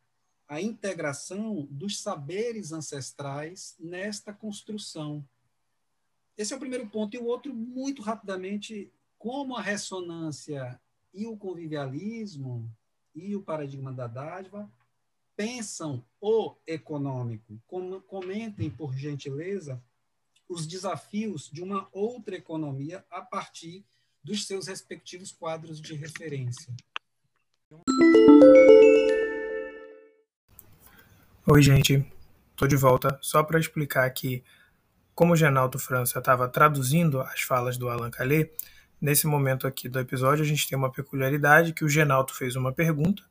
[0.46, 5.26] à integração dos saberes ancestrais nesta construção?
[6.36, 7.14] Esse é o primeiro ponto.
[7.14, 10.80] E o outro, muito rapidamente, como a ressonância
[11.12, 12.70] e o convivialismo
[13.14, 14.70] e o paradigma da dádiva
[15.38, 17.62] pensam o econômico.
[18.08, 19.80] Comentem, por gentileza,
[20.48, 23.86] os desafios de uma outra economia a partir
[24.20, 26.74] dos seus respectivos quadros de referência.
[31.46, 32.04] Oi, gente.
[32.50, 34.42] Estou de volta só para explicar que,
[35.14, 38.48] como o Genaldo França estava traduzindo as falas do Alain Calais,
[39.00, 42.72] nesse momento aqui do episódio a gente tem uma peculiaridade que o Genaldo fez uma
[42.72, 43.22] pergunta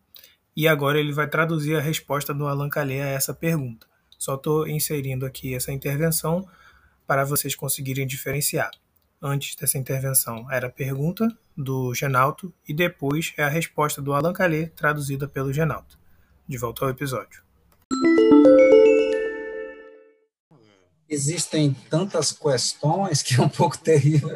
[0.57, 3.85] e agora ele vai traduzir a resposta do Allan Calais a essa pergunta.
[4.17, 6.49] Só estou inserindo aqui essa intervenção
[7.05, 8.71] para vocês conseguirem diferenciar.
[9.21, 14.34] Antes dessa intervenção era a pergunta do Genalto e depois é a resposta do Allan
[14.34, 15.99] Calais traduzida pelo Genalto.
[16.47, 17.43] De volta ao episódio.
[21.07, 24.31] Existem tantas questões que é um pouco terrível.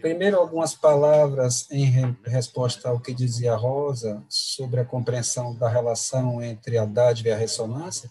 [0.00, 6.78] Primeiro, algumas palavras em resposta ao que dizia Rosa sobre a compreensão da relação entre
[6.78, 8.10] a dádiva e a ressonância.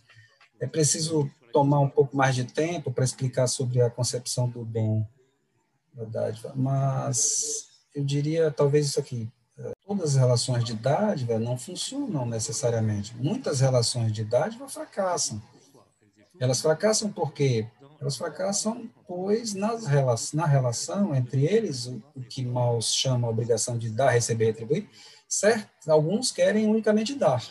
[0.59, 5.05] É preciso tomar um pouco mais de tempo para explicar sobre a concepção do dom
[5.93, 9.29] da dádiva, mas eu diria talvez isso aqui.
[9.85, 13.15] Todas as relações de dádiva não funcionam necessariamente.
[13.17, 15.41] Muitas relações de dádiva fracassam.
[16.39, 17.67] Elas fracassam porque
[17.99, 19.85] elas fracassam, pois nas,
[20.33, 24.89] na relação entre eles, o, o que Maus chama a obrigação de dar, receber, retribuir,
[25.27, 25.69] certo?
[25.89, 27.43] Alguns querem unicamente dar.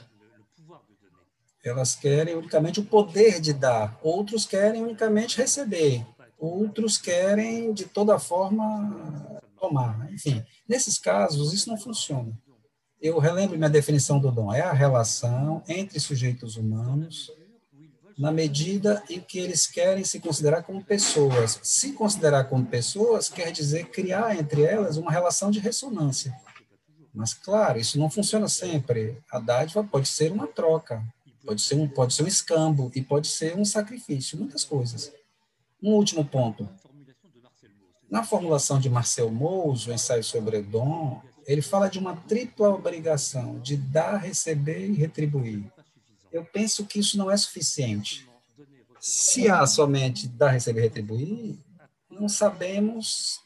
[1.63, 3.99] Elas querem unicamente o poder de dar.
[4.03, 6.07] Outros querem unicamente receber.
[6.39, 10.11] Outros querem, de toda forma, tomar.
[10.13, 12.33] Enfim, nesses casos, isso não funciona.
[13.01, 14.53] Eu relembro minha definição do dom.
[14.53, 17.31] É a relação entre sujeitos humanos
[18.19, 21.61] na medida em que eles querem se considerar como pessoas.
[21.63, 26.37] Se considerar como pessoas quer dizer criar entre elas uma relação de ressonância.
[27.15, 29.17] Mas, claro, isso não funciona sempre.
[29.31, 31.01] A dádiva pode ser uma troca,
[31.47, 35.13] pode ser um, pode ser um escambo e pode ser um sacrifício, muitas coisas.
[35.81, 36.69] Um último ponto.
[38.11, 43.61] Na formulação de Marcel Mous, o ensaio sobre dom, ele fala de uma tripla obrigação
[43.61, 45.71] de dar, receber e retribuir
[46.33, 48.29] eu penso que isso não é suficiente.
[49.01, 51.59] Se há somente dar, receber, retribuir,
[52.11, 53.41] não sabemos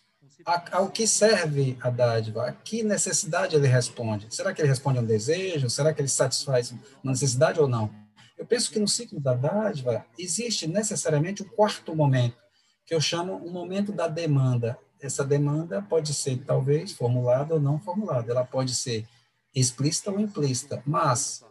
[0.73, 2.47] ao que serve a dádiva?
[2.47, 4.27] A que necessidade ele responde?
[4.31, 5.71] Será que ele responde a um desejo?
[5.71, 6.73] Será que ele satisfaz
[7.03, 7.91] uma necessidade ou não?
[8.37, 12.37] Eu penso que no ciclo da dádiva existe necessariamente o um quarto momento,
[12.85, 14.77] que eu chamo o um momento da demanda.
[15.01, 18.31] Essa demanda pode ser, talvez, formulada ou não formulada.
[18.33, 19.07] Ela pode ser
[19.55, 20.83] explícita ou implícita.
[20.87, 21.45] Mas,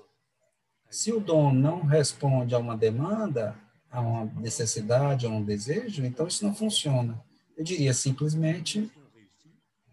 [0.91, 3.57] se o dom não responde a uma demanda,
[3.89, 7.19] a uma necessidade, a um desejo, então isso não funciona.
[7.57, 8.91] Eu diria simplesmente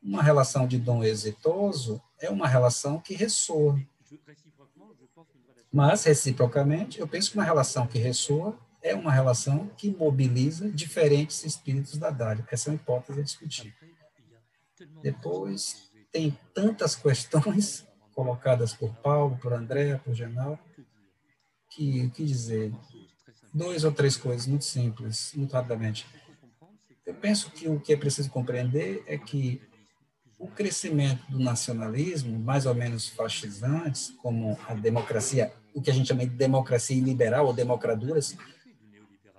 [0.03, 3.81] uma relação de dom exitoso é uma relação que ressoa.
[5.73, 11.45] Mas, reciprocamente, eu penso que uma relação que ressoa é uma relação que mobiliza diferentes
[11.45, 12.49] espíritos da dádiva.
[12.51, 13.75] Essa é uma hipótese a discutir.
[15.03, 17.87] Depois, tem tantas questões
[18.19, 20.59] colocadas por Paulo, por André, por Genal,
[21.71, 22.73] que, que dizer?
[23.55, 26.05] Dois ou três coisas muito simples, muito rapidamente.
[27.07, 29.63] Eu penso que o que é preciso compreender é que
[30.37, 36.09] o crescimento do nacionalismo, mais ou menos fascisantes, como a democracia, o que a gente
[36.09, 38.37] chama de democracia liberal ou democraduras,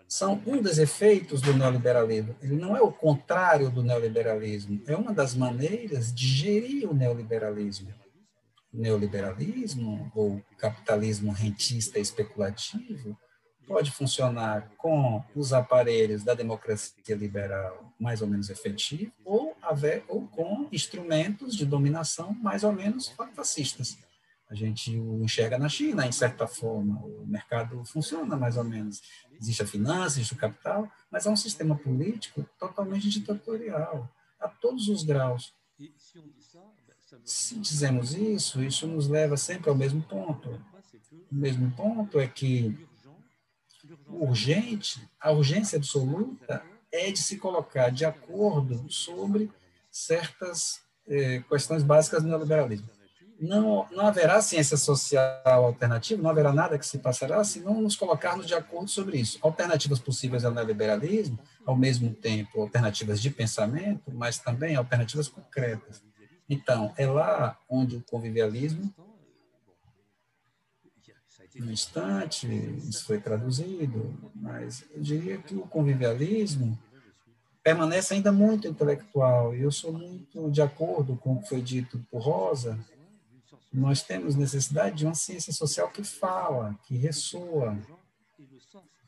[0.08, 2.34] são um dos efeitos do neoliberalismo.
[2.42, 7.99] Ele não é o contrário do neoliberalismo, é uma das maneiras de gerir o neoliberalismo.
[8.72, 13.18] Neoliberalismo, ou capitalismo rentista especulativo,
[13.70, 19.56] pode funcionar com os aparelhos da democracia liberal mais ou menos efetivo ou,
[20.08, 23.98] ou com instrumentos de dominação mais ou menos fascistas.
[24.50, 29.00] A gente o enxerga na China, em certa forma, o mercado funciona mais ou menos.
[29.40, 34.10] Existe a finança, existe o capital, mas é um sistema político totalmente ditatorial,
[34.40, 35.54] a todos os graus.
[37.24, 40.62] Se dizemos isso, isso nos leva sempre ao mesmo ponto.
[41.32, 42.88] O mesmo ponto é que
[44.08, 49.52] urgente, a urgência absoluta é de se colocar de acordo sobre
[49.92, 52.90] certas eh, questões básicas do neoliberalismo.
[53.40, 57.96] Não, não haverá ciência social alternativa, não haverá nada que se passará se não nos
[57.96, 59.40] colocarmos de acordo sobre isso.
[59.42, 66.04] Alternativas possíveis ao neoliberalismo, ao mesmo tempo alternativas de pensamento, mas também alternativas concretas.
[66.50, 68.94] Então, é lá onde o convivialismo
[71.56, 72.48] no instante,
[72.88, 76.78] isso foi traduzido, mas eu diria que o convivialismo
[77.62, 82.00] permanece ainda muito intelectual, e eu sou muito de acordo com o que foi dito
[82.10, 82.80] por Rosa,
[83.72, 87.78] nós temos necessidade de uma ciência social que fala, que ressoa.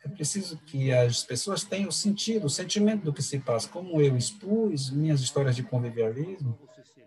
[0.03, 3.67] É preciso que as pessoas tenham sentido, o sentimento do que se passa.
[3.67, 6.57] Como eu expus minhas histórias de convivialismo,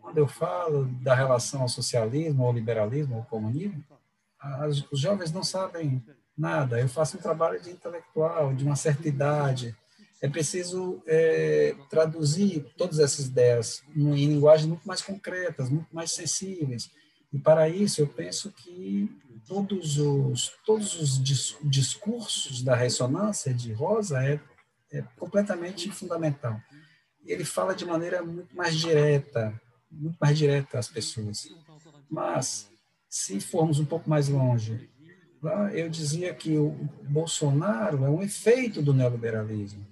[0.05, 3.83] quando eu falo da relação ao socialismo, ao liberalismo, ao comunismo,
[4.39, 6.05] as, os jovens não sabem
[6.37, 6.79] nada.
[6.79, 9.75] Eu faço um trabalho de intelectual, de uma certa idade.
[10.21, 16.91] É preciso é, traduzir todas essas ideias em linguagens muito mais concretas, muito mais sensíveis.
[17.33, 19.11] E para isso eu penso que
[19.47, 21.23] todos os todos os
[21.63, 24.39] discursos da ressonância de Rosa é,
[24.93, 26.61] é completamente fundamental.
[27.25, 29.59] Ele fala de maneira muito mais direta,
[29.99, 31.49] muito mais direta às pessoas.
[32.11, 32.69] Mas
[33.09, 34.91] se formos um pouco mais longe,
[35.73, 36.71] eu dizia que o
[37.03, 39.87] Bolsonaro é um efeito do neoliberalismo,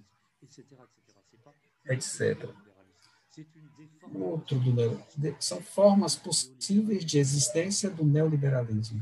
[1.87, 2.49] etc.
[4.15, 5.03] Outro do
[5.39, 9.01] são formas possíveis de existência do neoliberalismo.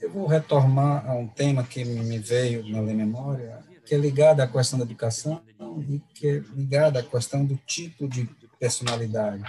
[0.00, 4.48] Eu vou retornar a um tema que me veio na memória, que é ligado à
[4.48, 5.40] questão da educação
[5.88, 8.28] e que é ligado à questão do tipo de
[8.58, 9.44] personalidade.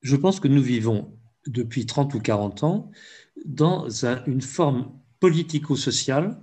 [0.00, 1.16] Je pense que nous vivons
[1.46, 2.90] depuis 30 ou 40 ans
[3.44, 6.40] dans un, une forme politico-sociale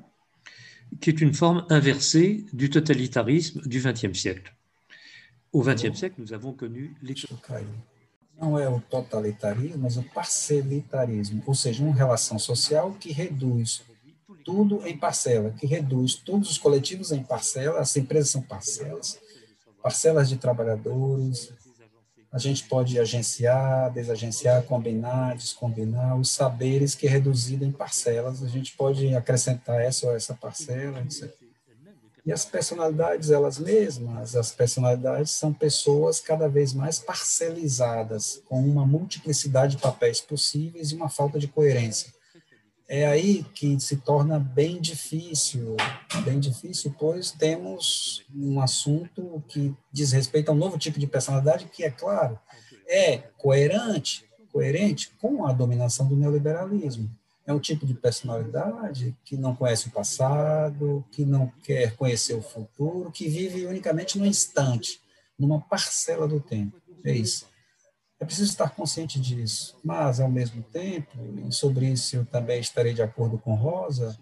[1.02, 4.56] qui est une forme inversée du totalitarisme du XXe siècle.
[5.52, 6.96] Au XXe siècle, nous avons connu
[8.40, 13.82] Não é o totalitarismo, mas o parcelitarismo, ou seja, uma relação social que reduz
[14.46, 19.20] tudo em parcela, que reduz todos os coletivos em parcela, as empresas são parcelas,
[19.82, 21.52] parcelas de trabalhadores,
[22.32, 28.48] a gente pode agenciar, desagenciar, combinar, descombinar, os saberes que é reduzido em parcelas, a
[28.48, 31.34] gente pode acrescentar essa ou essa parcela, etc.
[32.26, 38.86] E as personalidades, elas mesmas, as personalidades são pessoas cada vez mais parcelizadas, com uma
[38.86, 42.19] multiplicidade de papéis possíveis e uma falta de coerência
[42.90, 45.78] é aí que se torna bem difícil,
[46.26, 51.66] bem difícil, pois temos um assunto que diz respeito a um novo tipo de personalidade
[51.66, 52.40] que, é claro,
[52.88, 57.08] é coerente, coerente com a dominação do neoliberalismo.
[57.46, 62.42] É um tipo de personalidade que não conhece o passado, que não quer conhecer o
[62.42, 65.00] futuro, que vive unicamente no instante,
[65.38, 66.76] numa parcela do tempo.
[67.04, 67.48] É isso.
[68.20, 69.78] É preciso estar consciente disso.
[69.84, 71.18] Mas, ao mesmo tempo,
[71.48, 74.18] e sobre isso eu também estarei de acordo com Rosa,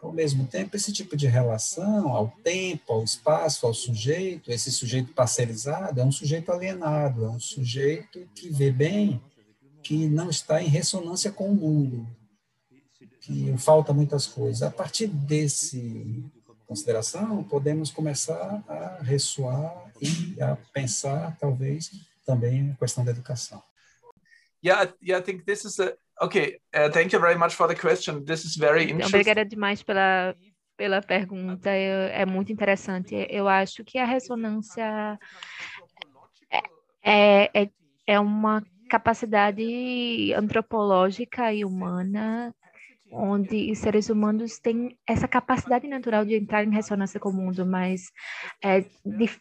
[0.00, 5.12] ao mesmo tempo, esse tipo de relação ao tempo, ao espaço, ao sujeito, esse sujeito
[5.12, 9.20] parcelizado, é um sujeito alienado, é um sujeito que vê bem
[9.82, 12.06] que não está em ressonância com o mundo,
[13.20, 14.62] que falta muitas coisas.
[14.62, 16.24] A partir desse
[16.66, 21.90] consideração, podemos começar a ressoar e a pensar, talvez,
[22.28, 23.62] também a questão da educação.
[24.62, 26.58] Yeah, yeah, I think this is a okay.
[26.74, 28.24] Uh, thank you very much for the question.
[28.24, 29.16] This is very interesting.
[29.16, 30.34] Obrigada demais pela
[30.76, 31.70] pela pergunta.
[31.70, 33.14] Eu, é muito interessante.
[33.30, 35.18] Eu acho que a ressonância
[36.50, 36.60] é,
[37.02, 37.70] é, é,
[38.06, 42.54] é uma capacidade antropológica e humana
[43.10, 47.64] onde os seres humanos têm essa capacidade natural de entrar em ressonância com o mundo,
[47.66, 48.10] mas
[48.62, 48.84] é,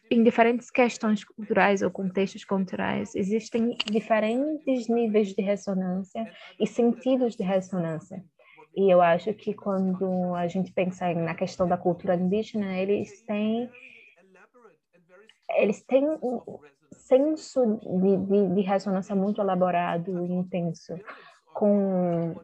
[0.10, 6.26] em diferentes questões culturais ou contextos culturais, existem diferentes níveis de ressonância
[6.60, 8.24] e sentidos de ressonância.
[8.76, 13.70] E eu acho que quando a gente pensa na questão da cultura indígena, eles têm
[15.56, 16.60] eles têm um
[16.92, 20.94] senso de, de, de ressonância muito elaborado e intenso
[21.54, 22.36] com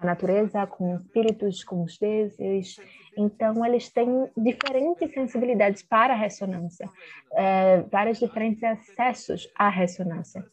[0.00, 2.76] a natureza, com espíritos, com os deuses.
[3.16, 6.88] Então, eles têm diferentes sensibilidades para a ressonância,
[7.34, 10.44] é, vários diferentes acessos à ressonância.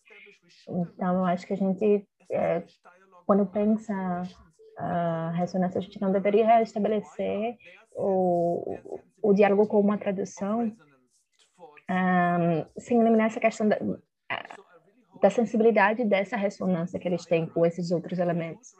[0.68, 2.64] Então, eu acho que a gente, é,
[3.26, 3.94] quando pensa
[4.78, 7.58] a ressonância, a gente não deveria estabelecer
[7.96, 8.78] o,
[9.22, 10.72] o diálogo com uma tradução
[11.90, 13.78] um, sem eliminar essa questão da,
[15.22, 18.74] da sensibilidade dessa ressonância que eles têm com esses outros elementos.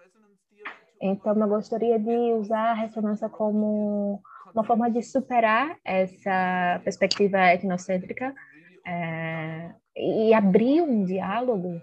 [1.02, 4.22] Então, eu gostaria de usar a ressonância como
[4.54, 8.34] uma forma de superar essa perspectiva etnocêntrica
[8.86, 11.80] é, e abrir um diálogo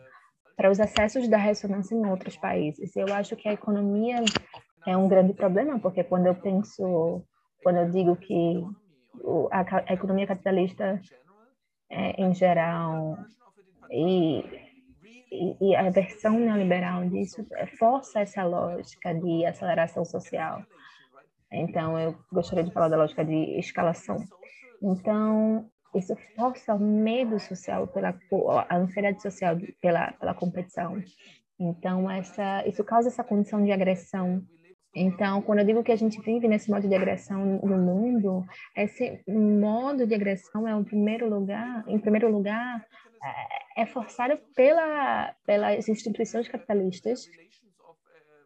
[0.56, 2.94] para os acessos da ressonância em outros países.
[2.96, 4.24] Eu acho que a economia
[4.86, 7.22] é um grande problema, porque quando eu penso,
[7.62, 8.64] quando eu digo que
[9.50, 11.00] a, economia capitalista
[11.90, 13.16] é, em geral
[13.90, 14.63] e
[15.60, 17.46] e, a versão neoliberal disso
[17.78, 20.62] força essa lógica de aceleração social.
[21.52, 24.16] Então, eu gostaria de falar da lógica de escalação.
[24.82, 28.18] Então, isso força o medo social, pela,
[28.68, 31.00] a ansiedade social pela, pela competição.
[31.58, 34.42] Então, essa, isso causa essa condição de agressão.
[34.94, 38.44] Então, quando eu digo que a gente vive nesse modo de agressão no mundo,
[38.76, 42.84] esse modo de agressão é, o primeiro lugar, em primeiro lugar,
[43.76, 47.28] é, é forçado pela, pelas instituições capitalistas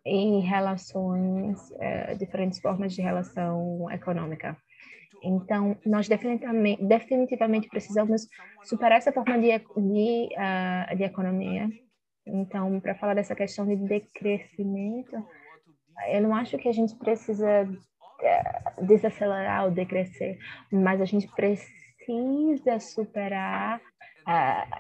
[0.04, 4.56] em relações, é, diferentes formas de relação econômica.
[5.22, 8.26] Então, nós definitivamente, definitivamente precisamos
[8.62, 11.68] superar essa forma de, de, uh, de economia.
[12.26, 15.16] Então, para falar dessa questão de decrescimento,
[16.08, 20.38] eu não acho que a gente precisa uh, desacelerar ou decrescer,
[20.70, 23.80] mas a gente precisa superar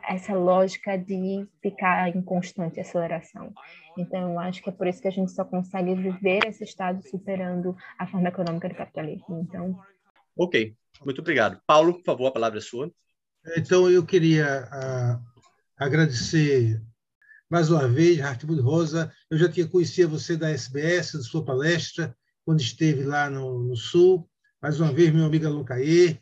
[0.06, 3.52] essa lógica de ficar em constante aceleração.
[3.96, 7.02] Então, eu acho que é por isso que a gente só consegue viver esse estado
[7.08, 9.40] superando a forma econômica do capitalismo.
[9.40, 9.78] Então,
[10.36, 11.60] ok, muito obrigado.
[11.66, 12.92] Paulo, por favor, a palavra é sua.
[13.56, 15.42] Então, eu queria uh,
[15.78, 16.82] agradecer
[17.48, 19.10] mais uma vez, Hartmut Rosa.
[19.30, 22.14] Eu já tinha conhecido você da SBS, da sua palestra,
[22.44, 24.28] quando esteve lá no, no Sul.
[24.60, 26.20] Mais uma vez, meu amigo Alon Caê,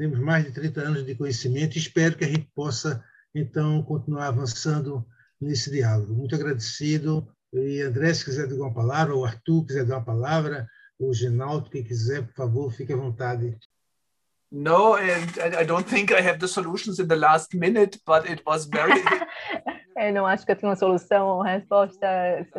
[0.00, 3.04] temos mais de 30 anos de conhecimento e espero que a gente possa,
[3.34, 5.04] então, continuar avançando
[5.38, 6.14] nesse diálogo.
[6.14, 7.28] Muito agradecido.
[7.52, 10.66] E André, se quiser dar uma palavra, ou Arthur quiser dar uma palavra,
[10.98, 13.58] ou Genaldo, quem quiser, por favor, fique à vontade.
[14.50, 18.42] No, and I don't think I have the solutions in the last minute, but it
[18.46, 19.02] was very.
[20.00, 22.06] eu não acho que eu tenho uma solução ou resposta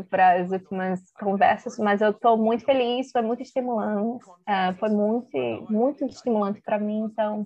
[0.09, 5.37] para as últimas conversas, mas eu estou muito feliz, foi muito estimulante, uh, foi muito,
[5.69, 7.43] muito estimulante para mim, então,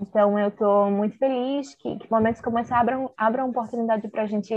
[0.00, 4.54] então eu estou muito feliz que, que, momentos como esse abram, abram oportunidade para gente,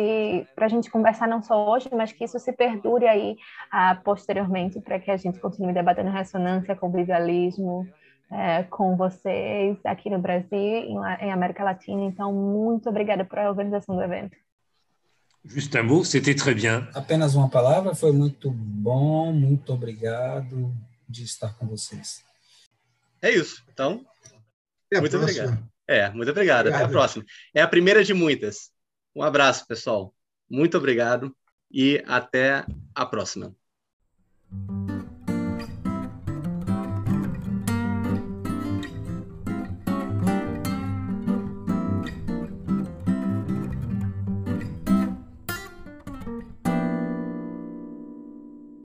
[0.55, 3.35] a gente conversar não só hoje, mas que isso se perdure aí
[3.73, 7.85] uh, posteriormente para que a gente continue debatendo ressonância, convivialismo,
[8.29, 12.03] é, com vocês aqui no Brasil, em, em América Latina.
[12.03, 14.35] Então, muito obrigada pela organização do evento.
[15.47, 16.87] Juste un mot, c'était très bien.
[16.93, 20.73] Apenas uma palavra, foi muito bom, muito obrigado
[21.07, 22.23] de estar com vocês.
[23.21, 23.63] É isso.
[23.71, 24.05] Então,
[24.91, 25.63] muito obrigado.
[25.87, 26.67] É, muito obrigado.
[26.67, 26.67] obrigado.
[26.67, 27.25] Até a próxima.
[27.53, 28.71] É a primeira de muitas.
[29.15, 30.13] Um abraço, pessoal.
[30.49, 31.35] Muito obrigado
[31.71, 33.55] e até a próxima.